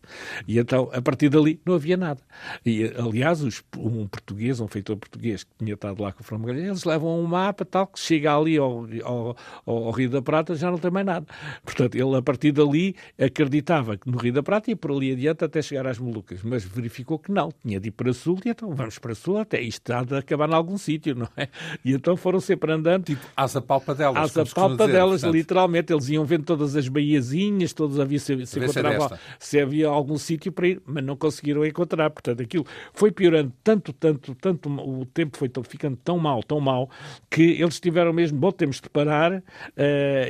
E 0.47 0.57
então, 0.57 0.89
a 0.91 1.01
partir 1.01 1.29
dali, 1.29 1.59
não 1.65 1.75
havia 1.75 1.97
nada. 1.97 2.21
E, 2.65 2.91
aliás, 2.97 3.41
os, 3.41 3.63
um 3.77 4.07
português, 4.07 4.59
um 4.59 4.67
feitor 4.67 4.97
português 4.97 5.43
que 5.43 5.51
tinha 5.59 5.73
estado 5.73 6.01
lá 6.01 6.11
com 6.11 6.21
o 6.21 6.23
Fernando 6.23 6.47
Magalhães, 6.47 6.67
eles 6.69 6.83
levam 6.83 7.19
um 7.19 7.25
mapa 7.25 7.65
tal 7.65 7.88
que 7.88 7.99
chega 7.99 8.35
ali 8.35 8.57
ao, 8.57 8.85
ao, 9.03 9.38
ao 9.65 9.91
Rio 9.91 10.09
da 10.09 10.21
Prata 10.21 10.55
já 10.55 10.71
não 10.71 10.77
tem 10.77 10.91
mais 10.91 11.05
nada. 11.05 11.25
Portanto, 11.63 11.95
ele 11.95 12.14
a 12.17 12.21
partir 12.21 12.51
dali 12.51 12.95
acreditava 13.19 13.97
que 13.97 14.10
no 14.10 14.17
Rio 14.17 14.34
da 14.34 14.43
Prata 14.43 14.69
ia 14.69 14.75
por 14.75 14.91
ali 14.91 15.12
adiante 15.12 15.43
até 15.43 15.62
chegar 15.62 15.88
às 15.88 15.97
Molucas, 15.97 16.41
mas 16.43 16.63
verificou 16.63 17.19
que 17.19 17.32
não, 17.32 17.51
tinha 17.63 17.80
de 17.80 17.89
ir 17.89 17.91
para 17.91 18.13
sul 18.13 18.39
e 18.45 18.49
então 18.49 18.73
vamos 18.73 18.99
para 18.99 19.15
sul 19.15 19.38
até 19.38 19.62
isto 19.62 19.91
há 19.91 20.04
de 20.04 20.15
acabar 20.15 20.49
em 20.49 20.54
algum 20.54 20.78
sítio, 20.78 21.15
não 21.15 21.28
é? 21.38 21.47
E 21.84 21.93
então 21.93 22.15
foram 22.15 22.39
sempre 22.39 22.71
andando. 22.71 23.06
Tipo, 23.06 23.25
às 23.36 23.56
apalpadelas. 23.56 24.38
Às 24.38 24.38
apalpadelas, 24.38 25.23
literalmente. 25.23 25.93
Eles 25.93 26.10
iam 26.10 26.25
vendo 26.25 26.43
todas 26.43 26.75
as 26.75 26.88
baiazinhas, 26.88 27.73
todos 27.73 27.99
havia 27.99 28.19
se, 28.19 28.45
se 28.45 28.60
encontrava, 28.60 29.19
se 29.39 29.60
havia 29.60 29.88
algum 29.88 30.17
sítio 30.17 30.51
para 30.51 30.67
ir, 30.67 30.82
mas 30.86 31.04
não 31.04 31.15
conseguiram 31.15 31.65
encontrar. 31.65 32.10
Portanto, 32.10 32.41
aquilo 32.41 32.65
foi 32.93 33.12
piorando 33.12 33.51
tanto, 33.63 33.93
tanto, 33.93 34.36
tanto, 34.36 34.69
o 34.69 35.06
tempo 35.06 35.38
foi 35.38 35.49
ficando 35.67 35.97
tão 35.97 36.17
mal, 36.19 36.43
tão 36.43 36.60
mal, 36.60 36.89
que 37.30 37.41
eles 37.41 37.80
tiveram 37.80 38.13
mesmo, 38.13 38.38
bom, 38.38 38.51
temos 38.51 38.80
de 38.80 38.89
parar, 38.89 39.34
uh, 39.34 39.41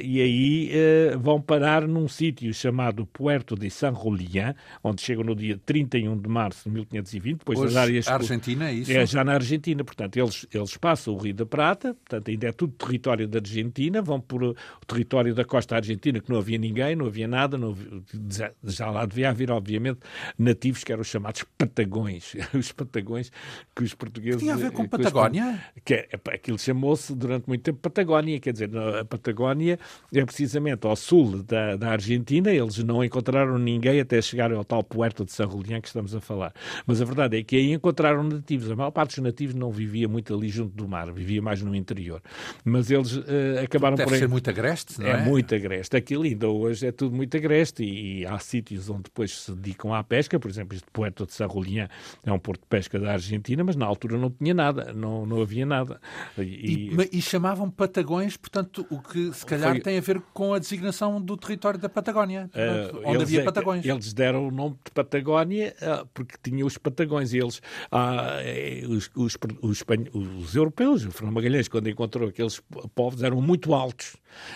e 0.03 0.21
aí 0.21 0.71
uh, 1.15 1.19
vão 1.19 1.41
parar 1.41 1.74
num 1.81 2.07
sítio 2.07 2.53
chamado 2.53 3.05
Puerto 3.05 3.55
de 3.55 3.69
San 3.69 3.93
Julián, 3.93 4.55
onde 4.83 5.01
chegam 5.01 5.23
no 5.23 5.35
dia 5.35 5.59
31 5.65 6.17
de 6.17 6.29
março 6.29 6.69
de 6.69 6.75
1520, 6.75 7.39
depois 7.39 7.59
Hoje, 7.59 7.73
das 7.73 7.83
áreas... 7.83 8.07
Argentina, 8.07 8.69
é 8.69 8.73
isso? 8.73 8.91
É, 8.91 9.05
já 9.05 9.23
na 9.23 9.33
Argentina, 9.33 9.83
portanto, 9.83 10.17
eles, 10.17 10.47
eles 10.53 10.77
passam 10.77 11.13
o 11.13 11.17
Rio 11.17 11.33
da 11.33 11.45
Prata, 11.45 11.93
portanto, 11.93 12.29
ainda 12.29 12.47
é 12.47 12.51
tudo 12.51 12.73
território 12.73 13.27
da 13.27 13.39
Argentina, 13.39 14.01
vão 14.01 14.19
por 14.19 14.43
o 14.43 14.55
território 14.87 15.33
da 15.33 15.43
costa 15.43 15.75
argentina, 15.75 16.19
que 16.19 16.29
não 16.29 16.37
havia 16.37 16.57
ninguém, 16.57 16.95
não 16.95 17.05
havia 17.07 17.27
nada, 17.27 17.57
não 17.57 17.71
havia, 17.71 18.53
já 18.63 18.89
lá 18.89 19.05
devia 19.05 19.29
haver, 19.29 19.51
obviamente, 19.51 19.99
nativos 20.37 20.83
que 20.83 20.91
eram 20.91 21.01
os 21.01 21.07
chamados 21.07 21.43
patagões, 21.57 22.35
os 22.53 22.71
patagões 22.71 23.31
que 23.75 23.83
os 23.83 23.93
portugueses... 23.93 24.39
Tinha 24.39 24.53
a 24.53 24.57
ver 24.57 24.71
com 24.71 24.87
Patagónia? 24.87 25.61
Os, 25.75 25.81
que 25.83 25.93
é, 25.93 26.09
aquilo 26.33 26.59
chamou-se 26.59 27.15
durante 27.15 27.47
muito 27.47 27.63
tempo 27.63 27.79
Patagónia, 27.79 28.39
quer 28.39 28.53
dizer, 28.53 28.69
a 28.77 29.05
Patagónia 29.05 29.79
é 30.13 30.25
precisamente 30.25 30.85
ao 30.85 30.95
sul 30.95 31.43
da, 31.43 31.64
da 31.77 31.89
Argentina, 31.89 32.51
eles 32.51 32.77
não 32.83 33.03
encontraram 33.03 33.57
ninguém 33.57 33.99
até 33.99 34.21
chegar 34.21 34.51
ao 34.51 34.63
tal 34.63 34.83
Puerto 34.83 35.25
de 35.25 35.31
San 35.31 35.49
Julián 35.49 35.81
que 35.81 35.87
estamos 35.87 36.15
a 36.15 36.21
falar. 36.21 36.53
Mas 36.85 37.01
a 37.01 37.05
verdade 37.05 37.37
é 37.37 37.43
que 37.43 37.55
aí 37.55 37.73
encontraram 37.73 38.23
nativos. 38.23 38.69
A 38.69 38.75
maior 38.75 38.91
parte 38.91 39.15
dos 39.15 39.23
nativos 39.23 39.55
não 39.55 39.71
vivia 39.71 40.07
muito 40.07 40.33
ali 40.33 40.49
junto 40.49 40.75
do 40.75 40.87
mar, 40.87 41.11
vivia 41.11 41.41
mais 41.41 41.61
no 41.61 41.75
interior. 41.75 42.21
Mas 42.63 42.91
eles 42.91 43.15
uh, 43.17 43.23
acabaram 43.63 43.95
Deve 43.95 44.09
por... 44.09 44.17
ser 44.17 44.27
muito 44.27 44.49
agreste, 44.49 44.99
não 44.99 45.07
é? 45.07 45.11
É 45.11 45.17
muito 45.17 45.53
agreste. 45.53 45.95
Aquilo 45.95 46.23
ainda 46.23 46.47
hoje 46.47 46.87
é 46.87 46.91
tudo 46.91 47.15
muito 47.15 47.35
agreste 47.35 47.83
e, 47.83 48.21
e, 48.21 48.25
há 48.25 48.37
sítios 48.39 48.89
onde 48.89 49.03
depois 49.03 49.31
se 49.31 49.51
dedicam 49.53 49.93
à 49.93 50.03
pesca, 50.03 50.39
por 50.39 50.49
exemplo, 50.49 50.75
este 50.75 50.87
Puerto 50.91 51.25
de 51.25 51.33
San 51.33 51.49
Julián 51.49 51.87
é 52.23 52.31
um 52.31 52.39
porto 52.39 52.61
de 52.61 52.67
pesca 52.67 52.99
da 52.99 53.13
Argentina, 53.13 53.63
mas 53.63 53.75
na 53.75 53.85
altura 53.85 54.17
não 54.17 54.29
tinha 54.29 54.53
nada, 54.53 54.93
não, 54.93 55.25
não 55.25 55.41
havia 55.41 55.65
nada. 55.65 55.99
E, 56.37 56.91
e, 57.11 57.17
e 57.17 57.21
chamavam 57.21 57.69
Patagões, 57.69 58.37
portanto, 58.37 58.85
o 58.89 58.99
que 58.99 59.33
se 59.33 59.45
calhar 59.45 59.71
foi... 59.71 59.81
tem 59.81 59.97
a 59.97 60.01
ver 60.01 60.21
com 60.33 60.53
a 60.53 60.59
designação 60.59 61.21
do 61.21 61.37
território 61.45 61.79
da 61.79 61.87
Patagónia, 61.87 62.49
uh, 62.53 63.01
onde 63.05 63.23
havia 63.23 63.41
é, 63.41 63.43
Patagões. 63.43 63.85
Eles 63.85 64.13
deram 64.13 64.47
o 64.47 64.51
nome 64.51 64.77
de 64.83 64.91
Patagónia 64.91 65.75
uh, 65.81 66.05
porque 66.13 66.35
tinham 66.41 66.67
os 66.67 66.77
Patagões 66.77 67.33
e 67.33 67.37
eles, 67.37 67.59
uh, 67.91 68.89
os, 68.89 69.09
os, 69.15 69.37
os, 69.61 69.83
os, 70.13 70.55
europeus, 70.55 71.05
o 71.05 71.11
Fernando 71.11 71.35
Magalhães, 71.35 71.67
quando 71.67 71.89
encontrou 71.89 72.29
aqueles 72.29 72.61
povos, 72.93 73.23
eram 73.23 73.41
muito 73.41 73.73
altos. 73.73 74.15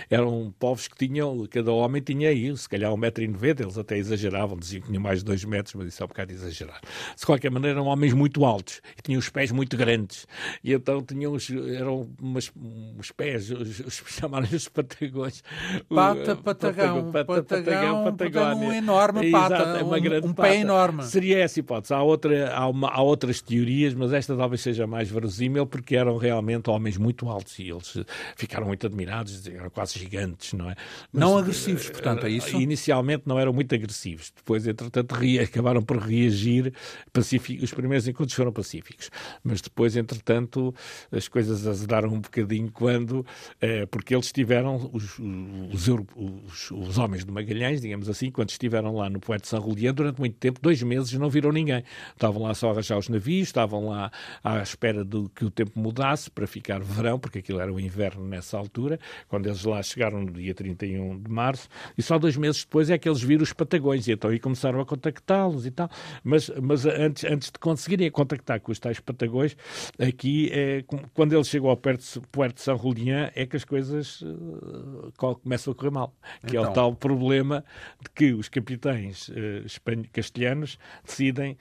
Eram 0.10 0.54
povos 0.60 0.88
que 0.88 1.08
tinham, 1.08 1.48
cada 1.50 1.72
homem 1.72 2.02
tinha 2.02 2.30
aí, 2.30 2.56
se 2.56 2.68
calhar 2.68 2.92
1,90m, 2.92 3.62
eles 3.62 3.78
até 3.78 3.98
exageravam, 3.98 4.58
diziam 4.58 4.82
que 4.82 4.88
tinham 4.88 5.02
mais 5.02 5.20
de 5.20 5.26
2 5.26 5.46
metros, 5.46 5.76
mas 5.76 5.88
isso 5.88 6.02
é 6.02 6.06
um 6.06 6.10
bocado 6.10 6.32
exagerado. 6.32 6.82
De 7.18 7.26
qualquer 7.26 7.52
maneira, 7.52 7.80
eram 7.80 7.88
homens 7.88 8.14
muito 8.14 8.46
altos 8.46 8.82
e 8.98 9.02
tinham 9.02 9.20
os 9.20 9.30
pés 9.30 9.52
muito 9.52 9.76
grandes. 9.78 10.28
E 10.64 10.74
então 10.74 11.02
tinham 11.04 11.34
os, 11.34 11.50
eram 11.50 12.10
umas, 12.22 12.52
uns 12.56 13.12
pés, 13.12 13.52
os, 13.52 13.80
os 13.80 14.04
chamaram 14.08 14.48
os 14.52 14.68
patagões. 14.68 15.44
Pata, 15.88 16.36
patagão, 16.36 17.12
pata, 17.12 17.44
patagão, 17.44 18.04
patagão, 18.04 18.60
um 18.60 18.74
enorme 18.74 19.32
pata, 19.32 19.56
Exato, 19.56 19.78
é 19.78 19.84
uma 19.84 19.98
um, 19.98 20.02
grande 20.02 20.28
um 20.28 20.34
pé 20.34 20.58
enorme. 20.58 21.04
Seria 21.04 21.40
essa 21.40 21.60
hipótese. 21.60 21.94
Há, 21.94 22.02
outra, 22.02 22.54
há, 22.54 22.68
uma, 22.68 22.90
há 22.90 23.02
outras 23.02 23.42
teorias, 23.42 23.94
mas 23.94 24.14
esta 24.14 24.36
talvez 24.36 24.62
seja 24.62 24.88
mais 24.88 25.10
verosímil, 25.10 25.66
porque 25.66 25.96
eram 25.96 26.18
realmente 26.18 26.70
homens 26.70 26.98
muito 26.98 27.30
altos 27.30 27.58
e 27.60 27.70
eles 27.70 27.98
ficaram 28.36 28.68
muito 28.68 28.86
admirados, 28.86 29.48
eram 29.70 29.72
quase 29.72 29.98
gigantes, 29.98 30.54
não 30.54 30.70
é? 30.70 30.76
Mas, 31.14 31.22
não 31.22 31.38
agressivos, 31.38 31.90
portanto, 31.90 32.26
é 32.26 32.30
isso? 32.30 32.60
Inicialmente 32.60 33.24
não 33.26 33.40
eram 33.40 33.54
muito 33.54 33.74
agressivos, 33.74 34.34
depois, 34.36 34.68
entretanto, 34.68 35.16
acabaram 35.42 35.82
por 35.82 35.98
reagir, 35.98 36.74
pacífico, 37.14 37.64
os 37.64 37.74
primeiros 37.74 38.08
encontros 38.08 38.36
foram 38.36 38.52
pacíficos, 38.52 39.10
mas 39.44 39.62
depois, 39.62 39.96
entretanto, 39.96 40.74
as 41.12 41.28
coisas 41.28 41.66
azedaram 41.68 42.10
um 42.10 42.20
bocadinho 42.20 42.72
quando, 42.72 43.26
eh, 43.62 43.86
porque 43.86 44.14
eles 44.16 44.32
tiveram, 44.32 44.90
os, 44.92 45.20
os, 45.20 45.88
os, 45.88 46.72
os, 46.72 46.98
homens 46.98 47.24
de 47.24 47.32
Magalhães, 47.32 47.82
digamos 47.82 48.10
assim, 48.10 48.32
quando 48.32 48.50
estiveram 48.50 48.96
lá 48.96 49.10
no 49.10 49.20
Poeta 49.20 49.44
de 49.44 49.48
São 49.48 49.62
Julián, 49.62 49.94
durante 49.94 50.20
muito 50.20 50.38
tempo, 50.38 50.60
dois 50.62 50.82
meses, 50.82 51.14
não 51.14 51.30
viram 51.30 51.52
ninguém. 51.52 51.84
Estavam 52.14 52.44
lá 52.44 52.54
só 52.54 52.70
a 52.70 52.72
arranjar 52.72 52.98
os 52.98 53.10
navios, 53.10 53.48
estavam 53.48 53.90
lá 53.90 54.12
à 54.44 54.62
espera 54.62 55.06
de 55.06 55.30
que 55.36 55.46
o 55.46 55.52
tempo 55.52 55.80
mudasse 55.80 56.30
para 56.30 56.48
ficar 56.48 56.82
verão, 56.82 57.20
porque 57.20 57.40
aquilo 57.40 57.60
era 57.60 57.72
o 57.72 57.80
inverno 57.80 58.26
nessa 58.26 58.58
altura, 58.58 59.00
quando 59.28 59.48
eles 59.48 59.59
lá 59.64 59.82
chegaram 59.82 60.22
no 60.22 60.32
dia 60.32 60.54
31 60.54 61.20
de 61.20 61.30
março, 61.30 61.68
e 61.98 62.02
só 62.02 62.18
dois 62.18 62.36
meses 62.38 62.64
depois 62.64 62.90
é 62.90 62.98
que 62.98 63.08
eles 63.08 63.22
viram 63.22 63.44
os 63.44 63.54
patagões, 63.54 64.08
e 64.08 64.12
então 64.12 64.30
aí 64.30 64.40
começaram 64.40 64.80
a 64.80 64.86
contactá-los 64.86 65.66
e 65.66 65.72
tal. 65.72 65.90
Mas, 66.24 66.50
mas 66.62 66.86
antes, 66.86 67.24
antes 67.24 67.52
de 67.52 67.60
conseguirem 67.60 68.10
contactar 68.12 68.60
com 68.60 68.72
os 68.72 68.80
tais 68.80 69.00
patagões, 69.00 69.56
aqui, 70.00 70.50
é, 70.52 70.84
quando 71.14 71.34
eles 71.34 71.48
chegam 71.48 71.70
ao 71.70 71.78
perto, 71.78 72.22
perto 72.32 72.56
de 72.56 72.62
São 72.62 72.78
Julián, 72.78 73.30
é 73.36 73.46
que 73.46 73.56
as 73.56 73.64
coisas 73.64 74.22
uh, 74.22 75.12
começam 75.16 75.72
a 75.72 75.76
correr 75.76 75.92
mal. 75.92 76.14
Que 76.42 76.48
então... 76.48 76.58
é 76.58 76.60
o 76.60 76.64
então. 76.64 76.74
tal 76.74 76.96
problema 76.96 77.64
de 78.02 78.10
que 78.10 78.34
os 78.34 78.50
capitães 78.50 79.30
uh, 79.30 80.12
castelhanos 80.12 80.78
decidem 81.06 81.58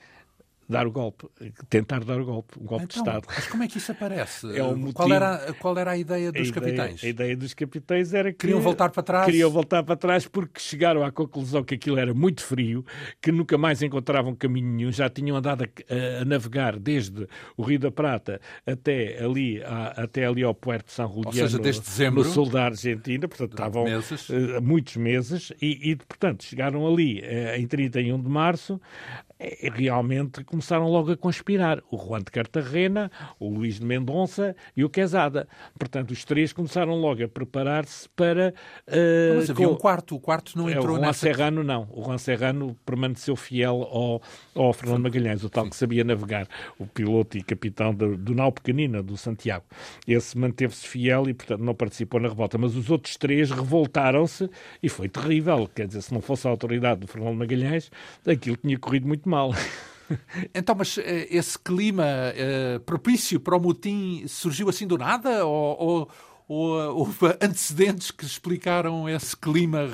dar 0.69 0.85
o 0.85 0.91
golpe, 0.91 1.27
tentar 1.67 2.03
dar 2.03 2.21
o 2.21 2.25
golpe, 2.25 2.59
um 2.59 2.65
golpe 2.65 2.85
então, 2.85 3.03
de 3.03 3.09
Estado. 3.09 3.27
Mas 3.27 3.47
como 3.47 3.63
é 3.63 3.67
que 3.67 3.79
isso 3.79 3.91
aparece? 3.91 4.55
É 4.55 4.61
motivo, 4.61 4.93
qual, 4.93 5.11
era, 5.11 5.53
qual 5.59 5.77
era 5.77 5.91
a 5.91 5.97
ideia 5.97 6.31
dos 6.31 6.41
a 6.41 6.43
ideia, 6.43 6.53
capitães? 6.53 7.03
A 7.03 7.07
ideia 7.07 7.35
dos 7.35 7.53
capitães 7.55 8.13
era 8.13 8.31
que... 8.31 8.37
Queriam 8.37 8.61
voltar 8.61 8.91
para 8.91 9.01
trás? 9.01 9.25
Queriam 9.25 9.49
voltar 9.49 9.81
para 9.83 9.95
trás 9.95 10.27
porque 10.27 10.59
chegaram 10.59 11.03
à 11.03 11.11
conclusão 11.11 11.63
que 11.63 11.73
aquilo 11.73 11.97
era 11.97 12.13
muito 12.13 12.43
frio, 12.43 12.85
que 13.19 13.31
nunca 13.31 13.57
mais 13.57 13.81
encontravam 13.81 14.35
caminho 14.35 14.67
nenhum, 14.67 14.91
já 14.91 15.09
tinham 15.09 15.35
andado 15.35 15.63
a, 15.63 16.21
a 16.21 16.25
navegar 16.25 16.77
desde 16.77 17.27
o 17.57 17.63
Rio 17.63 17.79
da 17.79 17.91
Prata 17.91 18.39
até 18.65 19.23
ali, 19.23 19.63
a, 19.63 20.03
até 20.03 20.25
ali 20.25 20.43
ao 20.43 20.53
Puerto 20.53 20.85
de 20.85 20.91
São 20.91 21.07
Julián, 21.11 21.31
seja, 21.31 21.57
desde 21.57 21.81
dezembro, 21.81 22.23
no 22.23 22.29
sul 22.29 22.47
da 22.47 22.65
Argentina, 22.65 23.27
portanto 23.27 23.53
estavam 23.53 23.85
meses. 23.85 24.29
Uh, 24.29 24.61
muitos 24.61 24.95
meses, 24.97 25.51
e, 25.59 25.91
e, 25.91 25.95
portanto 25.95 26.43
chegaram 26.43 26.85
ali 26.87 27.21
uh, 27.21 27.55
em 27.57 27.65
31 27.65 28.21
de 28.21 28.29
março, 28.29 28.79
é, 29.39 29.71
realmente 29.73 30.43
começaram 30.59 30.89
logo 30.89 31.11
a 31.11 31.17
conspirar. 31.17 31.81
O 31.89 31.97
Juan 31.97 32.19
de 32.19 32.31
Cartagena, 32.31 33.09
o 33.39 33.49
Luís 33.49 33.79
de 33.79 33.85
Mendonça 33.85 34.55
e 34.75 34.83
o 34.83 34.89
Quesada. 34.89 35.47
Portanto, 35.77 36.11
os 36.11 36.25
três 36.25 36.51
começaram 36.51 36.95
logo 36.95 37.23
a 37.23 37.27
preparar-se 37.27 38.09
para... 38.09 38.53
Uh, 38.85 39.37
Mas 39.37 39.49
havia 39.49 39.67
com... 39.67 39.73
um 39.73 39.77
quarto, 39.77 40.15
o 40.15 40.19
quarto 40.19 40.57
não 40.57 40.69
entrou 40.69 40.87
é, 40.87 40.89
o 40.89 40.95
Juan 40.95 41.07
nessa... 41.07 41.19
Serrano 41.19 41.63
não. 41.63 41.87
O 41.91 42.03
Juan 42.03 42.17
Serrano 42.17 42.75
permaneceu 42.85 43.35
fiel 43.37 43.87
ao, 43.89 44.21
ao 44.53 44.73
Fernando 44.73 45.03
Magalhães, 45.03 45.43
o 45.43 45.49
tal 45.49 45.69
que 45.69 45.75
sabia 45.75 46.03
navegar, 46.03 46.47
o 46.77 46.85
piloto 46.85 47.37
e 47.37 47.41
capitão 47.41 47.93
do, 47.93 48.17
do 48.17 48.35
nau 48.35 48.51
pequenina, 48.51 49.01
do 49.01 49.15
Santiago. 49.15 49.63
Esse 50.05 50.37
manteve-se 50.37 50.85
fiel 50.85 51.29
e, 51.29 51.33
portanto, 51.33 51.61
não 51.61 51.73
participou 51.73 52.19
na 52.19 52.27
revolta. 52.27 52.57
Mas 52.57 52.75
os 52.75 52.89
outros 52.89 53.15
três 53.15 53.49
revoltaram-se 53.49 54.49
e 54.83 54.89
foi 54.89 55.07
terrível. 55.07 55.69
Quer 55.73 55.87
dizer, 55.87 56.01
se 56.01 56.13
não 56.13 56.19
fosse 56.19 56.47
a 56.47 56.51
autoridade 56.51 56.99
do 56.99 57.07
Fernando 57.07 57.37
Magalhães, 57.37 57.89
aquilo 58.27 58.57
tinha 58.57 58.77
corrido 58.77 59.07
muito 59.07 59.29
mal. 59.29 59.51
Então, 60.53 60.75
mas 60.75 60.97
eh, 60.97 61.27
esse 61.29 61.57
clima 61.57 62.03
uh, 62.03 62.79
propício 62.81 63.39
para 63.39 63.55
o 63.55 63.59
motim 63.59 64.23
surgiu 64.27 64.69
assim 64.69 64.87
do 64.87 64.97
nada? 64.97 65.45
Ou, 65.45 65.77
ou, 65.79 66.11
ou 66.47 66.97
houve 66.99 67.27
antecedentes 67.41 68.11
que 68.11 68.25
explicaram 68.25 69.07
esse 69.07 69.35
clima 69.35 69.87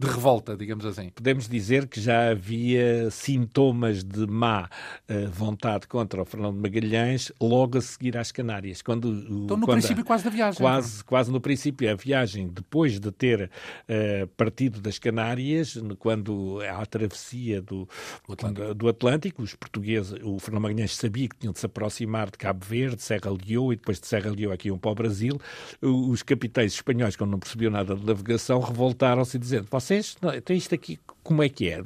de 0.00 0.06
revolta, 0.06 0.56
digamos 0.56 0.86
assim? 0.86 1.10
Podemos 1.10 1.48
dizer 1.48 1.88
que 1.88 2.00
já 2.00 2.30
havia 2.30 3.10
sintomas 3.10 4.04
de 4.04 4.28
má 4.28 4.70
uh, 5.10 5.28
vontade 5.32 5.88
contra 5.88 6.22
o 6.22 6.24
Fernando 6.24 6.54
Magalhães 6.54 7.32
logo 7.40 7.78
a 7.78 7.80
seguir 7.80 8.16
às 8.16 8.30
Canárias. 8.30 8.80
Quando, 8.80 9.08
então, 9.08 9.56
no 9.56 9.66
quando 9.66 9.78
princípio, 9.80 10.04
quase 10.04 10.22
da 10.22 10.30
viagem. 10.30 10.60
Quase, 10.60 10.94
então. 10.98 11.06
quase 11.08 11.32
no 11.32 11.40
princípio. 11.40 11.90
A 11.90 11.96
viagem, 11.96 12.46
depois 12.46 13.00
de 13.00 13.10
ter 13.10 13.50
uh, 13.50 14.26
partido 14.36 14.80
das 14.80 15.00
Canárias, 15.00 15.76
quando 15.98 16.60
a 16.60 16.86
travessia 16.86 17.60
do 17.60 17.88
Atlântico. 18.28 18.74
do 18.74 18.88
Atlântico, 18.88 19.42
os 19.42 19.56
portugueses, 19.56 20.14
o 20.22 20.38
Fernando 20.38 20.62
Magalhães 20.62 20.94
sabia 20.94 21.28
que 21.28 21.36
tinham 21.36 21.52
de 21.52 21.58
se 21.58 21.66
aproximar 21.66 22.30
de 22.30 22.38
Cabo 22.38 22.64
Verde, 22.64 23.02
Serra 23.02 23.32
Leoa, 23.32 23.72
e 23.72 23.76
depois 23.76 23.98
de 23.98 24.06
Serra 24.06 24.30
Leoa 24.30 24.54
aqui 24.54 24.68
iam 24.68 24.78
para 24.78 24.92
o 24.92 24.94
Brasil. 24.94 25.40
Os 25.82 26.22
capitães 26.22 26.74
espanhóis, 26.74 27.16
quando 27.16 27.32
não 27.32 27.40
percebiam 27.40 27.72
nada 27.72 27.96
de 27.96 28.06
navegação, 28.06 28.60
revoltaram-se 28.60 29.36
dizendo 29.36 29.66
vocês, 29.88 30.16
não, 30.20 30.34
então 30.34 30.54
isto 30.54 30.74
aqui 30.74 30.98
como 31.28 31.42
é 31.42 31.48
que 31.50 31.68
é? 31.68 31.78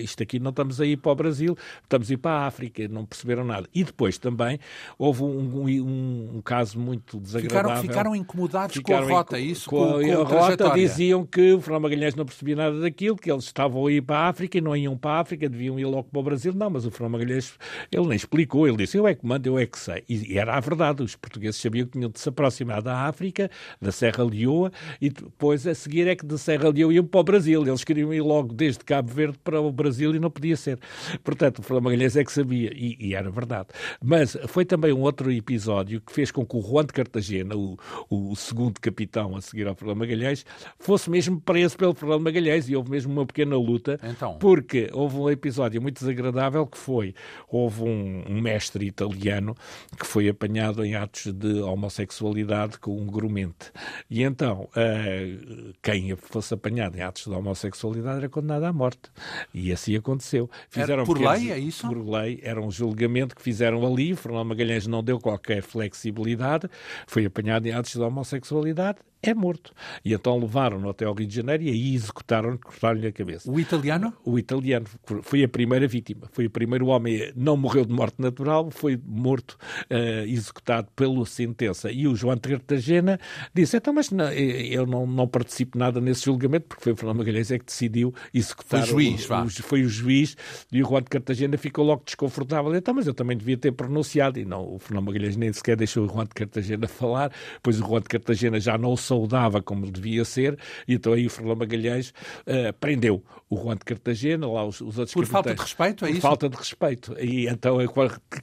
Isto 0.00 0.22
aqui 0.22 0.38
não 0.38 0.48
estamos 0.48 0.80
a 0.80 0.86
ir 0.86 0.96
para 0.96 1.12
o 1.12 1.14
Brasil, 1.14 1.54
estamos 1.82 2.10
a 2.10 2.14
ir 2.14 2.16
para 2.16 2.30
a 2.30 2.46
África, 2.46 2.88
não 2.88 3.04
perceberam 3.04 3.44
nada. 3.44 3.68
E 3.74 3.84
depois 3.84 4.16
também 4.16 4.58
houve 4.96 5.22
um, 5.22 5.66
um, 5.66 6.30
um 6.36 6.40
caso 6.40 6.80
muito 6.80 7.20
desagradável. 7.20 7.76
Ficaram, 7.76 7.82
ficaram 7.82 8.16
incomodados 8.16 8.74
ficaram 8.74 9.06
com 9.06 9.12
a 9.12 9.16
rota, 9.18 9.38
isso? 9.38 9.68
Com, 9.68 9.76
com, 9.76 10.24
com 10.24 10.34
a, 10.34 10.46
a 10.46 10.48
rota 10.48 10.70
diziam 10.70 11.26
que 11.26 11.52
o 11.52 11.60
Fernando 11.60 11.82
Magalhães 11.82 12.14
não 12.14 12.24
percebia 12.24 12.56
nada 12.56 12.80
daquilo, 12.80 13.16
que 13.16 13.30
eles 13.30 13.44
estavam 13.44 13.86
a 13.86 13.92
ir 13.92 14.00
para 14.00 14.16
a 14.16 14.28
África 14.28 14.56
e 14.56 14.62
não 14.62 14.74
iam 14.74 14.96
para 14.96 15.10
a 15.10 15.20
África, 15.20 15.46
deviam 15.46 15.78
ir 15.78 15.84
logo 15.84 16.04
para 16.04 16.18
o 16.18 16.22
Brasil. 16.22 16.54
Não, 16.54 16.70
mas 16.70 16.86
o 16.86 16.90
Fernando 16.90 17.12
Magalhães, 17.12 17.52
ele 17.92 18.06
nem 18.06 18.16
explicou, 18.16 18.66
ele 18.66 18.78
disse, 18.78 18.96
eu 18.96 19.06
é 19.06 19.14
que 19.14 19.26
mando, 19.26 19.46
eu 19.46 19.58
é 19.58 19.66
que 19.66 19.78
sei. 19.78 20.02
E 20.08 20.38
era 20.38 20.56
a 20.56 20.60
verdade, 20.60 21.02
os 21.02 21.14
portugueses 21.14 21.60
sabiam 21.60 21.84
que 21.84 21.92
tinham 21.92 22.08
de 22.08 22.18
se 22.18 22.26
aproximar 22.30 22.80
da 22.80 22.96
África, 23.02 23.50
da 23.78 23.92
Serra 23.92 24.24
Leoa, 24.24 24.72
e 25.02 25.10
depois 25.10 25.66
a 25.66 25.74
seguir 25.74 26.08
é 26.08 26.16
que 26.16 26.24
de 26.24 26.38
Serra 26.38 26.70
Leoa 26.70 26.97
iam 26.98 27.06
para 27.06 27.20
o 27.20 27.24
Brasil. 27.24 27.66
Eles 27.66 27.84
queriam 27.84 28.12
ir 28.12 28.20
logo 28.20 28.52
desde 28.52 28.84
Cabo 28.84 29.12
Verde 29.12 29.38
para 29.42 29.60
o 29.60 29.72
Brasil 29.72 30.14
e 30.14 30.18
não 30.18 30.30
podia 30.30 30.56
ser. 30.56 30.78
Portanto, 31.24 31.60
o 31.60 31.62
Fernando 31.62 31.84
Magalhães 31.84 32.16
é 32.16 32.24
que 32.24 32.32
sabia, 32.32 32.70
e, 32.74 32.96
e, 33.00 33.14
era 33.14 33.30
verdade. 33.30 33.68
Mas 34.02 34.36
foi 34.46 34.64
também 34.64 34.92
um 34.92 35.00
outro 35.00 35.32
episódio 35.32 36.00
que 36.00 36.12
fez 36.12 36.30
com 36.30 36.44
que 36.44 36.56
o 36.56 36.62
Juan 36.62 36.84
de 36.84 36.92
Cartagena, 36.92 37.56
o, 37.56 37.78
o 38.10 38.34
segundo 38.36 38.80
capitão 38.80 39.36
a 39.36 39.40
seguir 39.40 39.66
ao 39.66 39.74
Fernando 39.74 39.98
Magalhães, 39.98 40.44
fosse 40.78 41.10
mesmo 41.10 41.40
preso 41.40 41.76
pelo 41.76 41.94
Fernando 41.94 42.22
Magalhães 42.22 42.68
e 42.68 42.76
houve 42.76 42.90
mesmo 42.90 43.12
uma 43.12 43.26
pequena 43.26 43.56
luta, 43.56 43.98
então. 44.02 44.38
porque 44.38 44.90
houve 44.92 45.16
um 45.16 45.30
episódio 45.30 45.80
muito 45.80 45.98
desagradável 45.98 46.66
que 46.66 46.78
foi, 46.78 47.14
houve 47.48 47.82
um, 47.82 48.24
um 48.28 48.40
mestre 48.40 48.86
italiano 48.86 49.54
que 49.98 50.06
foi 50.06 50.28
apanhado 50.28 50.84
em 50.84 50.94
atos 50.94 51.32
de 51.32 51.60
homossexualidade 51.60 52.78
com 52.78 52.96
um 52.96 53.06
grumente. 53.06 53.72
E 54.10 54.22
então, 54.22 54.68
uh, 54.76 55.74
quem 55.82 56.14
fosse 56.16 56.54
apanhado 56.54 56.87
em 56.96 57.02
atos 57.02 57.24
de 57.24 57.30
homossexualidade 57.30 58.18
era 58.18 58.28
condenado 58.28 58.64
à 58.64 58.72
morte. 58.72 59.10
E 59.52 59.72
assim 59.72 59.96
aconteceu. 59.96 60.50
Fizeram 60.68 61.04
por 61.04 61.18
pequenos, 61.18 61.40
lei, 61.40 61.52
é 61.52 61.58
isso? 61.58 61.86
Por 61.86 62.08
lei. 62.08 62.40
Era 62.42 62.60
um 62.60 62.70
julgamento 62.70 63.34
que 63.34 63.42
fizeram 63.42 63.86
ali. 63.86 64.14
Fernando 64.14 64.46
Magalhães 64.46 64.86
não 64.86 65.02
deu 65.02 65.18
qualquer 65.18 65.62
flexibilidade. 65.62 66.68
Foi 67.06 67.24
apanhado 67.24 67.66
em 67.66 67.72
atos 67.72 67.92
de 67.92 68.00
homossexualidade 68.00 68.98
é 69.22 69.34
morto. 69.34 69.72
E 70.04 70.12
então 70.12 70.38
levaram-no 70.38 70.88
até 70.88 71.04
ao 71.04 71.14
Rio 71.14 71.26
de 71.26 71.34
Janeiro 71.34 71.64
e 71.64 71.70
aí 71.70 71.94
executaram-no, 71.94 72.58
cortaram-lhe 72.58 73.06
a 73.06 73.12
cabeça. 73.12 73.50
O 73.50 73.58
italiano? 73.58 74.12
O 74.24 74.38
italiano. 74.38 74.86
Foi 75.22 75.42
a 75.42 75.48
primeira 75.48 75.88
vítima. 75.88 76.28
Foi 76.32 76.46
o 76.46 76.50
primeiro 76.50 76.86
homem. 76.86 77.32
Não 77.34 77.56
morreu 77.56 77.84
de 77.84 77.92
morte 77.92 78.20
natural, 78.20 78.70
foi 78.70 79.00
morto, 79.04 79.58
uh, 79.90 80.26
executado 80.26 80.88
pela 80.94 81.24
sentença. 81.26 81.90
E 81.90 82.06
o 82.06 82.14
João 82.14 82.36
de 82.36 82.42
Cartagena 82.42 83.18
disse: 83.52 83.76
então, 83.76 83.92
mas 83.92 84.10
não, 84.10 84.30
eu 84.32 84.86
não, 84.86 85.06
não 85.06 85.26
participo 85.26 85.76
nada 85.76 86.00
nesse 86.00 86.26
julgamento, 86.26 86.66
porque 86.68 86.84
foi 86.84 86.92
o 86.92 86.96
Fernando 86.96 87.18
Magalhães 87.18 87.50
é 87.50 87.58
que 87.58 87.64
decidiu 87.64 88.14
executar. 88.32 88.86
Foi 88.86 88.88
o 88.88 89.16
juiz, 89.18 89.28
o, 89.28 89.34
o, 89.34 89.50
Foi 89.50 89.82
o 89.82 89.88
juiz 89.88 90.36
e 90.72 90.82
o 90.82 90.86
João 90.86 91.00
de 91.00 91.08
Cartagena 91.08 91.58
ficou 91.58 91.84
logo 91.84 92.02
desconfortável. 92.04 92.74
Então, 92.74 92.94
mas 92.94 93.06
eu 93.06 93.14
também 93.14 93.36
devia 93.36 93.56
ter 93.56 93.72
pronunciado. 93.72 94.38
E 94.38 94.44
não, 94.44 94.74
o 94.74 94.78
Fernando 94.78 95.06
Magalhães 95.06 95.36
nem 95.36 95.52
sequer 95.52 95.76
deixou 95.76 96.04
o 96.04 96.08
João 96.08 96.24
de 96.24 96.30
Cartagena 96.30 96.86
falar, 96.86 97.32
pois 97.62 97.80
o 97.80 97.86
João 97.86 98.00
de 98.00 98.08
Cartagena 98.08 98.60
já 98.60 98.78
não 98.78 98.96
saudava 99.08 99.62
como 99.62 99.90
devia 99.90 100.24
ser, 100.24 100.58
e 100.86 100.94
então 100.94 101.12
aí 101.12 101.26
o 101.26 101.30
Fernando 101.30 101.58
Magalhães 101.58 102.10
uh, 102.46 102.72
prendeu 102.78 103.22
o 103.50 103.56
Juan 103.56 103.76
de 103.76 103.84
Cartagena, 103.84 104.46
lá 104.46 104.64
os, 104.64 104.80
os 104.80 104.98
outros 104.98 105.12
Por 105.12 105.26
falta 105.26 105.54
de 105.54 105.60
respeito, 105.60 106.04
é 106.04 106.08
Por 106.08 106.12
isso? 106.12 106.20
falta 106.20 106.48
de 106.48 106.56
respeito. 106.56 107.16
E 107.18 107.48
então 107.48 107.78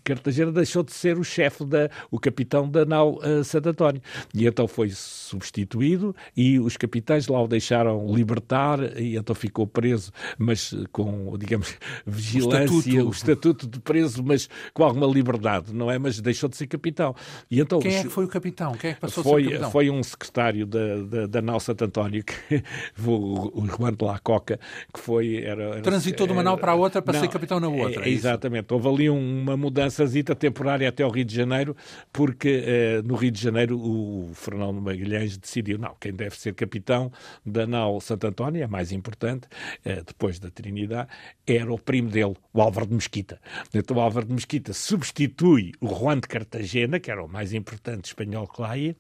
Cartagena 0.04 0.52
deixou 0.52 0.84
de 0.84 0.92
ser 0.92 1.18
o 1.18 1.24
chefe, 1.24 1.64
da, 1.64 1.90
o 2.10 2.20
capitão 2.20 2.68
da 2.68 2.86
nau 2.86 3.20
uh, 3.20 3.44
Santo 3.44 3.70
António. 3.70 4.02
E 4.34 4.48
então 4.48 4.68
foi 4.68 4.90
substituído 4.90 6.16
e 6.36 6.60
os 6.60 6.76
capitães 6.76 7.28
lá 7.28 7.42
o 7.42 7.48
deixaram 7.48 8.14
libertar 8.14 8.80
e 9.00 9.16
então 9.16 9.36
ficou 9.36 9.68
preso, 9.68 10.12
mas 10.38 10.74
com, 10.92 11.38
digamos, 11.38 11.76
vigilância, 12.06 12.74
o 12.74 12.80
estatuto, 12.80 13.08
o 13.08 13.12
estatuto 13.12 13.68
de 13.68 13.80
preso, 13.80 14.24
mas 14.24 14.50
com 14.74 14.84
alguma 14.84 15.08
liberdade, 15.08 15.74
não 15.74 15.92
é? 15.92 16.00
Mas 16.00 16.20
deixou 16.20 16.50
de 16.50 16.58
ser 16.58 16.68
capitão. 16.68 17.16
E 17.50 17.60
então, 17.60 17.80
Quem 17.80 17.96
é 17.96 18.02
que 18.02 18.10
foi 18.10 18.26
o 18.26 18.28
capitão? 18.28 18.74
Quem 18.74 18.92
é 18.92 18.94
que 18.94 19.02
passou 19.02 19.24
foi, 19.24 19.42
a 19.42 19.46
ser 19.46 19.52
capitão? 19.52 19.72
Foi 19.72 19.90
um 19.90 20.02
secretário 20.02 20.55
da, 20.64 20.98
da, 21.04 21.28
da 21.28 21.42
nau 21.42 21.60
Santo 21.60 21.86
António, 21.86 22.24
que, 22.24 22.64
o, 23.06 23.62
o 23.62 23.66
Juan 23.66 23.94
de 23.94 24.06
la 24.06 24.20
Coca, 24.20 24.60
que 24.94 25.00
foi... 25.00 25.44
Era, 25.44 25.64
era 25.64 25.82
Transitou 25.82 26.28
de 26.28 26.34
uma 26.34 26.44
nau 26.44 26.58
para 26.58 26.74
a 26.74 26.76
outra 26.76 27.02
para 27.02 27.14
não, 27.14 27.22
ser 27.22 27.28
capitão 27.28 27.60
na 27.60 27.68
outra. 27.68 28.06
É, 28.06 28.10
é 28.10 28.12
exatamente. 28.12 28.72
Houve 28.74 28.88
ali 28.88 29.10
uma 29.10 29.58
mudançazita 29.58 30.36
temporária 30.36 30.88
até 30.88 31.04
ao 31.04 31.10
Rio 31.10 31.26
de 31.26 31.36
Janeiro, 31.36 31.76
porque 32.14 32.64
eh, 32.66 33.02
no 33.04 33.16
Rio 33.16 33.32
de 33.32 33.42
Janeiro 33.42 33.78
o 33.78 34.32
Fernando 34.34 34.80
Magalhães 34.82 35.38
decidiu, 35.38 35.78
não, 35.78 35.96
quem 36.00 36.14
deve 36.14 36.38
ser 36.38 36.54
capitão 36.54 37.12
da 37.46 37.66
nau 37.66 38.00
Santo 38.02 38.28
António, 38.28 38.64
é 38.64 38.68
mais 38.68 38.92
importante, 38.92 39.48
eh, 39.84 40.04
depois 40.06 40.40
da 40.40 40.50
Trinidade, 40.50 41.10
era 41.48 41.72
o 41.74 41.80
primo 41.80 42.10
dele, 42.10 42.36
o 42.54 42.62
Álvaro 42.62 42.88
de 42.88 42.94
Mesquita. 42.94 43.40
Então 43.74 43.98
o 43.98 44.00
Álvaro 44.00 44.26
de 44.26 44.34
Mesquita 44.34 44.74
substitui 44.74 45.74
o 45.80 45.88
Juan 45.88 46.20
de 46.20 46.28
Cartagena, 46.28 47.00
que 47.00 47.10
era 47.10 47.24
o 47.24 47.28
mais 47.28 47.54
importante 47.54 48.06
espanhol 48.06 48.48
que 48.48 48.62
lá 48.62 48.78
ia, 48.78 48.96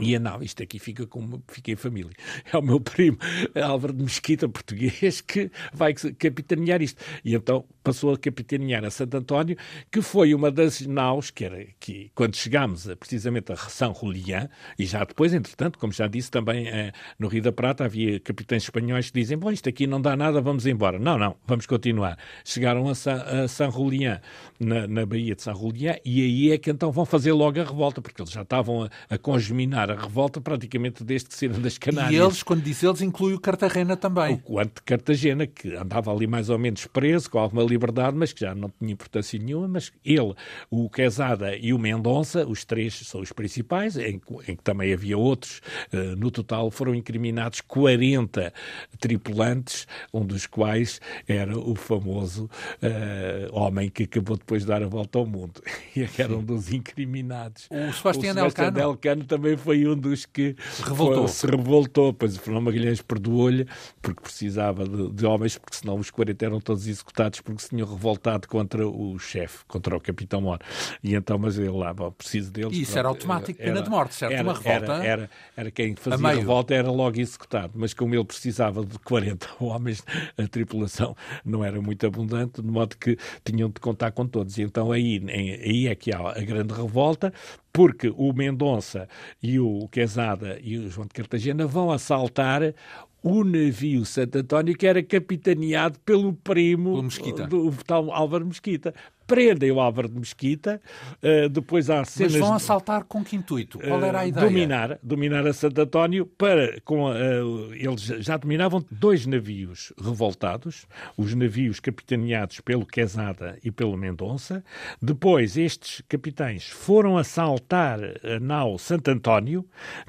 e 0.00 0.18
não, 0.18 0.42
isto 0.42 0.62
aqui 0.62 0.78
fica 0.78 1.06
como 1.06 1.42
fica 1.48 1.70
em 1.70 1.76
família. 1.76 2.12
É 2.52 2.56
o 2.56 2.62
meu 2.62 2.80
primo 2.80 3.18
Álvaro 3.62 3.92
de 3.92 4.02
Mesquita, 4.02 4.48
português, 4.48 5.20
que 5.26 5.50
vai 5.72 5.94
capitanear 5.94 6.82
isto. 6.82 7.02
E 7.24 7.34
então 7.34 7.64
passou 7.82 8.12
a 8.12 8.18
capitanear 8.18 8.84
a 8.84 8.90
Santo 8.90 9.16
António, 9.16 9.56
que 9.90 10.02
foi 10.02 10.34
uma 10.34 10.50
das 10.50 10.80
naus 10.82 11.30
que 11.30 11.44
era 11.44 11.66
que 11.78 12.10
quando 12.14 12.36
chegámos 12.36 12.88
a, 12.88 12.96
precisamente 12.96 13.52
a 13.52 13.56
São 13.56 13.94
Julián, 13.94 14.48
e 14.78 14.84
já 14.84 15.04
depois, 15.04 15.32
entretanto, 15.32 15.78
como 15.78 15.92
já 15.92 16.06
disse 16.06 16.30
também 16.30 16.68
eh, 16.68 16.92
no 17.18 17.28
Rio 17.28 17.42
da 17.42 17.52
Prata, 17.52 17.84
havia 17.84 18.20
capitães 18.20 18.62
espanhóis 18.62 19.10
que 19.10 19.20
dizem: 19.20 19.36
Bom, 19.38 19.50
isto 19.50 19.68
aqui 19.68 19.86
não 19.86 20.00
dá 20.00 20.16
nada, 20.16 20.40
vamos 20.40 20.66
embora. 20.66 20.98
Não, 20.98 21.18
não, 21.18 21.36
vamos 21.46 21.66
continuar. 21.66 22.18
Chegaram 22.44 22.88
a, 22.88 22.94
Sa, 22.94 23.14
a 23.14 23.48
São 23.48 23.70
Julián, 23.70 24.20
na, 24.58 24.86
na 24.86 25.06
Baía 25.06 25.34
de 25.34 25.42
São 25.42 25.54
Julián, 25.54 25.96
e 26.04 26.22
aí 26.22 26.52
é 26.52 26.58
que 26.58 26.70
então 26.70 26.92
vão 26.92 27.04
fazer 27.04 27.32
logo 27.32 27.60
a 27.60 27.64
revolta, 27.64 28.00
porque 28.00 28.20
eles 28.20 28.32
já 28.32 28.42
estavam 28.42 28.84
a, 28.84 29.14
a 29.14 29.18
congeminar 29.18 29.89
a 29.90 30.00
revolta 30.00 30.40
praticamente 30.40 31.04
desde 31.04 31.28
que 31.28 31.34
saíram 31.34 31.60
das 31.60 31.78
Canárias. 31.78 32.12
E 32.12 32.16
eles, 32.16 32.42
quando 32.42 32.62
diz 32.62 32.82
eles, 32.82 33.00
inclui 33.00 33.34
o 33.34 33.40
Cartagena 33.40 33.96
também. 33.96 34.34
O 34.34 34.38
quanto 34.38 34.76
de 34.76 34.82
Cartagena, 34.82 35.46
que 35.46 35.74
andava 35.74 36.12
ali 36.12 36.26
mais 36.26 36.48
ou 36.48 36.58
menos 36.58 36.86
preso, 36.86 37.30
com 37.30 37.38
alguma 37.38 37.62
liberdade, 37.62 38.16
mas 38.16 38.32
que 38.32 38.40
já 38.40 38.54
não 38.54 38.70
tinha 38.78 38.92
importância 38.92 39.38
nenhuma, 39.38 39.68
mas 39.68 39.92
ele, 40.04 40.34
o 40.70 40.88
Quezada 40.88 41.56
e 41.56 41.72
o 41.72 41.78
Mendonça, 41.78 42.46
os 42.46 42.64
três 42.64 42.94
são 42.94 43.20
os 43.20 43.32
principais, 43.32 43.96
em, 43.96 44.20
em 44.48 44.56
que 44.56 44.62
também 44.62 44.92
havia 44.92 45.16
outros, 45.16 45.60
uh, 45.92 46.16
no 46.16 46.30
total 46.30 46.70
foram 46.70 46.94
incriminados 46.94 47.60
40 47.60 48.52
tripulantes, 48.98 49.86
um 50.12 50.24
dos 50.24 50.46
quais 50.46 51.00
era 51.26 51.58
o 51.58 51.74
famoso 51.74 52.44
uh, 52.82 53.56
homem 53.56 53.88
que 53.88 54.04
acabou 54.04 54.36
depois 54.36 54.62
de 54.62 54.68
dar 54.68 54.82
a 54.82 54.88
volta 54.88 55.18
ao 55.18 55.26
mundo, 55.26 55.62
e 55.96 56.08
era 56.18 56.36
um 56.36 56.42
dos 56.42 56.72
incriminados. 56.72 57.68
O 57.70 57.92
Sebastião 57.92 58.36
Elcano. 58.38 58.78
Elcano 58.78 59.24
também 59.24 59.56
foi 59.56 59.69
um 59.86 59.96
dos 59.96 60.26
que 60.26 60.56
se 60.72 60.82
revoltou. 60.82 61.26
Foi, 61.26 61.28
se 61.28 61.46
revoltou, 61.46 62.12
pois 62.12 62.36
o 62.36 62.40
Fernando 62.40 62.64
Magalhães 62.64 63.00
perdoou-lhe, 63.02 63.66
porque 64.00 64.20
precisava 64.20 64.84
de, 64.86 65.10
de, 65.12 65.26
homens, 65.26 65.58
porque 65.58 65.76
senão 65.76 65.96
os 65.96 66.10
40 66.10 66.44
eram 66.44 66.60
todos 66.60 66.86
executados 66.86 67.40
porque 67.40 67.62
se 67.62 67.70
tinham 67.70 67.88
revoltado 67.88 68.48
contra 68.48 68.86
o 68.86 69.18
chefe, 69.18 69.64
contra 69.66 69.96
o 69.96 70.00
capitão 70.00 70.40
Mor. 70.40 70.58
E 71.02 71.14
então, 71.14 71.38
mas 71.38 71.58
ele 71.58 71.68
lá, 71.70 71.92
bom, 71.92 72.10
preciso 72.10 72.50
deles. 72.50 72.76
E 72.76 72.82
isso 72.82 72.98
era 72.98 73.08
automático, 73.08 73.58
pena 73.58 73.78
era, 73.78 73.82
de 73.82 73.90
morte, 73.90 74.14
certo? 74.14 74.32
Era, 74.32 74.42
Uma 74.42 74.54
revolta. 74.54 74.92
Era, 74.92 75.04
era, 75.04 75.30
era 75.56 75.70
quem 75.70 75.94
fazia 75.96 76.26
a 76.26 76.32
revolta, 76.32 76.74
era 76.74 76.90
logo 76.90 77.18
executado. 77.20 77.72
Mas 77.74 77.94
como 77.94 78.14
ele 78.14 78.24
precisava 78.24 78.84
de 78.84 78.98
40 79.00 79.48
homens, 79.60 80.04
a 80.36 80.46
tripulação 80.46 81.16
não 81.44 81.64
era 81.64 81.80
muito 81.80 82.06
abundante, 82.06 82.62
de 82.62 82.68
modo 82.68 82.96
que 82.96 83.16
tinham 83.44 83.68
de 83.68 83.80
contar 83.80 84.12
com 84.12 84.26
todos. 84.26 84.58
E 84.58 84.62
então 84.62 84.92
aí, 84.92 85.22
aí 85.28 85.88
é 85.88 85.94
que 85.94 86.12
há 86.12 86.30
a 86.30 86.40
grande 86.40 86.74
revolta, 86.74 87.32
porque 87.72 88.12
o 88.16 88.32
Mendonça 88.32 89.08
e 89.42 89.58
o 89.58 89.88
Quezada 89.88 90.58
e 90.62 90.78
o 90.78 90.88
João 90.88 91.06
de 91.06 91.14
Cartagena 91.14 91.66
vão 91.66 91.90
assaltar 91.90 92.74
o 93.22 93.44
navio 93.44 94.04
Santo 94.04 94.38
António, 94.38 94.76
que 94.76 94.86
era 94.86 95.02
capitaneado 95.02 95.98
pelo 96.00 96.32
primo 96.32 97.02
do 97.48 97.70
tal 97.84 98.10
Álvaro 98.10 98.46
Mesquita 98.46 98.94
prendem 99.30 99.70
o 99.70 99.78
Álvaro 99.78 100.08
de 100.08 100.18
Mesquita, 100.18 100.82
uh, 101.22 101.48
depois 101.48 101.88
há 101.88 102.04
cenas... 102.04 102.32
Mas 102.32 102.40
vão 102.40 102.52
assaltar 102.52 103.04
com 103.04 103.22
que 103.22 103.36
intuito? 103.36 103.78
Qual 103.78 104.02
era 104.02 104.20
a 104.20 104.26
ideia? 104.26 104.44
Dominar, 104.44 104.98
dominar 105.00 105.46
a 105.46 105.52
Santo 105.52 105.80
António 105.80 106.26
para... 106.26 106.80
Com, 106.80 107.10
uh, 107.10 107.72
eles 107.72 108.02
já 108.02 108.36
dominavam 108.36 108.84
dois 108.90 109.26
navios 109.26 109.92
revoltados, 110.02 110.86
os 111.16 111.32
navios 111.32 111.78
capitaneados 111.78 112.60
pelo 112.60 112.84
Quezada 112.84 113.56
e 113.62 113.70
pelo 113.70 113.96
Mendonça. 113.96 114.64
Depois, 115.00 115.56
estes 115.56 116.02
capitães 116.08 116.68
foram 116.68 117.16
assaltar 117.16 118.00
a 118.24 118.40
nau 118.40 118.78
Santo 118.78 119.12
António, 119.12 119.64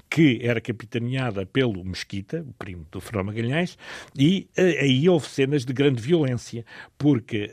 que 0.10 0.40
era 0.42 0.60
capitaneada 0.60 1.46
pelo 1.46 1.84
Mesquita, 1.86 2.44
o 2.48 2.54
primo 2.54 2.88
do 2.92 3.00
Fernão 3.00 3.26
Magalhães, 3.26 3.78
e 4.18 4.48
aí 4.58 5.08
houve 5.08 5.28
cenas 5.28 5.64
de 5.64 5.74
grande 5.74 6.02
violência, 6.02 6.66
porque 6.98 7.52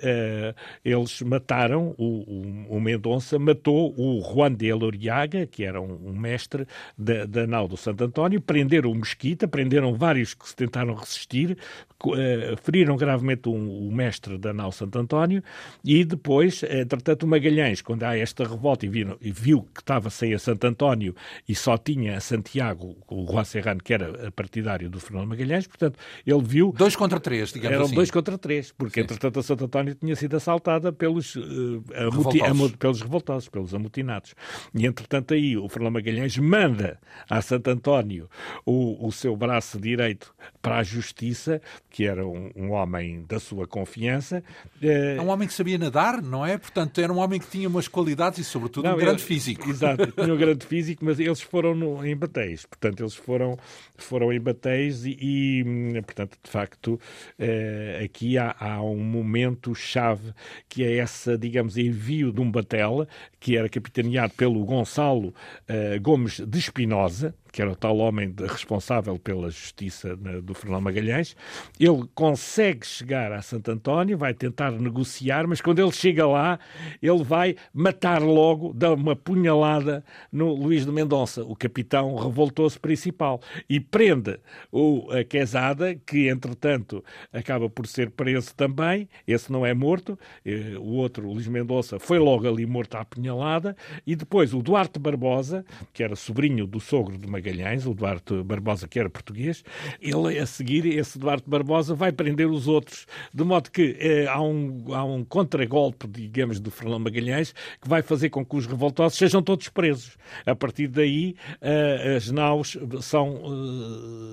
eles 0.84 1.20
mataram 1.22 1.57
mataram, 1.58 1.94
o, 1.98 2.04
o, 2.04 2.76
o 2.76 2.80
Mendonça 2.80 3.38
matou 3.38 3.92
o 3.96 4.20
Juan 4.22 4.54
de 4.54 4.66
Eloriaga, 4.66 5.46
que 5.46 5.64
era 5.64 5.80
um, 5.80 6.08
um 6.08 6.12
mestre 6.12 6.66
da, 6.96 7.24
da 7.26 7.46
nau 7.46 7.66
do 7.66 7.76
Santo 7.76 8.04
António, 8.04 8.40
prenderam 8.40 8.90
o 8.90 8.94
Mesquita, 8.94 9.48
prenderam 9.48 9.94
vários 9.94 10.34
que 10.34 10.48
se 10.48 10.54
tentaram 10.54 10.94
resistir, 10.94 11.58
uh, 12.04 12.56
feriram 12.62 12.96
gravemente 12.96 13.48
um, 13.48 13.88
o 13.88 13.92
mestre 13.92 14.38
da 14.38 14.52
nau 14.52 14.70
Santo 14.70 14.98
António 14.98 15.42
e 15.84 16.04
depois, 16.04 16.62
entretanto, 16.62 17.24
o 17.24 17.26
Magalhães, 17.26 17.82
quando 17.82 18.04
há 18.04 18.16
esta 18.16 18.44
revolta 18.44 18.86
e 18.86 18.88
viu, 18.88 19.16
e 19.20 19.32
viu 19.32 19.62
que 19.74 19.80
estava 19.80 20.10
sem 20.10 20.32
a 20.32 20.38
Santo 20.38 20.64
António 20.66 21.14
e 21.48 21.54
só 21.54 21.76
tinha 21.76 22.16
a 22.16 22.20
Santiago, 22.20 22.96
o 23.08 23.26
Juan 23.26 23.44
Serrano, 23.44 23.82
que 23.82 23.92
era 23.92 24.30
partidário 24.32 24.88
do 24.88 25.00
Fernando 25.00 25.28
Magalhães, 25.28 25.66
portanto, 25.66 25.98
ele 26.26 26.42
viu... 26.42 26.72
Dois 26.76 26.94
contra 26.94 27.18
três, 27.18 27.52
digamos 27.52 27.72
eram 27.74 27.84
assim. 27.84 27.92
Eram 27.92 27.96
dois 27.96 28.10
contra 28.10 28.38
três, 28.38 28.72
porque, 28.72 29.00
Sim. 29.00 29.04
entretanto, 29.04 29.40
a 29.40 29.42
Santo 29.42 29.64
António 29.64 29.94
tinha 29.94 30.14
sido 30.14 30.36
assaltada 30.36 30.92
pelos 30.92 31.36
uh, 31.48 32.10
revoltosos. 32.10 32.76
pelos 32.76 33.02
revoltosos, 33.02 33.48
pelos 33.48 33.74
amotinados. 33.74 34.34
E, 34.74 34.86
entretanto, 34.86 35.34
aí 35.34 35.56
o 35.56 35.68
Fernando 35.68 35.94
Magalhães 35.94 36.36
manda 36.36 36.98
a 37.28 37.40
Santo 37.40 37.70
António 37.70 38.28
o, 38.64 39.06
o 39.06 39.12
seu 39.12 39.36
braço 39.36 39.80
direito 39.80 40.34
para 40.60 40.78
a 40.78 40.82
justiça, 40.82 41.60
que 41.90 42.04
era 42.04 42.26
um, 42.26 42.50
um 42.54 42.70
homem 42.72 43.24
da 43.26 43.40
sua 43.40 43.66
confiança. 43.66 44.42
É 44.82 45.20
um 45.20 45.28
homem 45.28 45.48
que 45.48 45.54
sabia 45.54 45.78
nadar, 45.78 46.20
não 46.22 46.44
é? 46.44 46.58
Portanto, 46.58 47.00
era 47.00 47.12
um 47.12 47.18
homem 47.18 47.40
que 47.40 47.46
tinha 47.46 47.68
umas 47.68 47.88
qualidades 47.88 48.38
e, 48.38 48.44
sobretudo, 48.44 48.84
não, 48.84 48.94
um 48.94 48.98
grande 48.98 49.22
físico. 49.22 49.68
Exato, 49.68 50.06
tinha 50.12 50.32
um 50.32 50.36
grande 50.36 50.66
físico, 50.66 51.04
mas 51.04 51.18
eles 51.18 51.40
foram 51.40 51.74
no, 51.74 52.04
em 52.04 52.16
batéis. 52.16 52.66
Portanto, 52.66 53.00
eles 53.00 53.14
foram, 53.14 53.58
foram 53.96 54.32
em 54.32 54.40
batéis 54.40 55.04
e, 55.04 55.16
e 55.20 56.02
portanto, 56.02 56.36
de 56.42 56.50
facto, 56.50 57.00
é, 57.38 58.02
aqui 58.04 58.36
há, 58.36 58.54
há 58.58 58.82
um 58.82 58.98
momento-chave 58.98 60.32
que 60.68 60.84
é 60.84 60.96
essa, 60.96 61.37
digamos, 61.38 61.76
envio 61.76 62.32
de 62.32 62.40
um 62.40 62.50
batel 62.50 63.06
que 63.40 63.56
era 63.56 63.68
capitaneado 63.68 64.34
pelo 64.34 64.64
Gonçalo 64.64 65.28
uh, 65.28 66.00
Gomes 66.00 66.40
de 66.40 66.58
Espinosa, 66.58 67.34
que 67.58 67.62
era 67.62 67.72
o 67.72 67.74
tal 67.74 67.98
homem 67.98 68.30
de, 68.30 68.46
responsável 68.46 69.18
pela 69.18 69.50
justiça 69.50 70.16
na, 70.22 70.38
do 70.38 70.54
Fernão 70.54 70.80
Magalhães, 70.80 71.34
ele 71.80 72.08
consegue 72.14 72.86
chegar 72.86 73.32
a 73.32 73.42
Santo 73.42 73.72
António, 73.72 74.16
vai 74.16 74.32
tentar 74.32 74.70
negociar, 74.70 75.44
mas 75.44 75.60
quando 75.60 75.80
ele 75.80 75.90
chega 75.90 76.24
lá, 76.24 76.60
ele 77.02 77.24
vai 77.24 77.56
matar 77.74 78.22
logo, 78.22 78.72
dá 78.72 78.94
uma 78.94 79.16
punhalada 79.16 80.04
no 80.30 80.54
Luís 80.54 80.86
de 80.86 80.92
Mendonça, 80.92 81.42
o 81.42 81.56
capitão 81.56 82.14
revoltoso 82.14 82.78
principal, 82.78 83.40
e 83.68 83.80
prende 83.80 84.38
o 84.70 85.10
a 85.10 85.24
Quezada, 85.24 85.96
que 85.96 86.28
entretanto 86.28 87.04
acaba 87.32 87.68
por 87.68 87.88
ser 87.88 88.12
preso 88.12 88.54
também, 88.54 89.08
esse 89.26 89.50
não 89.50 89.66
é 89.66 89.74
morto, 89.74 90.16
eh, 90.46 90.76
o 90.78 90.92
outro, 90.92 91.26
o 91.26 91.32
Luís 91.32 91.48
Mendonça, 91.48 91.98
foi 91.98 92.20
logo 92.20 92.46
ali 92.46 92.64
morto 92.64 92.94
à 92.94 93.04
punhalada, 93.04 93.76
e 94.06 94.14
depois 94.14 94.54
o 94.54 94.62
Duarte 94.62 95.00
Barbosa, 95.00 95.64
que 95.92 96.04
era 96.04 96.14
sobrinho 96.14 96.64
do 96.64 96.78
sogro 96.78 97.18
de 97.18 97.26
Magalhães, 97.26 97.47
o 97.86 97.94
Duarte 97.94 98.42
Barbosa, 98.42 98.88
que 98.88 98.98
era 98.98 99.08
português, 99.08 99.64
ele 100.00 100.38
a 100.38 100.46
seguir, 100.46 100.86
esse 100.86 101.18
Duarte 101.18 101.48
Barbosa 101.48 101.94
vai 101.94 102.12
prender 102.12 102.48
os 102.48 102.68
outros, 102.68 103.06
de 103.32 103.44
modo 103.44 103.70
que 103.70 103.96
eh, 103.98 104.26
há 104.28 104.40
um, 104.40 104.94
há 104.94 105.04
um 105.04 105.24
contragolpe, 105.24 106.06
digamos, 106.06 106.60
do 106.60 106.70
Fernando 106.70 107.04
Magalhães, 107.04 107.54
que 107.80 107.88
vai 107.88 108.02
fazer 108.02 108.30
com 108.30 108.44
que 108.44 108.56
os 108.56 108.66
revoltosos 108.66 109.18
sejam 109.18 109.42
todos 109.42 109.68
presos. 109.68 110.16
A 110.44 110.54
partir 110.54 110.88
daí, 110.88 111.36
eh, 111.60 112.14
as 112.16 112.30
naus 112.30 112.76
são, 113.00 113.40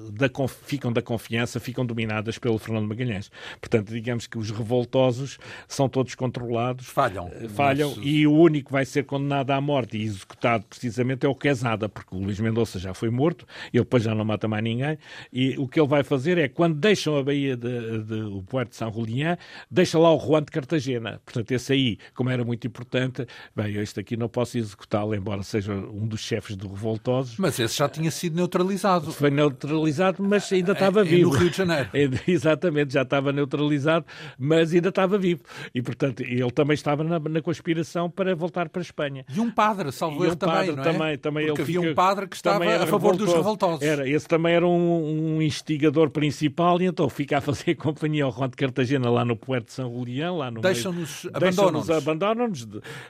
eh, 0.08 0.12
da, 0.12 0.30
ficam 0.48 0.92
da 0.92 1.02
confiança, 1.02 1.60
ficam 1.60 1.86
dominadas 1.86 2.38
pelo 2.38 2.58
Fernando 2.58 2.88
Magalhães. 2.88 3.32
Portanto, 3.60 3.92
digamos 3.92 4.28
que 4.28 4.38
os 4.38 4.52
revoltosos 4.52 5.38
são 5.68 5.88
todos 5.88 6.16
controlados. 6.16 6.88
Falham. 6.88 7.30
Eh, 7.34 7.48
falham, 7.48 7.94
e 8.02 8.26
o 8.26 8.34
único 8.34 8.68
que 8.68 8.74
vai 8.74 8.86
ser 8.86 9.04
condenado 9.04 9.52
à 9.52 9.62
morte 9.62 9.98
e 9.98 10.04
executado 10.04 10.66
precisamente 10.66 11.26
é 11.26 11.30
o 11.30 11.36
Quesada, 11.36 11.88
porque 11.88 12.16
o 12.16 12.20
Luís 12.20 12.40
Mendonça 12.40 12.80
já 12.80 12.94
foi 12.96 13.10
morto, 13.10 13.46
ele 13.74 13.84
depois 13.84 14.04
já 14.04 14.14
não 14.16 14.26
mata 14.26 14.48
mais 14.48 14.64
ninguém, 14.64 14.98
e 15.32 15.58
o 15.58 15.68
que 15.68 15.80
ele 15.80 15.88
vai 15.88 16.04
fazer 16.04 16.38
é, 16.38 16.48
quando 16.48 16.76
deixam 16.76 17.18
a 17.18 17.24
Baía 17.24 17.56
de, 17.56 18.04
de 18.04 18.22
o 18.22 18.44
Puerto 18.44 18.70
de 18.70 18.76
São 18.76 18.92
Julián, 18.92 19.38
deixa 19.70 19.98
lá 20.00 20.14
o 20.14 20.20
Juan 20.20 20.44
de 20.44 20.52
Cartagena. 20.52 21.22
Portanto, 21.24 21.52
esse 21.52 21.74
aí, 21.74 21.98
como 22.14 22.30
era 22.30 22.44
muito 22.44 22.66
importante, 22.68 23.26
bem, 23.56 23.76
este 23.76 24.00
aqui 24.00 24.16
não 24.18 24.30
posso 24.30 24.58
executá-lo, 24.58 25.16
embora 25.16 25.44
seja 25.44 25.74
um 25.74 26.08
dos 26.08 26.22
chefes 26.22 26.56
do 26.56 26.68
revoltosos. 26.68 27.38
Mas 27.38 27.60
esse 27.60 27.78
já 27.78 27.90
tinha 27.90 28.12
sido 28.12 28.36
neutralizado. 28.36 29.12
Foi 29.12 29.30
neutralizado, 29.30 30.24
mas 30.24 30.52
ainda 30.52 30.72
estava 30.74 31.02
é, 31.02 31.04
vivo. 31.04 31.32
no 31.32 31.38
Rio 31.38 31.50
de 31.50 31.58
Janeiro. 31.58 31.90
Exatamente, 32.28 32.94
já 32.94 33.02
estava 33.02 33.32
neutralizado, 33.32 34.06
mas 34.38 34.74
ainda 34.74 34.90
estava 34.90 35.18
vivo. 35.18 35.42
E, 35.74 35.82
portanto, 35.82 36.22
ele 36.22 36.52
também 36.52 36.74
estava 36.74 37.04
na, 37.04 37.20
na 37.20 37.42
conspiração 37.42 38.10
para 38.10 38.36
voltar 38.36 38.70
para 38.70 38.82
a 38.82 38.84
Espanha. 38.84 39.26
E 39.34 39.40
um 39.40 39.52
padre, 39.52 39.92
salvo 39.92 40.24
erro, 40.24 40.34
um 40.34 40.38
também, 40.38 40.72
não 40.72 40.84
é? 40.84 40.86
Também, 40.86 41.18
também 41.18 41.48
Porque 41.48 41.62
havia 41.62 41.80
fica, 41.80 41.92
um 41.92 41.96
padre 41.96 42.28
que 42.28 42.36
estava 42.36 42.66
a 42.88 42.92
favor 42.92 43.12
revoltoso. 43.12 43.26
dos 43.26 43.36
revoltosos. 43.36 43.82
Era, 43.82 44.10
esse 44.10 44.28
também 44.28 44.54
era 44.54 44.66
um, 44.66 45.36
um, 45.36 45.42
instigador 45.42 46.10
principal 46.10 46.82
e 46.82 46.86
então 46.86 47.08
fica 47.10 47.38
a 47.38 47.42
fazer 47.42 47.76
companhia 47.76 48.24
ao 48.24 48.32
Juan 48.32 48.50
de 48.50 48.56
Cartagena 48.56 49.10
lá 49.10 49.24
no 49.24 49.36
Puerto 49.36 49.68
de 49.68 49.74
São 49.74 49.92
Julián, 49.94 50.34
lá 50.34 50.50
no 50.50 50.62
Deixam-nos, 50.62 51.28
abandonam-nos. 51.34 51.90
Abandonam-nos. 51.90 52.68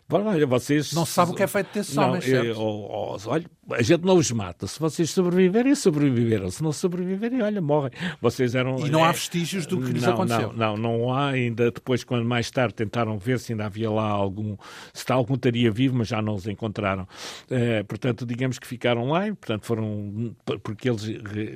Olha, 0.09 0.45
vocês... 0.45 0.91
Não 0.93 1.05
se 1.05 1.13
sabe 1.13 1.31
o 1.31 1.35
que 1.35 1.43
é 1.43 1.47
feito 1.47 1.73
desses 1.73 1.95
não, 1.95 2.09
homens, 2.09 2.25
certo? 2.25 2.59
Oh, 2.59 3.15
oh, 3.15 3.29
olha, 3.29 3.45
a 3.71 3.81
gente 3.81 4.03
não 4.03 4.17
os 4.17 4.31
mata. 4.31 4.67
Se 4.67 4.79
vocês 4.79 5.09
sobreviverem, 5.09 5.73
sobreviveram. 5.75 6.49
Se 6.51 6.61
não 6.61 6.71
sobreviverem, 6.71 7.41
olha, 7.41 7.61
morrem. 7.61 7.91
Vocês 8.21 8.55
eram... 8.55 8.77
E 8.85 8.89
não 8.89 9.03
há 9.03 9.11
vestígios 9.11 9.65
do 9.65 9.81
que 9.81 9.91
lhes 9.91 10.03
não, 10.03 10.13
aconteceu? 10.13 10.53
Não, 10.53 10.75
não, 10.75 10.99
não 10.99 11.13
há. 11.13 11.29
Ainda 11.29 11.71
depois, 11.71 12.03
quando 12.03 12.25
mais 12.25 12.51
tarde 12.51 12.73
tentaram 12.73 13.17
ver 13.17 13.39
se 13.39 13.53
ainda 13.53 13.65
havia 13.65 13.89
lá 13.89 14.07
algum... 14.07 14.55
Se 14.93 14.99
está 14.99 15.13
algum 15.13 15.35
estaria 15.35 15.71
vivo, 15.71 15.97
mas 15.97 16.07
já 16.07 16.21
não 16.21 16.35
os 16.35 16.47
encontraram. 16.47 17.07
É, 17.49 17.83
portanto, 17.83 18.25
digamos 18.25 18.59
que 18.59 18.67
ficaram 18.67 19.09
lá 19.09 19.27
e, 19.27 19.33
portanto, 19.33 19.64
foram... 19.65 20.35
Porque 20.63 20.89
eles... 20.89 21.03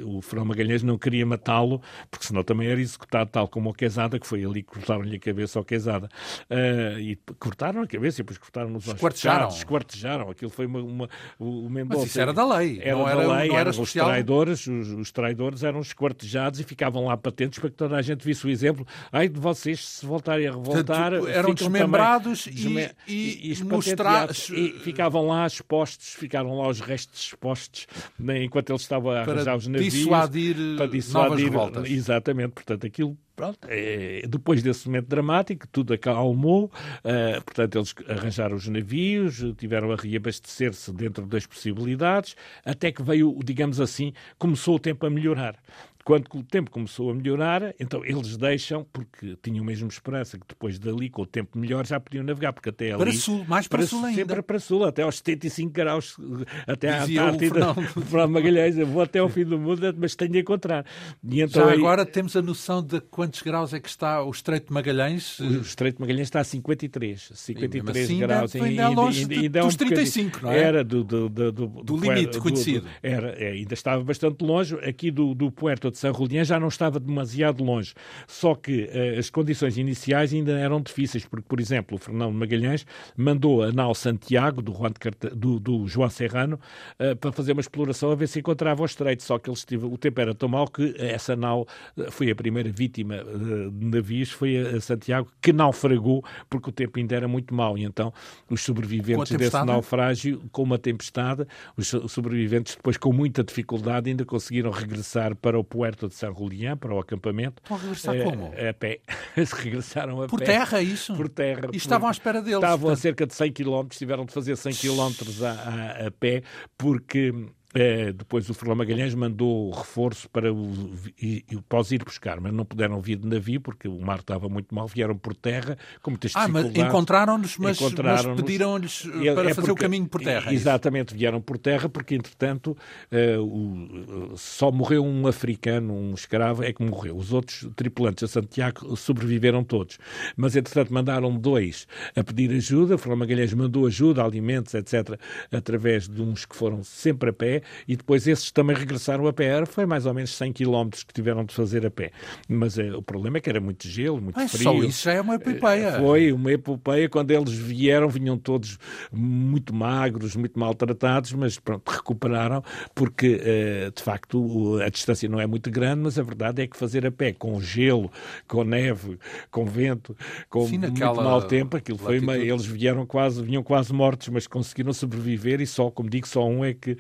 O 0.04 0.22
Fernão 0.22 0.46
Magalhães 0.46 0.84
não 0.84 0.98
queria 0.98 1.26
matá-lo, 1.26 1.82
porque 2.10 2.26
senão 2.26 2.44
também 2.44 2.68
era 2.68 2.80
executado 2.80 3.30
tal 3.30 3.48
como 3.48 3.70
o 3.70 3.74
Quezada, 3.74 4.20
que 4.20 4.28
foi 4.28 4.44
ali 4.44 4.64
que 4.64 4.70
cortaram-lhe 4.70 5.16
a 5.16 5.20
cabeça 5.20 5.60
ao 5.60 5.66
Quezada. 5.66 6.10
Uh, 6.50 7.00
e 7.00 7.20
cortaram 7.40 7.82
a 7.82 7.88
cabeça 7.88 8.18
e 8.18 8.24
depois 8.24 8.38
cortaram-nos 8.38 8.88
aos 8.88 8.96
esquartejaram. 8.96 9.48
esquartejaram. 9.50 10.30
Aquilo 10.30 10.52
foi 10.52 10.66
uma... 10.66 10.80
uma 10.80 11.10
o 11.40 11.70
Mendonça... 11.70 12.02
Mas 12.02 12.10
isso 12.10 12.22
era 12.22 12.34
da 12.34 12.46
lei. 12.58 12.80
Era 12.82 12.98
não 12.98 13.06
da 13.06 13.12
era, 13.12 13.20
lei, 13.20 13.50
não 13.50 13.58
era 13.58 13.70
eram 13.70 13.82
os 13.82 13.94
traidores, 13.94 14.68
os, 14.68 14.90
os, 14.90 15.12
traidores 15.12 15.64
eram 15.64 15.80
esquartejados 15.80 16.60
e 16.60 16.64
ficavam 16.64 17.06
lá 17.06 17.16
patentes 17.16 17.60
para 17.60 17.70
que 17.70 17.76
toda 17.76 17.96
a 17.96 18.02
gente 18.02 18.24
visse 18.26 18.46
o 18.46 18.50
exemplo. 18.50 18.86
Ai 19.12 19.30
de 19.30 19.40
vocês, 19.40 19.86
se 19.86 20.06
voltarem 20.06 20.48
a 20.48 20.52
revoltar... 20.52 21.12
Portanto, 21.12 21.28
eram 21.28 21.54
desmembrados 21.54 22.48
e, 22.48 22.92
e, 23.08 23.54
e, 23.54 23.64
mostrar... 23.64 24.30
e 24.32 24.80
ficavam 24.80 25.28
lá 25.28 25.46
expostos, 25.46 26.14
ficaram 26.14 26.58
lá 26.58 26.68
os 26.68 26.80
restos 26.80 27.20
expostos 27.20 27.88
né, 28.20 28.44
enquanto 28.44 28.72
eles 28.72 28.82
estavam 28.82 29.12
a 29.12 29.22
arranjar 29.22 29.56
os 29.56 29.68
navios. 29.68 29.94
Dissuadir 29.94 30.56
para 30.78 30.88
dissuadir 30.88 31.30
novas 31.30 31.44
revoltas. 31.44 31.90
Exatamente, 31.90 32.52
portanto, 32.52 32.86
aquilo 32.86 33.18
Pronto, 33.40 33.70
é, 33.70 34.24
depois 34.28 34.62
desse 34.62 34.86
momento 34.88 35.08
dramático, 35.08 35.66
tudo 35.72 35.94
acalmou, 35.94 36.66
uh, 36.66 37.42
portanto, 37.46 37.78
eles 37.78 37.96
arranjaram 38.06 38.58
os 38.58 38.68
navios, 38.68 39.42
tiveram 39.58 39.94
a 39.94 39.96
reabastecer-se 39.96 40.92
dentro 40.92 41.26
das 41.26 41.46
possibilidades, 41.46 42.36
até 42.66 42.92
que 42.92 43.02
veio, 43.02 43.40
digamos 43.42 43.80
assim, 43.80 44.12
começou 44.38 44.76
o 44.76 44.80
tempo 44.80 45.06
a 45.06 45.10
melhorar. 45.10 45.56
Quando 46.04 46.26
o 46.34 46.44
tempo 46.44 46.72
começou 46.72 47.12
a 47.12 47.14
melhorar, 47.14 47.76
então 47.80 48.04
eles 48.04 48.38
deixam, 48.38 48.86
porque 48.92 49.38
tinham 49.44 49.64
mesmo 49.64 49.88
esperança 49.88 50.38
que 50.38 50.46
depois 50.48 50.80
dali, 50.80 51.10
com 51.10 51.22
o 51.22 51.26
tempo 51.26 51.58
melhor, 51.58 51.86
já 51.86 52.00
podiam 52.00 52.24
navegar, 52.24 52.54
porque 52.54 52.70
até 52.70 52.92
ali... 52.92 52.98
Para 52.98 53.14
sul, 53.14 53.46
mais 53.48 53.68
para, 53.68 53.80
para 53.80 53.88
sul 53.88 54.06
ainda. 54.06 54.16
Sempre 54.16 54.42
para 54.42 54.60
sul, 54.60 54.86
até 54.86 55.04
aos 55.04 55.18
75 55.18 55.72
graus, 55.72 56.18
até 56.66 56.90
à 56.90 57.04
Antártida, 57.04 57.76
para 58.10 58.26
Magalhães, 58.28 58.78
eu 58.78 58.88
vou 58.88 59.02
até 59.02 59.20
ao 59.20 59.30
fim 59.30 59.46
do 59.46 59.60
mundo, 59.60 59.94
mas 59.98 60.16
tenho 60.16 60.32
de 60.32 60.40
encontrar. 60.40 60.86
E 61.24 61.42
então, 61.42 61.66
já 61.66 61.72
aí... 61.72 61.78
agora 61.78 62.06
temos 62.06 62.36
a 62.36 62.42
noção 62.42 62.82
de 62.82 63.00
quantos 63.02 63.42
graus 63.42 63.74
é 63.74 63.80
que 63.80 63.90
está 63.90 64.24
o 64.24 64.32
Estreito 64.32 64.68
de 64.68 64.74
Magalhães? 64.74 65.40
O 65.40 65.62
Estreito 65.62 65.98
de 65.98 66.02
Magalhães 66.02 66.28
está 66.28 66.40
a 66.40 66.44
53, 66.44 67.32
53 67.34 68.06
assim, 68.06 68.20
graus. 68.20 68.56
Ainda, 68.56 68.68
ainda 68.68 68.82
é 68.82 68.88
longe 68.88 69.22
ainda, 69.22 69.36
ainda, 69.36 69.62
dos 69.62 69.76
um 69.76 69.78
35, 69.78 70.40
não 70.44 70.52
é? 70.52 70.60
Era 70.60 70.84
do, 70.84 71.04
do, 71.04 71.30
do, 71.30 71.52
do, 71.52 71.68
do 71.68 71.98
limite 71.98 72.40
conhecido. 72.40 72.88
era, 73.04 73.30
é, 73.32 73.52
ainda 73.52 73.74
estava 73.74 74.04
bastante 74.04 74.44
longe. 74.44 74.76
Aqui 74.76 75.12
do, 75.12 75.36
do 75.36 75.52
Puerto 75.52 75.89
De 75.92 75.98
San 75.98 76.14
Julián 76.14 76.44
já 76.44 76.60
não 76.60 76.68
estava 76.68 77.00
demasiado 77.00 77.64
longe. 77.64 77.94
Só 78.28 78.56
que 78.56 78.84
uh, 78.84 79.20
as 79.20 79.30
condições 79.30 79.78
iniciais 79.78 80.34
ainda 80.34 80.52
eram 80.52 80.82
difíceis, 80.82 81.26
porque, 81.26 81.46
por 81.48 81.60
exemplo, 81.60 81.98
o 81.98 82.00
Fernando 82.00 82.34
Magalhães 82.34 82.86
mandou 83.16 83.64
a 83.64 83.72
nau 83.72 83.94
Santiago, 83.96 84.62
do, 84.62 84.74
Juan 84.74 84.92
do, 85.36 85.60
do 85.60 85.88
João 85.88 86.10
Serrano, 86.10 86.60
uh, 87.00 87.16
para 87.16 87.32
fazer 87.32 87.54
uma 87.54 87.62
exploração 87.62 88.12
a 88.12 88.16
ver 88.16 88.28
se 88.28 88.40
encontrava 88.40 88.82
o 88.82 88.86
estreito. 88.86 89.24
Só 89.24 89.38
que 89.38 89.50
eles 89.50 89.64
tive, 89.66 89.86
o 89.86 89.98
tempo 89.98 90.20
era 90.22 90.34
tão 90.34 90.50
mau 90.50 90.68
que 90.68 90.96
essa 90.98 91.36
nau 91.36 91.68
foi 92.12 92.32
a 92.32 92.36
primeira 92.36 92.72
vítima 92.72 93.18
de 93.24 93.86
navios, 93.86 94.32
foi 94.32 94.58
a 94.58 94.82
Santiago, 94.82 95.30
que 95.42 95.52
naufragou, 95.54 96.24
porque 96.50 96.70
o 96.70 96.72
tempo 96.72 97.00
ainda 97.00 97.16
era 97.16 97.28
muito 97.28 97.54
mau. 97.54 97.78
E 97.78 97.84
então 97.84 98.14
os 98.50 98.62
sobreviventes 98.62 99.36
desse 99.36 99.66
naufrágio, 99.66 100.42
com 100.52 100.64
uma 100.64 100.78
tempestade, 100.78 101.46
os 101.76 101.88
sobreviventes 101.88 102.76
depois 102.76 102.98
com 102.98 103.12
muita 103.12 103.44
dificuldade 103.44 104.10
ainda 104.10 104.26
conseguiram 104.26 104.72
regressar 104.72 105.36
para 105.36 105.60
o 105.60 105.64
Puerto 105.80 106.10
de 106.10 106.14
San 106.14 106.34
Julián, 106.34 106.76
para 106.76 106.94
o 106.94 107.00
acampamento. 107.00 107.64
Vão 107.70 107.78
regressar 107.78 108.14
é, 108.14 108.24
como? 108.26 108.48
A 108.48 108.74
pé. 108.74 109.00
Regressaram 109.64 110.22
a 110.22 110.28
por 110.28 110.38
pé. 110.38 110.46
Por 110.46 110.52
terra, 110.52 110.82
isso? 110.82 111.16
Por 111.16 111.30
terra. 111.30 111.70
E 111.72 111.78
estavam 111.78 112.10
à 112.10 112.12
espera 112.12 112.42
deles. 112.42 112.58
Estavam 112.58 112.80
portanto... 112.80 112.98
a 112.98 113.02
cerca 113.02 113.26
de 113.26 113.34
100 113.34 113.54
km, 113.54 113.88
tiveram 113.88 114.26
de 114.26 114.34
fazer 114.34 114.58
100 114.58 114.74
km 114.74 115.14
a, 115.42 116.04
a, 116.04 116.08
a 116.08 116.12
pé, 116.12 116.44
porque 116.78 117.34
é, 117.74 118.12
depois 118.12 118.50
o 118.50 118.54
Fernão 118.54 118.76
Magalhães 118.76 119.14
mandou 119.14 119.70
reforço 119.72 120.28
para, 120.30 120.52
o, 120.52 120.92
e, 121.22 121.46
para 121.68 121.80
os 121.80 121.92
ir 121.92 122.04
buscar, 122.04 122.40
mas 122.42 122.52
não 122.52 122.66
puderam 122.66 123.00
vir 123.00 123.18
de 123.18 123.28
navio 123.28 123.62
porque 123.62 123.88
o 123.88 124.00
mar 124.02 124.20
estava 124.20 124.50
muito 124.50 124.74
mal, 124.74 124.88
vieram 124.88 125.16
por 125.16 125.36
terra 125.36 125.78
com 126.02 126.10
muitas 126.12 126.36
ah, 126.36 126.48
dificuldades. 126.48 126.84
Ah, 126.84 126.88
encontraram-nos, 126.88 127.58
mas, 127.58 127.80
encontraram 127.80 128.32
mas 128.32 128.42
pediram-lhes 128.42 129.06
eh, 129.06 129.34
para 129.34 129.52
é 129.52 129.54
fazer 129.54 129.68
porque, 129.68 129.72
o 129.72 129.76
caminho 129.76 130.08
por 130.08 130.22
terra. 130.22 130.52
É 130.52 130.54
exatamente, 130.54 131.14
vieram 131.14 131.40
por 131.40 131.60
terra 131.60 131.88
porque, 131.88 132.16
entretanto, 132.16 132.76
uh, 133.12 133.42
o, 133.42 134.36
só 134.36 134.72
morreu 134.72 135.06
um 135.06 135.28
africano, 135.28 135.94
um 135.94 136.14
escravo, 136.16 136.64
é 136.64 136.74
que 136.74 136.84
morreu. 136.84 137.16
Os 137.18 137.32
outros 137.32 137.70
tripulantes 137.76 138.24
a 138.24 138.28
Santiago 138.28 138.96
sobreviveram 138.96 139.64
todos. 139.64 140.00
Mas, 140.36 140.56
entretanto, 140.56 140.92
mandaram 140.92 141.38
dois 141.38 141.88
a 142.16 142.24
pedir 142.24 142.50
ajuda. 142.52 142.96
O 142.96 142.98
Fernão 142.98 143.18
Magalhães 143.18 143.54
mandou 143.54 143.86
ajuda, 143.86 144.24
alimentos, 144.24 144.74
etc., 144.74 145.20
através 145.52 146.10
de 146.10 146.22
uns 146.22 146.46
que 146.46 146.56
foram 146.56 146.84
sempre 146.84 147.30
a 147.30 147.34
pé 147.34 147.59
e 147.88 147.96
depois 147.96 148.28
esses 148.28 148.52
também 148.52 148.76
regressaram 148.76 149.28
a 149.28 149.34
pé. 149.34 149.66
Foi 149.66 149.86
mais 149.86 150.06
ou 150.06 150.14
menos 150.14 150.36
100 150.36 150.54
km 150.54 150.90
que 151.08 151.14
tiveram 151.14 151.44
de 151.44 151.54
fazer 151.54 151.86
a 151.86 151.92
pé. 151.92 152.12
Mas 152.48 152.78
é, 152.78 152.92
o 152.92 153.02
problema 153.02 153.38
é 153.38 153.42
que 153.42 153.50
era 153.50 153.60
muito 153.60 153.88
gelo, 153.88 154.22
muito 154.22 154.40
ah, 154.40 154.48
frio. 154.48 154.64
Só 154.64 154.74
isso 154.84 155.04
já 155.04 155.14
é 155.14 155.22
uma 155.22 155.36
epopeia. 155.36 155.88
Eh, 155.88 156.00
foi 156.00 156.32
uma 156.32 156.52
epopeia. 156.52 157.10
Quando 157.10 157.32
eles 157.32 157.54
vieram, 157.54 158.10
vinham 158.10 158.38
todos 158.38 158.78
muito 159.12 159.74
magros, 159.74 160.36
muito 160.36 160.60
maltratados, 160.60 161.34
mas 161.34 161.58
pronto, 161.58 161.88
recuperaram, 161.90 162.64
porque 162.94 163.42
eh, 163.44 163.92
de 163.96 164.02
facto 164.02 164.80
a 164.86 164.90
distância 164.90 165.28
não 165.28 165.40
é 165.40 165.48
muito 165.48 165.70
grande, 165.70 166.02
mas 166.02 166.20
a 166.20 166.24
verdade 166.24 166.62
é 166.62 166.68
que 166.68 166.78
fazer 166.78 167.06
a 167.06 167.12
pé 167.12 167.34
com 167.34 167.60
gelo, 167.62 168.12
com 168.48 168.64
neve, 168.64 169.18
com 169.52 169.66
vento, 169.66 170.16
com 170.50 170.66
Sim, 170.68 170.80
muito 170.80 171.00
mau 171.00 171.42
tempo, 171.42 171.78
aquilo 171.78 171.98
foi 171.98 172.20
uma, 172.20 172.38
eles 172.38 172.66
vieram 172.66 173.06
quase, 173.06 173.42
vinham 173.44 173.64
quase 173.64 173.94
mortos, 173.94 174.30
mas 174.30 174.48
conseguiram 174.48 174.94
sobreviver 174.94 175.62
e 175.62 175.68
só, 175.68 175.90
como 175.90 176.10
digo, 176.10 176.28
só 176.28 176.46
um 176.48 176.64
é 176.64 176.74
que 176.74 176.98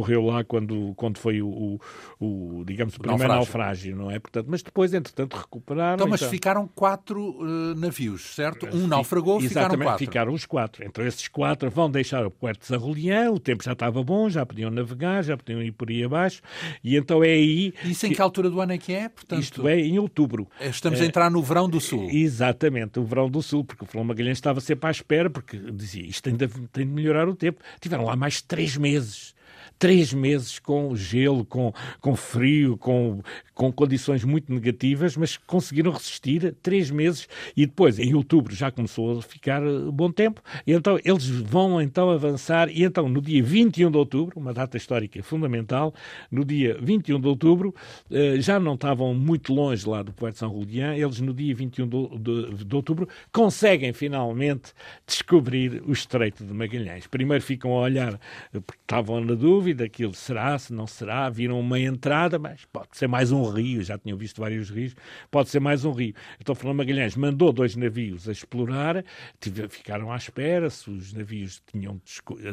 morreu 0.00 0.24
lá 0.24 0.42
quando, 0.42 0.94
quando 0.96 1.18
foi 1.18 1.42
o, 1.42 1.48
o, 1.48 1.80
o 2.18 2.64
digamos, 2.64 2.96
o 2.96 3.00
primeiro 3.00 3.32
naufrágio. 3.32 3.94
naufrágio. 3.94 3.96
não 3.96 4.10
é? 4.10 4.18
Portanto, 4.18 4.46
mas 4.48 4.62
depois, 4.62 4.94
entretanto, 4.94 5.36
recuperaram. 5.36 5.94
Então, 5.94 6.08
mas 6.08 6.20
então... 6.20 6.30
ficaram 6.30 6.66
quatro 6.66 7.36
uh, 7.40 7.74
navios, 7.76 8.34
certo? 8.34 8.66
Um 8.74 8.86
naufragou, 8.86 9.40
ficaram 9.40 9.78
quatro. 9.78 9.98
ficaram 9.98 10.32
os 10.32 10.46
quatro. 10.46 10.84
Então, 10.84 11.06
esses 11.06 11.28
quatro 11.28 11.70
vão 11.70 11.90
deixar 11.90 12.26
o 12.26 12.30
Puerto 12.30 12.60
de 12.60 12.66
Sarrolian, 12.66 13.30
o 13.30 13.38
tempo 13.38 13.62
já 13.62 13.72
estava 13.72 14.02
bom, 14.02 14.28
já 14.28 14.44
podiam 14.44 14.70
navegar, 14.70 15.22
já 15.22 15.36
podiam 15.36 15.62
ir 15.62 15.72
por 15.72 15.90
aí 15.90 16.02
abaixo, 16.02 16.40
e 16.82 16.96
então 16.96 17.22
é 17.22 17.28
aí... 17.28 17.74
Isso 17.84 18.06
em 18.06 18.10
que, 18.10 18.16
que 18.16 18.22
altura 18.22 18.48
do 18.48 18.60
ano 18.60 18.72
é 18.72 18.78
que 18.78 18.92
é? 18.92 19.08
Portanto, 19.08 19.40
isto 19.40 19.68
é 19.68 19.78
em 19.78 19.98
outubro. 19.98 20.48
Estamos 20.60 21.00
é, 21.00 21.04
a 21.04 21.06
entrar 21.06 21.30
no 21.30 21.42
verão 21.42 21.68
do 21.68 21.80
Sul. 21.80 22.08
Exatamente, 22.10 22.98
o 22.98 23.04
verão 23.04 23.28
do 23.28 23.42
Sul, 23.42 23.64
porque 23.64 23.84
o 23.84 23.86
Flão 23.86 24.04
Magalhães 24.04 24.38
estava 24.38 24.60
sempre 24.60 24.88
à 24.88 24.90
espera, 24.90 25.28
porque 25.28 25.58
dizia, 25.72 26.02
isto 26.02 26.28
ainda 26.28 26.48
tem 26.72 26.86
de 26.86 26.92
melhorar 26.92 27.28
o 27.28 27.34
tempo. 27.34 27.60
Tiveram 27.80 28.04
lá 28.04 28.16
mais 28.16 28.40
três 28.40 28.76
meses 28.76 29.34
três 29.80 30.12
meses 30.12 30.58
com 30.58 30.94
gelo, 30.94 31.44
com, 31.44 31.72
com 32.00 32.14
frio, 32.14 32.76
com, 32.76 33.22
com 33.60 33.70
condições 33.70 34.24
muito 34.24 34.50
negativas, 34.50 35.18
mas 35.18 35.36
conseguiram 35.36 35.92
resistir 35.92 36.56
três 36.62 36.90
meses 36.90 37.28
e 37.54 37.66
depois, 37.66 37.98
em 37.98 38.14
outubro, 38.14 38.54
já 38.54 38.70
começou 38.70 39.18
a 39.18 39.20
ficar 39.20 39.62
eh, 39.62 39.80
bom 39.92 40.10
tempo, 40.10 40.40
então 40.66 40.98
eles 41.04 41.28
vão 41.28 41.78
então 41.78 42.08
avançar, 42.08 42.70
e 42.70 42.84
então 42.84 43.06
no 43.06 43.20
dia 43.20 43.42
21 43.42 43.90
de 43.90 43.98
outubro, 43.98 44.40
uma 44.40 44.54
data 44.54 44.78
histórica 44.78 45.22
fundamental, 45.22 45.92
no 46.30 46.42
dia 46.42 46.78
21 46.80 47.20
de 47.20 47.28
outubro, 47.28 47.74
eh, 48.10 48.40
já 48.40 48.58
não 48.58 48.76
estavam 48.76 49.12
muito 49.12 49.52
longe 49.52 49.86
lá 49.86 50.02
do 50.02 50.10
Puerto 50.10 50.38
São 50.38 50.50
Julián, 50.50 50.96
eles 50.96 51.20
no 51.20 51.34
dia 51.34 51.54
21 51.54 51.86
de, 51.86 52.64
de, 52.64 52.74
outubro 52.74 53.06
conseguem 53.30 53.92
finalmente 53.92 54.72
descobrir 55.06 55.82
o 55.86 55.92
Estreito 55.92 56.46
de 56.46 56.54
Magalhães. 56.54 57.06
Primeiro 57.06 57.44
ficam 57.44 57.72
a 57.72 57.80
olhar, 57.82 58.14
eh, 58.54 58.60
porque 58.60 58.80
estavam 58.80 59.20
na 59.20 59.34
dúvida, 59.34 59.84
aquilo 59.84 60.14
será, 60.14 60.58
se 60.58 60.72
não 60.72 60.86
será, 60.86 61.28
viram 61.28 61.60
uma 61.60 61.78
entrada, 61.78 62.38
mas 62.38 62.64
pode 62.72 62.88
ser 62.92 63.06
mais 63.06 63.30
um 63.30 63.49
rio, 63.50 63.82
já 63.82 63.98
tinham 63.98 64.16
visto 64.16 64.40
vários 64.40 64.70
rios, 64.70 64.94
pode 65.30 65.48
ser 65.48 65.60
mais 65.60 65.84
um 65.84 65.92
rio. 65.92 66.14
Então 66.40 66.54
Fernando 66.54 66.78
Magalhães 66.78 67.16
mandou 67.16 67.52
dois 67.52 67.76
navios 67.76 68.28
a 68.28 68.32
explorar, 68.32 69.04
tive, 69.40 69.68
ficaram 69.68 70.12
à 70.12 70.16
espera 70.16 70.70
se 70.70 70.90
os 70.90 71.12
navios 71.12 71.62
tinham, 71.70 72.00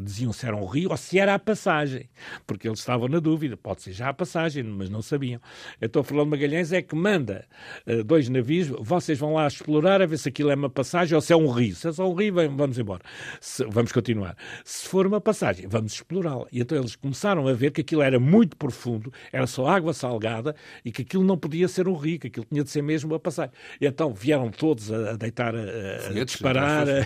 diziam 0.03 0.33
se 0.33 0.45
era 0.45 0.55
um 0.55 0.65
rio 0.65 0.89
ou 0.91 0.97
se 0.97 1.19
era 1.19 1.33
a 1.33 1.39
passagem, 1.39 2.09
porque 2.45 2.67
eles 2.67 2.79
estavam 2.79 3.07
na 3.07 3.19
dúvida, 3.19 3.55
pode 3.55 3.81
ser 3.81 3.93
já 3.93 4.09
a 4.09 4.13
passagem, 4.13 4.63
mas 4.63 4.89
não 4.89 5.01
sabiam. 5.01 5.39
Então 5.81 6.03
Fernando 6.03 6.29
Magalhães 6.29 6.71
é 6.71 6.81
que 6.81 6.95
manda 6.95 7.45
uh, 7.85 8.03
dois 8.03 8.29
navios, 8.29 8.67
vocês 8.79 9.17
vão 9.17 9.33
lá 9.33 9.47
explorar 9.47 10.01
a 10.01 10.05
ver 10.05 10.17
se 10.17 10.29
aquilo 10.29 10.49
é 10.49 10.55
uma 10.55 10.69
passagem 10.69 11.15
ou 11.15 11.21
se 11.21 11.33
é 11.33 11.35
um 11.35 11.49
rio. 11.49 11.75
Se 11.75 11.87
é 11.87 11.91
só 11.91 12.09
um 12.09 12.13
rio, 12.13 12.33
vamos 12.33 12.77
embora. 12.77 13.01
Se, 13.39 13.63
vamos 13.65 13.91
continuar. 13.91 14.35
Se 14.63 14.87
for 14.87 15.05
uma 15.05 15.21
passagem, 15.21 15.67
vamos 15.67 15.93
explorá-la. 15.93 16.45
E 16.51 16.59
então 16.59 16.77
eles 16.77 16.95
começaram 16.95 17.47
a 17.47 17.53
ver 17.53 17.71
que 17.71 17.81
aquilo 17.81 18.01
era 18.01 18.19
muito 18.19 18.55
profundo, 18.57 19.11
era 19.31 19.47
só 19.47 19.67
água 19.67 19.93
salgada 19.93 20.55
e 20.87 20.91
que 20.91 21.01
aquilo 21.01 21.21
não 21.25 21.37
podia 21.37 21.67
ser 21.67 21.85
um 21.85 21.95
rio, 21.95 22.17
que 22.17 22.27
aquilo 22.27 22.45
tinha 22.49 22.63
de 22.63 22.69
ser 22.69 22.81
mesmo 22.81 23.13
a 23.13 23.19
passar. 23.19 23.51
E 23.81 23.85
então 23.85 24.13
vieram 24.13 24.49
todos 24.49 24.89
a, 24.89 25.17
deitar, 25.17 25.53
a, 25.53 25.59
a 25.59 26.23
disparar, 26.23 26.87
a, 26.87 27.05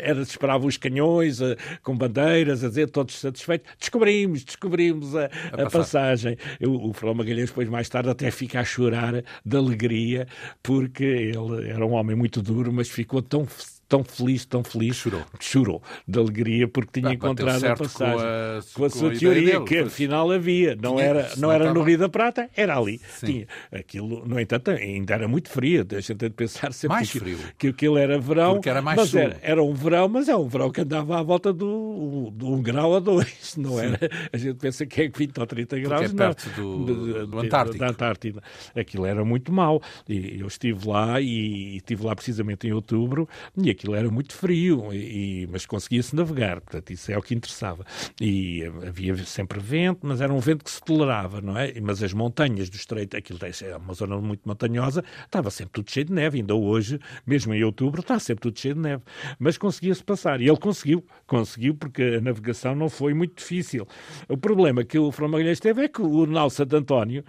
era, 0.00 0.24
disparavam 0.24 0.66
os 0.66 0.78
canhões 0.78 1.42
a, 1.42 1.54
com 1.82 1.94
bandeiras, 1.94 2.64
a 2.64 2.68
dizer 2.68 2.88
todos 2.88 3.18
satisfeitos. 3.18 3.70
Descobrimos, 3.78 4.44
descobrimos 4.44 5.14
a, 5.14 5.26
a 5.52 5.68
passagem. 5.68 6.38
O, 6.66 6.90
o 6.90 7.14
Magalhães 7.14 7.50
depois 7.50 7.68
mais 7.68 7.86
tarde 7.90 8.08
até 8.08 8.30
fica 8.30 8.60
a 8.60 8.64
chorar 8.64 9.22
de 9.44 9.56
alegria 9.56 10.26
porque 10.62 11.04
ele 11.04 11.68
era 11.68 11.84
um 11.84 11.92
homem 11.92 12.16
muito 12.16 12.40
duro, 12.40 12.72
mas 12.72 12.88
ficou 12.88 13.20
tão 13.20 13.46
tão 13.88 14.04
feliz, 14.04 14.44
tão 14.44 14.62
feliz, 14.62 14.96
chorou, 14.96 15.24
chorou 15.40 15.82
de 16.06 16.18
alegria 16.18 16.68
porque 16.68 17.00
tinha 17.00 17.12
ah, 17.12 17.14
encontrado 17.14 17.64
a 17.64 17.76
passagem 17.76 18.16
com 18.16 18.22
a, 18.22 18.60
com 18.74 18.84
a 18.84 18.90
sua 18.90 19.10
teoria, 19.16 19.52
dele, 19.52 19.64
que 19.64 19.78
afinal 19.78 20.30
havia, 20.30 20.76
não 20.76 20.96
tinha, 20.96 21.06
era, 21.06 21.30
não 21.36 21.50
era 21.50 21.72
no 21.72 21.82
Rio 21.82 21.98
da 21.98 22.08
Prata, 22.08 22.50
era 22.54 22.76
ali. 22.76 23.00
Tinha. 23.18 23.46
Aquilo, 23.72 24.26
no 24.26 24.38
entanto, 24.38 24.70
ainda 24.70 25.14
era 25.14 25.26
muito 25.26 25.48
frio, 25.48 25.86
a 25.90 26.00
gente 26.00 26.16
tem 26.16 26.28
de 26.28 26.34
pensar 26.34 26.72
sempre 26.72 26.96
mais 26.96 27.10
que, 27.10 27.18
frio. 27.18 27.38
que 27.56 27.68
aquilo 27.68 27.96
era 27.96 28.18
verão, 28.18 28.54
porque 28.54 28.68
era 28.68 28.82
mais 28.82 28.98
mas 28.98 29.14
era, 29.14 29.38
era, 29.42 29.62
um 29.62 29.72
verão, 29.72 30.08
mas 30.08 30.28
é 30.28 30.36
um 30.36 30.46
verão 30.46 30.70
que 30.70 30.80
andava 30.80 31.18
à 31.18 31.22
volta 31.22 31.52
do, 31.52 32.30
do 32.32 32.48
um 32.48 32.62
grau 32.62 32.94
a 32.94 33.00
dois, 33.00 33.54
não 33.56 33.78
Sim. 33.78 33.80
era? 33.80 33.98
A 34.32 34.36
gente 34.36 34.56
pensa 34.56 34.84
que 34.84 35.02
é 35.02 35.08
20 35.08 35.38
ou 35.38 35.46
30 35.46 35.78
graus, 35.80 36.02
porque 36.02 36.22
é 36.22 36.26
perto 36.26 36.60
não, 36.60 36.84
do, 36.84 37.26
do, 37.26 37.38
Antártico. 37.38 37.78
Da 37.78 37.88
Antártida. 37.88 38.42
Aquilo 38.76 39.06
era 39.06 39.24
muito 39.24 39.52
mau. 39.52 39.80
E 40.08 40.40
eu 40.40 40.46
estive 40.46 40.88
lá 40.88 41.20
e 41.20 41.76
estive 41.76 42.04
lá 42.04 42.14
precisamente 42.14 42.66
em 42.66 42.72
outubro 42.72 43.28
e 43.56 43.70
aquilo 43.78 43.94
era 43.94 44.10
muito 44.10 44.34
frio 44.34 44.92
e, 44.92 45.48
mas 45.50 45.64
conseguia-se 45.64 46.14
navegar, 46.14 46.60
portanto, 46.60 46.90
isso 46.90 47.12
é 47.12 47.16
o 47.16 47.22
que 47.22 47.34
interessava. 47.34 47.86
E 48.20 48.64
havia 48.86 49.16
sempre 49.24 49.60
vento, 49.60 50.00
mas 50.02 50.20
era 50.20 50.32
um 50.32 50.40
vento 50.40 50.64
que 50.64 50.70
se 50.70 50.82
tolerava, 50.82 51.40
não 51.40 51.56
é? 51.56 51.72
Mas 51.80 52.02
as 52.02 52.12
montanhas 52.12 52.68
do 52.68 52.76
Estreito, 52.76 53.16
aquilo 53.16 53.38
é 53.42 53.76
uma 53.76 53.94
zona 53.94 54.18
muito 54.18 54.40
montanhosa, 54.44 55.04
estava 55.24 55.50
sempre 55.50 55.72
tudo 55.72 55.90
cheio 55.90 56.06
de 56.06 56.12
neve, 56.12 56.38
ainda 56.38 56.54
hoje, 56.54 56.98
mesmo 57.24 57.54
em 57.54 57.62
outubro, 57.62 58.00
está 58.00 58.18
sempre 58.18 58.42
tudo 58.42 58.58
cheio 58.58 58.74
de 58.74 58.80
neve. 58.80 59.02
Mas 59.38 59.56
conseguia-se 59.56 60.02
passar, 60.02 60.40
e 60.40 60.48
ele 60.48 60.58
conseguiu, 60.58 61.04
conseguiu, 61.26 61.74
porque 61.74 62.02
a 62.18 62.20
navegação 62.20 62.74
não 62.74 62.88
foi 62.88 63.14
muito 63.14 63.36
difícil. 63.36 63.86
O 64.28 64.36
problema 64.36 64.84
que 64.84 64.98
o 64.98 65.12
Fernando 65.12 65.38
teve 65.60 65.84
é 65.84 65.88
que 65.88 66.02
o 66.02 66.26
Nau 66.26 66.50
Santo 66.50 66.76
António, 66.76 67.24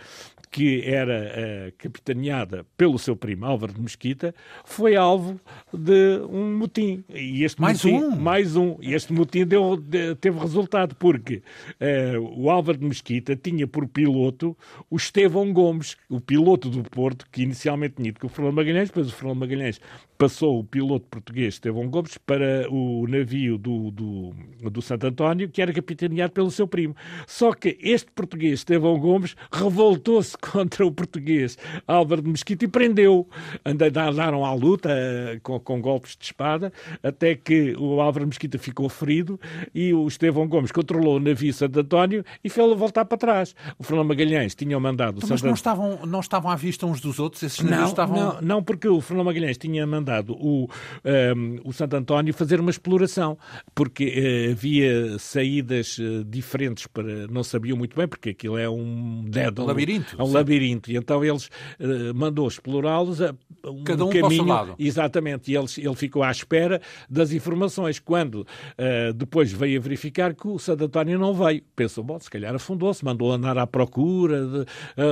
que 0.52 0.82
era 0.84 1.32
uh, 1.70 1.74
capitaneada 1.78 2.66
pelo 2.76 2.97
seu 2.97 3.16
primo 3.16 3.45
Álvaro 3.45 3.74
de 3.74 3.82
Mesquita, 3.82 4.34
foi 4.66 4.95
alvo 4.95 5.39
de 5.74 6.20
um 6.30 6.58
motim. 6.58 7.04
E 7.10 7.43
este 7.43 7.62
mais 7.62 7.84
motim, 7.84 7.97
um? 7.97 8.16
Mais 8.16 8.56
um. 8.56 8.78
E 8.82 8.93
este 8.93 9.14
motim 9.14 9.45
deu, 9.45 9.78
de, 9.78 10.16
teve 10.16 10.39
resultado, 10.39 10.95
porque 10.95 11.43
uh, 11.80 12.20
o 12.36 12.50
Álvaro 12.50 12.78
de 12.78 12.86
Mesquita 12.86 13.36
tinha 13.36 13.68
por 13.68 13.88
piloto 13.88 14.58
o 14.89 14.97
Estevão 14.97 15.54
Gomes, 15.54 15.95
o 16.10 16.20
piloto 16.20 16.70
do 16.70 16.84
Porto, 16.84 17.26
que 17.32 17.43
inicialmente 17.43 17.95
tinha 17.95 18.10
ido 18.10 18.20
com 18.20 18.28
o 18.28 18.30
Fernando 18.30 18.56
Magalhães, 18.56 18.89
depois 18.89 19.08
o 19.08 19.12
Fernando 19.12 19.39
Magalhães 19.39 19.80
passou 20.20 20.60
o 20.60 20.64
piloto 20.66 21.08
português 21.10 21.54
Estevão 21.54 21.88
Gomes 21.88 22.18
para 22.18 22.70
o 22.70 23.08
navio 23.08 23.58
do, 23.58 23.89
do, 23.89 24.34
do 24.70 24.82
Santo 24.82 25.08
António, 25.08 25.47
que 25.47 25.62
era 25.62 25.72
capitaneado 25.72 26.34
pelo 26.34 26.52
seu 26.52 26.68
primo. 26.68 26.93
Só 27.26 27.54
que 27.54 27.78
este 27.82 28.12
português 28.12 28.60
Estevão 28.60 29.00
Gomes 29.00 29.36
revoltou-se 29.50 30.38
contra 30.52 30.86
o 30.86 30.92
português 30.92 31.58
Álvaro 31.88 32.22
de 32.22 32.30
Mesquita 32.30 32.66
e 32.66 32.68
prendeu. 32.68 33.28
Andaram 33.66 34.46
à 34.46 34.54
luta 34.54 34.90
uh, 34.90 35.40
com, 35.42 35.60
com, 35.60 35.82
golpes 35.82 36.16
de 36.18 36.26
espada, 36.26 36.72
até 37.04 37.36
que 37.36 37.76
o 37.78 38.02
Álvaro 38.02 38.26
de 38.26 38.30
Mesquita 38.30 38.58
ficou 38.58 38.90
ferido 38.90 39.40
e 39.74 39.94
o 39.94 40.08
Estevão 40.08 40.48
Gomes 40.48 40.72
controlou 40.72 41.18
o 41.18 41.20
navio 41.20 41.54
Santo 41.54 41.80
António 41.80 42.24
e 42.44 42.50
fez-lo 42.50 42.76
voltar 42.76 43.06
para 43.06 43.18
trás. 43.18 43.56
O 43.78 43.84
Fernando 43.84 44.08
Magalhães 44.08 44.56
tinha 44.56 44.80
mandado... 44.80 45.18
Então, 45.18 45.30
mas 45.30 45.42
não 45.42 45.54
estavam, 45.54 46.06
não 46.06 46.20
estavam 46.20 46.52
à 46.52 46.56
vista 46.56 46.86
uns 46.86 47.02
dos 47.02 47.20
outros? 47.20 47.44
Esses 47.44 47.60
não, 47.62 47.86
estavam... 47.86 48.18
Não, 48.18 48.42
não, 48.42 48.64
porque 48.64 48.88
o 48.88 49.02
Fernando 49.02 49.26
Magalhães 49.26 49.58
tinha 49.58 49.86
mandado 49.86 50.34
o, 50.34 50.64
um, 50.64 50.68
ehm, 51.04 51.60
o 51.64 51.74
Santo 51.74 51.96
António 51.96 52.34
fazer 52.34 52.60
uma 52.60 52.70
exploração, 52.70 53.38
porque 53.74 54.06
uh, 54.48 54.52
havia 54.52 55.18
saídas 55.20 55.98
uh, 55.98 56.24
diferentes 56.24 56.88
para... 56.88 57.28
Não 57.28 57.44
sabiam 57.44 57.78
muito 57.78 57.96
bem, 57.96 58.08
porque 58.08 58.30
aquilo 58.30 58.58
é 58.58 58.70
um 58.70 59.26
dead, 59.28 59.58
um 59.60 59.66
labirinto. 59.66 60.16
É 60.18 60.24
um 60.24 60.28
sim. 60.30 60.36
labirinto. 60.36 60.91
E 60.91 60.95
então 60.95 61.23
eles 61.23 61.45
uh, 61.80 62.13
mandou 62.15 62.47
explorá-los 62.47 63.21
a 63.21 63.36
um 63.65 63.84
Cada 63.84 64.05
um 64.05 64.09
caminho. 64.09 64.45
Lado. 64.45 64.75
Exatamente. 64.80 65.51
E 65.51 65.55
ele, 65.55 65.67
ele 65.77 65.95
ficou 65.95 66.23
à 66.23 66.32
espera 66.32 66.82
das 67.09 67.32
informações. 67.32 67.99
Quando 67.99 68.47
depois 69.15 69.51
veio 69.51 69.80
a 69.80 69.84
verificar 69.84 70.34
que 70.34 70.47
o 70.47 70.57
Santo 70.57 70.86
António 70.86 71.19
não 71.19 71.34
veio. 71.34 71.61
Pensou, 71.75 72.03
bom, 72.03 72.19
se 72.19 72.30
calhar 72.30 72.55
afundou-se, 72.55 73.03
mandou 73.03 73.32
andar 73.32 73.57
à 73.57 73.67
procura 73.67 74.45
de, 74.45 74.65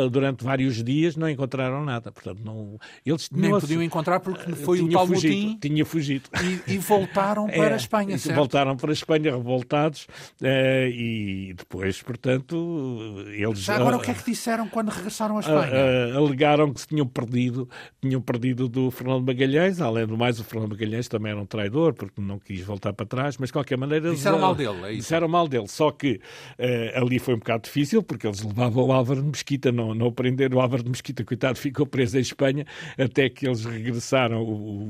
durante 0.09 0.43
vários 0.43 0.83
dias, 0.83 1.15
não 1.15 1.29
encontraram 1.29 1.83
nada. 1.83 2.11
Portanto, 2.11 2.41
não, 2.43 2.79
eles 3.05 3.29
Nem 3.31 3.51
podiam 3.51 3.81
encontrar 3.83 4.19
porque 4.19 4.53
foi 4.53 4.81
o 4.81 4.89
tal 4.89 5.07
fugido, 5.07 5.35
motim. 5.35 5.57
Tinha 5.59 5.85
fugido. 5.85 6.29
E, 6.67 6.73
e 6.73 6.77
voltaram 6.77 7.47
para 7.47 7.69
é, 7.69 7.73
a 7.73 7.77
Espanha, 7.77 8.17
certo? 8.17 8.35
Voltaram 8.35 8.75
para 8.75 8.91
a 8.91 8.93
Espanha 8.93 9.35
revoltados 9.35 10.07
e 10.41 11.53
depois, 11.57 12.01
portanto, 12.01 13.25
eles... 13.31 13.59
Já 13.59 13.75
agora, 13.75 13.97
o 13.97 13.99
que 13.99 14.11
é 14.11 14.13
que 14.13 14.25
disseram 14.25 14.67
quando 14.67 14.89
regressaram 14.89 15.06
à 15.37 15.39
Espanha? 15.39 16.15
alegaram 16.15 16.73
que 16.73 16.81
se 16.81 16.87
tinham 16.87 17.07
perdido, 17.07 17.69
tinham 18.01 18.21
perdido 18.21 18.67
do 18.67 18.91
Fernando 18.91 19.25
Magalhães, 19.25 19.81
além 19.81 20.05
do 20.05 20.17
mais, 20.17 20.39
o 20.39 20.43
Fernando 20.43 20.71
Magalhães 20.71 21.07
também 21.07 21.31
era 21.31 21.41
um 21.41 21.45
traidor, 21.45 21.93
porque 21.93 22.21
não 22.21 22.39
quis 22.39 22.61
voltar 22.61 22.93
para 22.93 23.05
trás, 23.05 23.37
mas 23.37 23.49
de 23.49 23.53
qualquer 23.53 23.77
maneira... 23.77 24.11
Disseram 24.11 24.39
mal 24.39 24.55
dele, 24.55 24.77
é 24.83 24.91
isso? 24.91 25.01
Disseram 25.01 25.27
mal 25.27 25.47
dele, 25.47 25.67
só 25.67 25.91
que 25.91 26.19
uh, 26.59 27.01
ali 27.01 27.19
foi 27.19 27.35
um 27.35 27.39
bocado 27.39 27.63
difícil, 27.63 28.03
porque 28.03 28.27
eles 28.27 28.41
levavam 28.41 28.85
o 28.85 28.91
Álvaro 28.91 29.21
de 29.21 29.27
Mesquita, 29.27 29.71
não, 29.71 29.93
não 29.93 30.11
prenderam 30.11 30.57
o 30.57 30.61
Álvaro 30.61 30.83
de 30.83 30.89
Mesquita, 30.89 31.23
coitado, 31.23 31.57
ficou 31.57 31.85
preso 31.85 32.17
em 32.17 32.21
Espanha, 32.21 32.65
até 32.97 33.29
que 33.29 33.47
eles 33.47 33.65
regressaram, 33.65 34.43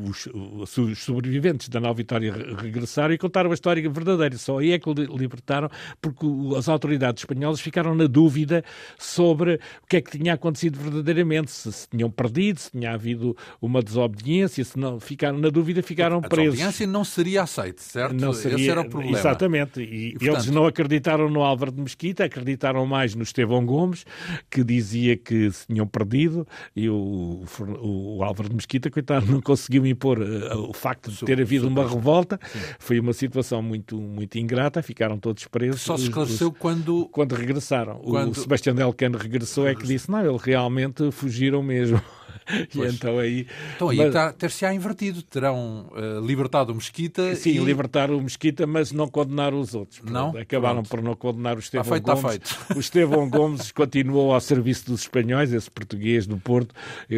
os, 0.05 0.27
os, 0.27 0.77
os 0.77 0.99
sobreviventes 0.99 1.69
da 1.69 1.79
Nova 1.79 1.95
Vitória 1.95 2.33
regressaram 2.57 3.13
e 3.13 3.17
contaram 3.17 3.51
a 3.51 3.53
história 3.53 3.87
verdadeira. 3.89 4.37
Só 4.37 4.59
aí 4.59 4.71
é 4.71 4.79
que 4.79 4.89
libertaram, 4.93 5.69
porque 6.01 6.25
as 6.57 6.69
autoridades 6.69 7.21
espanholas 7.23 7.59
ficaram 7.59 7.95
na 7.95 8.05
dúvida 8.05 8.63
sobre 8.97 9.55
o 9.55 9.87
que 9.87 9.97
é 9.97 10.01
que 10.01 10.06
tinha 10.11 10.33
acontecido 10.33 10.79
verdadeiramente, 10.79 11.51
se, 11.51 11.71
se 11.71 11.89
tinham 11.89 12.09
perdido, 12.09 12.59
se 12.59 12.71
tinha 12.71 12.91
havido 12.91 13.35
uma 13.61 13.81
desobediência, 13.81 14.63
se 14.63 14.77
não 14.77 14.99
ficaram 14.99 15.37
na 15.37 15.49
dúvida, 15.49 15.81
ficaram 15.81 16.17
a 16.17 16.21
presos. 16.21 16.39
A 16.39 16.43
desobediência 16.51 16.87
não 16.87 17.03
seria 17.03 17.43
aceita, 17.43 17.81
certo? 17.81 18.13
Não 18.15 18.33
seria, 18.33 18.57
Esse 18.57 18.69
era 18.69 18.81
o 18.81 18.89
problema. 18.89 19.17
Exatamente. 19.17 19.81
E, 19.81 20.09
e 20.09 20.11
portanto... 20.13 20.33
eles 20.35 20.47
não 20.47 20.65
acreditaram 20.65 21.29
no 21.29 21.41
Álvaro 21.41 21.71
de 21.71 21.81
Mesquita, 21.81 22.25
acreditaram 22.25 22.85
mais 22.85 23.15
no 23.15 23.23
Estevão 23.23 23.65
Gomes, 23.65 24.05
que 24.49 24.63
dizia 24.63 25.17
que 25.17 25.51
se 25.51 25.67
tinham 25.67 25.87
perdido, 25.87 26.47
e 26.75 26.89
o, 26.89 27.43
o, 27.79 28.17
o 28.17 28.23
Álvaro 28.23 28.49
de 28.49 28.55
Mesquita, 28.55 28.89
coitado, 28.89 29.25
não 29.25 29.41
conseguiu 29.41 29.85
impor 29.85 30.19
uh, 30.19 30.69
o 30.69 30.73
facto 30.73 31.11
de 31.11 31.25
ter 31.25 31.41
havido 31.41 31.67
uma 31.67 31.87
revolta. 31.87 32.39
Sim. 32.51 32.59
Foi 32.79 32.99
uma 32.99 33.13
situação 33.13 33.61
muito, 33.61 33.99
muito 33.99 34.37
ingrata, 34.37 34.81
ficaram 34.81 35.17
todos 35.17 35.45
presos. 35.47 35.81
Só 35.81 35.97
se 35.97 36.03
esclareceu 36.03 36.49
os, 36.49 36.57
quando... 36.57 37.07
Quando 37.07 37.35
regressaram. 37.35 37.95
Quando... 37.99 38.31
O 38.31 38.35
Sebastião 38.35 38.75
Delcano 38.75 39.17
regressou 39.17 39.67
é 39.67 39.75
que 39.75 39.85
disse, 39.97 40.11
não, 40.11 40.25
eles 40.25 40.41
realmente 40.41 41.11
fugiram 41.11 41.61
mesmo. 41.61 42.01
E 42.73 42.79
então 42.85 43.19
aí. 43.19 43.47
Então 43.75 43.89
aí 43.89 43.97
mas... 43.97 44.35
ter-se-á 44.35 44.73
invertido. 44.73 45.21
Terão 45.21 45.89
uh, 45.91 46.25
libertado 46.25 46.71
o 46.71 46.75
Mesquita. 46.75 47.35
Sim, 47.35 47.51
e... 47.51 47.57
libertar 47.59 48.09
o 48.11 48.21
Mesquita, 48.21 48.65
mas 48.65 48.91
não 48.91 49.07
condenar 49.07 49.53
os 49.53 49.75
outros. 49.75 50.01
Não? 50.03 50.29
Acabaram 50.37 50.83
Pronto. 50.83 50.89
por 50.89 51.01
não 51.01 51.15
condenar 51.15 51.57
o 51.57 51.59
Estevão 51.59 51.97
está 51.97 52.15
feito, 52.15 52.21
Gomes. 52.21 52.35
Está 52.35 52.55
feito. 52.55 52.77
O 52.77 52.79
Estevão 52.79 53.29
Gomes 53.29 53.71
continuou 53.71 54.33
ao 54.33 54.39
serviço 54.39 54.85
dos 54.85 55.01
espanhóis, 55.01 55.51
esse 55.51 55.69
português 55.69 56.25
do 56.25 56.37
Porto, 56.37 56.73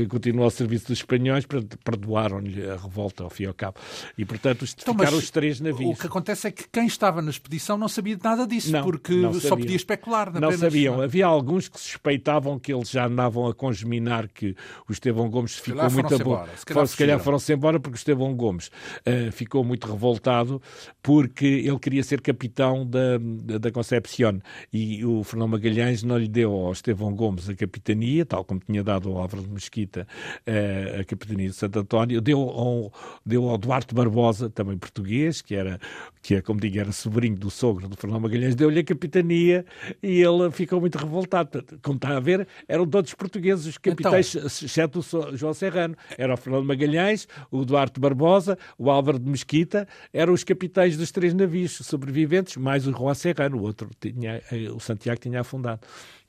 continuou 0.09 0.45
ao 0.45 0.51
serviço 0.51 0.87
dos 0.87 0.99
espanhóis, 0.99 1.45
perdoaram-lhe 1.83 2.69
a 2.69 2.75
revolta 2.75 3.23
ao 3.23 3.29
fim 3.29 3.43
e 3.43 3.47
ao 3.47 3.53
cabo. 3.53 3.77
E 4.17 4.25
portanto 4.25 4.65
então, 4.65 4.93
ficaram 4.93 5.17
os 5.17 5.29
três 5.29 5.59
navios. 5.59 5.97
O 5.97 6.01
que 6.01 6.07
acontece 6.07 6.47
é 6.47 6.51
que 6.51 6.67
quem 6.71 6.85
estava 6.85 7.21
na 7.21 7.29
expedição 7.29 7.77
não 7.77 7.87
sabia 7.87 8.17
nada 8.21 8.45
disso, 8.45 8.71
não, 8.71 8.83
porque 8.83 9.13
não 9.13 9.33
só 9.33 9.55
podia 9.55 9.75
especular. 9.75 10.31
Não 10.31 10.49
apenas, 10.49 10.59
sabiam. 10.59 10.97
Não. 10.97 11.03
Havia 11.03 11.25
alguns 11.25 11.67
que 11.67 11.79
suspeitavam 11.79 12.59
que 12.59 12.73
eles 12.73 12.89
já 12.89 13.05
andavam 13.05 13.47
a 13.47 13.53
congeminar 13.53 14.27
que 14.27 14.55
o 14.87 14.91
Estevão 14.99 15.29
Gomes 15.29 15.55
ficou 15.57 15.89
muito 15.89 16.13
embora. 16.13 16.49
Se 16.55 16.65
calhar, 16.65 16.87
se 16.87 16.97
calhar 16.97 17.19
foram-se 17.19 17.53
embora 17.53 17.79
porque 17.79 17.95
o 17.95 17.97
Estevão 17.97 18.35
Gomes 18.35 18.67
uh, 18.67 19.31
ficou 19.31 19.63
muito 19.63 19.87
revoltado 19.87 20.61
porque 21.01 21.45
ele 21.45 21.79
queria 21.79 22.03
ser 22.03 22.21
capitão 22.21 22.85
da, 22.85 23.17
da, 23.17 23.57
da 23.57 23.71
Concepción 23.71 24.39
e 24.71 25.05
o 25.05 25.23
Fernão 25.23 25.47
Magalhães 25.47 26.03
não 26.03 26.17
lhe 26.17 26.27
deu 26.27 26.51
ao 26.51 26.71
Estevão 26.71 27.15
Gomes 27.15 27.49
a 27.49 27.55
capitania, 27.55 28.25
tal 28.25 28.43
como 28.43 28.59
tinha 28.59 28.83
dado 28.83 29.09
ao 29.09 29.17
Álvaro 29.17 29.43
de 29.43 29.49
Mesquita 29.49 30.05
uh, 30.45 30.99
a 30.99 31.03
capitania 31.03 31.47
de 31.47 31.55
Santo 31.55 31.79
António, 31.79 32.21
deu 32.21 32.39
ao, 32.39 32.91
deu 33.25 33.49
ao 33.49 33.57
Duarte 33.57 33.95
Barbosa, 33.95 34.49
também 34.49 34.77
português, 34.77 35.41
que 35.41 35.55
era, 35.55 35.79
que 36.21 36.35
é, 36.35 36.41
como 36.41 36.59
digo, 36.59 36.77
era 36.77 36.91
sobrinho 36.91 37.37
do 37.37 37.49
sogro 37.49 37.87
do 37.87 37.95
Fernão 37.95 38.19
Magalhães, 38.19 38.55
deu-lhe 38.55 38.79
a 38.79 38.83
capitania 38.83 39.65
e 40.03 40.21
ele 40.21 40.51
ficou 40.51 40.81
muito 40.81 40.97
revoltado. 40.97 41.63
Como 41.81 41.95
está 41.95 42.17
a 42.17 42.19
ver, 42.19 42.47
eram 42.67 42.85
todos 42.85 43.13
portugueses 43.13 43.65
os 43.65 43.77
capitães, 43.77 44.35
então, 44.35 44.49
o 44.97 45.35
João 45.35 45.53
Serrano. 45.53 45.95
Era 46.17 46.33
o 46.33 46.37
Fernando 46.37 46.65
Magalhães, 46.65 47.27
o 47.51 47.63
Duarte 47.63 47.99
Barbosa, 47.99 48.57
o 48.77 48.89
Álvaro 48.89 49.19
de 49.19 49.29
Mesquita, 49.29 49.87
eram 50.13 50.33
os 50.33 50.43
capitães 50.43 50.97
dos 50.97 51.11
três 51.11 51.33
navios 51.33 51.73
sobreviventes, 51.73 52.57
mais 52.57 52.87
o 52.87 52.91
Juan 52.91 53.13
Serrano, 53.13 53.57
o 53.57 53.61
outro 53.61 53.89
tinha, 53.99 54.41
eh, 54.51 54.69
o 54.71 54.79
Santiago 54.79 55.19
tinha 55.19 55.41
afundado. 55.41 55.81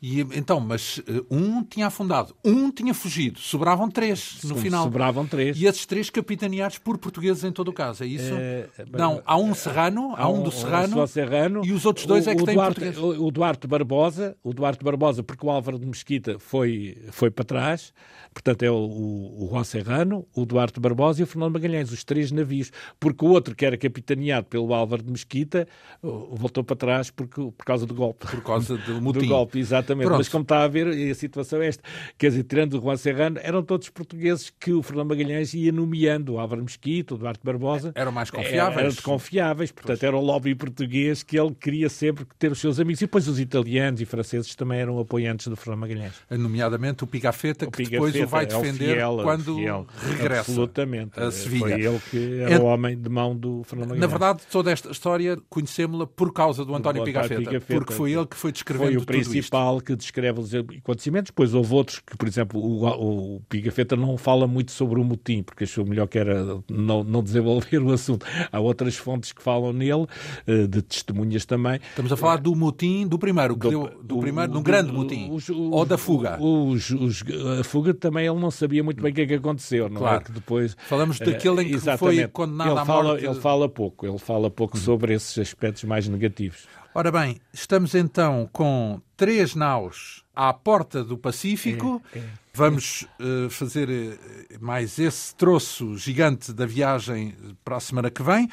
E, 0.03 0.20
então, 0.20 0.59
mas 0.61 0.96
uh, 0.98 1.26
um 1.30 1.62
tinha 1.62 1.88
afundado, 1.88 2.34
um 2.42 2.70
tinha 2.70 2.94
fugido, 2.94 3.38
sobravam 3.38 3.90
três 3.90 4.38
no 4.44 4.55
Sim, 4.55 4.62
final. 4.62 4.84
Sobravam 4.84 5.26
três. 5.26 5.61
E 5.61 5.66
esses 5.66 5.84
três 5.84 6.09
capitaneados 6.09 6.78
por 6.78 6.96
portugueses 6.96 7.44
em 7.44 7.53
todo 7.53 7.68
o 7.68 7.72
caso, 7.72 8.03
é 8.03 8.07
isso? 8.07 8.32
É, 8.32 8.66
não, 8.90 9.22
há 9.26 9.36
um 9.36 9.55
serrano, 9.55 10.14
há 10.16 10.26
um 10.26 10.42
do 10.42 10.51
serrano, 10.51 11.03
um 11.03 11.07
serrano 11.07 11.62
e 11.66 11.72
os 11.72 11.84
outros 11.84 12.07
dois 12.07 12.26
o, 12.26 12.30
é 12.30 12.34
que 12.34 12.42
o 12.42 12.46
têm 12.46 12.55
Duarte, 12.55 12.80
português. 12.80 12.98
O, 13.20 13.26
o 13.26 13.30
Duarte 13.30 13.66
Barbosa, 13.66 14.36
o 14.42 14.55
Duarte 14.55 14.82
Barbosa, 14.82 15.22
porque 15.22 15.44
o 15.44 15.51
Álvaro 15.51 15.78
de 15.78 15.84
Mesquita 15.84 16.38
foi, 16.38 16.96
foi 17.11 17.30
para 17.30 17.44
trás, 17.44 17.92
portanto 18.32 18.62
é 18.62 18.70
o, 18.70 18.76
o, 18.76 19.44
o 19.44 19.48
Juan 19.51 19.64
Serrano, 19.64 20.26
o 20.34 20.46
Duarte 20.46 20.80
Barbosa 20.80 21.20
e 21.20 21.24
o 21.24 21.26
Fernando 21.26 21.53
Magalhães, 21.53 21.92
os 21.92 22.05
três 22.05 22.32
navios, 22.32 22.72
porque 22.98 23.22
o 23.22 23.28
outro 23.28 23.55
que 23.55 23.66
era 23.66 23.76
capitaneado 23.76 24.46
pelo 24.46 24.72
Álvaro 24.72 25.03
de 25.03 25.11
Mesquita 25.11 25.68
voltou 26.03 26.64
para 26.64 26.76
trás 26.76 27.11
porque, 27.11 27.42
por 27.42 27.66
causa 27.66 27.84
do 27.84 27.94
golpe. 27.94 28.26
Por 28.26 28.42
causa 28.42 28.78
do 28.78 28.98
motim. 29.03 29.20
Do 29.20 29.26
golpe, 29.26 29.59
exatamente. 29.59 29.89
Pronto. 29.97 30.18
Mas 30.18 30.28
como 30.28 30.43
está 30.43 30.62
a 30.62 30.68
ver, 30.68 30.88
a 30.88 31.14
situação 31.14 31.62
é 31.62 31.68
esta. 31.68 31.82
Quer 32.18 32.30
dizer, 32.30 32.45
tirando 32.45 32.74
o 32.74 32.80
Juan 32.80 32.97
Serrano, 32.97 33.38
eram 33.43 33.62
todos 33.62 33.88
portugueses 33.88 34.53
que 34.59 34.72
o 34.72 34.82
Fernando 34.82 35.09
Magalhães 35.09 35.55
ia 35.55 35.72
nomeando, 35.72 36.34
o 36.34 36.38
Álvaro 36.38 36.62
Mesquita, 36.62 37.14
o 37.14 37.18
Duarte 37.18 37.41
Barbosa. 37.43 37.93
Eram 37.95 38.12
mais 38.12 38.30
confiáveis. 38.30 38.95
Eram 38.95 39.03
confiáveis, 39.03 39.72
portanto 39.72 39.99
pois. 39.99 40.09
era 40.09 40.16
o 40.16 40.20
lobby 40.20 40.55
português 40.55 41.22
que 41.22 41.38
ele 41.38 41.55
queria 41.55 41.88
sempre 41.88 42.26
ter 42.38 42.51
os 42.53 42.61
seus 42.61 42.78
amigos. 42.78 43.01
E 43.01 43.05
depois 43.05 43.28
os 43.28 43.41
italianos 43.41 44.01
e 44.01 44.05
franceses 44.05 44.55
também 44.55 44.80
eram 44.80 44.99
apoiantes 44.99 45.49
do 45.49 45.57
Fernando 45.57 45.80
Magalhães. 45.80 46.12
Nomeadamente 46.30 47.05
o 47.05 47.07
Pigafetta, 47.07 47.66
o 47.66 47.70
que 47.70 47.84
depois 47.84 48.14
o 48.14 48.26
vai 48.26 48.47
defender 48.47 48.99
é 48.99 49.07
o 49.07 49.16
fiel, 49.16 49.24
quando 49.24 49.57
fiel, 49.57 49.86
regressa 50.09 50.41
absolutamente. 50.41 51.18
a 51.18 51.30
Sevilha. 51.30 51.61
Foi 51.61 51.80
ele 51.80 52.01
que 52.11 52.41
era 52.41 52.55
é... 52.55 52.59
o 52.59 52.64
homem 52.64 52.99
de 52.99 53.09
mão 53.09 53.36
do 53.36 53.62
Fernando 53.64 53.91
Magalhães. 53.91 54.01
Na 54.01 54.18
verdade, 54.18 54.43
toda 54.51 54.70
esta 54.70 54.91
história 54.91 55.38
conhecemos-la 55.49 56.07
por 56.07 56.32
causa 56.32 56.64
do 56.64 56.74
António 56.74 57.05
Pigafetta, 57.05 57.41
Pigafetta, 57.41 57.74
porque 57.74 57.93
foi 57.93 58.12
ele 58.12 58.26
que 58.26 58.36
foi 58.36 58.53
descrevendo 58.53 58.93
Foi 58.93 58.97
o 58.97 59.07
principal 59.07 59.79
que 59.80 59.94
descreve 59.96 60.40
os 60.40 60.54
acontecimentos. 60.54 61.30
Depois 61.30 61.54
houve 61.54 61.74
outros 61.74 61.98
que, 61.98 62.16
por 62.16 62.28
exemplo, 62.28 62.60
o, 62.60 63.36
o 63.36 63.40
Pigafetta 63.48 63.96
não 63.96 64.16
fala 64.16 64.46
muito 64.46 64.72
sobre 64.72 65.00
o 65.00 65.04
motim, 65.04 65.42
porque 65.42 65.64
achou 65.64 65.84
melhor 65.84 66.06
que 66.06 66.18
era 66.18 66.44
não, 66.68 67.02
não 67.04 67.22
desenvolver 67.22 67.78
o 67.82 67.92
assunto. 67.92 68.26
Há 68.50 68.60
outras 68.60 68.96
fontes 68.96 69.32
que 69.32 69.42
falam 69.42 69.72
nele, 69.72 70.06
eh, 70.46 70.66
de 70.66 70.82
testemunhas 70.82 71.44
também. 71.44 71.80
Estamos 71.90 72.12
a 72.12 72.16
falar 72.16 72.36
do 72.38 72.54
motim 72.54 73.06
do 73.06 73.18
primeiro, 73.18 73.56
do, 73.56 73.68
deu, 73.68 73.90
do 74.02 74.18
o, 74.18 74.20
primeiro, 74.20 74.52
do 74.52 74.62
grande 74.62 74.92
motim, 74.92 75.30
os, 75.30 75.48
ou 75.50 75.84
da 75.84 75.98
fuga. 75.98 76.38
Os, 76.40 76.90
os, 76.90 77.24
a 77.60 77.64
fuga 77.64 77.94
também 77.94 78.26
ele 78.26 78.38
não 78.38 78.50
sabia 78.50 78.82
muito 78.82 79.02
bem 79.02 79.12
o 79.12 79.14
que 79.14 79.22
é 79.22 79.26
que 79.26 79.34
aconteceu, 79.34 79.88
não 79.88 80.00
claro. 80.00 80.20
é? 80.20 80.24
Que 80.24 80.32
depois, 80.32 80.76
Falamos 80.88 81.18
daquele 81.18 81.62
em 81.62 81.68
que 81.68 81.74
exatamente. 81.74 82.18
foi 82.20 82.28
condenado 82.28 82.70
ele 82.70 82.78
à 82.78 82.84
fala, 82.84 83.02
morte. 83.04 83.24
Ele 83.24 83.34
fala 83.34 83.68
pouco, 83.68 84.06
ele 84.06 84.18
fala 84.18 84.50
pouco 84.50 84.78
sobre 84.78 85.14
esses 85.14 85.38
aspectos 85.38 85.84
mais 85.84 86.08
negativos. 86.08 86.66
Ora 86.93 87.12
bem, 87.12 87.41
estamos 87.53 87.95
então 87.95 88.51
com 88.53 89.01
três 89.16 89.55
naus 89.55 90.24
à 90.34 90.53
porta 90.53 91.05
do 91.05 91.16
Pacífico. 91.16 92.03
É, 92.12 92.18
é. 92.18 92.22
Vamos 92.53 93.07
uh, 93.20 93.49
fazer 93.49 93.88
uh, 93.88 94.18
mais 94.59 94.99
esse 94.99 95.32
troço 95.36 95.97
gigante 95.97 96.53
da 96.53 96.66
viagem 96.66 97.32
para 97.64 97.76
a 97.76 97.80
semana 97.80 98.11
que 98.11 98.24
vem. 98.24 98.49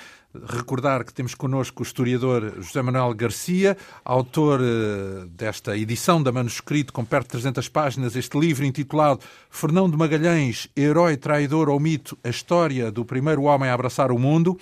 Recordar 0.53 1.03
que 1.03 1.11
temos 1.11 1.33
connosco 1.33 1.81
o 1.81 1.85
historiador 1.85 2.61
José 2.61 2.79
Manuel 2.83 3.11
Garcia, 3.15 3.75
autor 4.05 4.61
uh, 4.61 5.25
desta 5.29 5.75
edição 5.75 6.21
da 6.21 6.31
manuscrito 6.31 6.93
com 6.93 7.03
perto 7.03 7.25
de 7.25 7.41
300 7.41 7.67
páginas, 7.69 8.15
este 8.15 8.37
livro 8.39 8.63
intitulado 8.65 9.21
Fernão 9.49 9.89
de 9.89 9.97
Magalhães, 9.97 10.69
Herói, 10.77 11.17
Traidor 11.17 11.69
ou 11.69 11.79
Mito, 11.79 12.15
a 12.23 12.29
história 12.29 12.91
do 12.91 13.03
primeiro 13.03 13.43
homem 13.43 13.67
a 13.67 13.73
abraçar 13.73 14.11
o 14.11 14.19
mundo. 14.19 14.59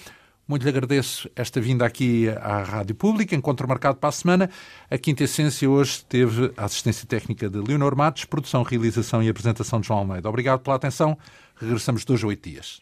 Muito 0.47 0.61
lhe 0.63 0.69
agradeço 0.69 1.29
esta 1.35 1.59
vinda 1.59 1.85
aqui 1.85 2.29
à 2.29 2.61
Rádio 2.61 2.93
Pública, 2.93 3.35
encontro 3.35 3.67
marcado 3.67 3.97
para 3.97 4.09
a 4.09 4.11
semana. 4.11 4.49
A 4.89 4.97
Quinta 4.97 5.23
Essência 5.23 5.67
hoje 5.67 6.05
teve 6.05 6.53
a 6.55 6.65
assistência 6.65 7.07
técnica 7.07 7.49
de 7.49 7.57
Leonor 7.57 7.95
Matos, 7.95 8.25
produção, 8.25 8.61
realização 8.61 9.23
e 9.23 9.29
apresentação 9.29 9.81
de 9.81 9.87
João 9.87 9.99
Almeida. 9.99 10.29
Obrigado 10.29 10.59
pela 10.59 10.75
atenção. 10.75 11.17
Regressamos 11.55 12.05
dois 12.05 12.23
a 12.23 12.27
oito 12.27 12.47
dias. 12.47 12.79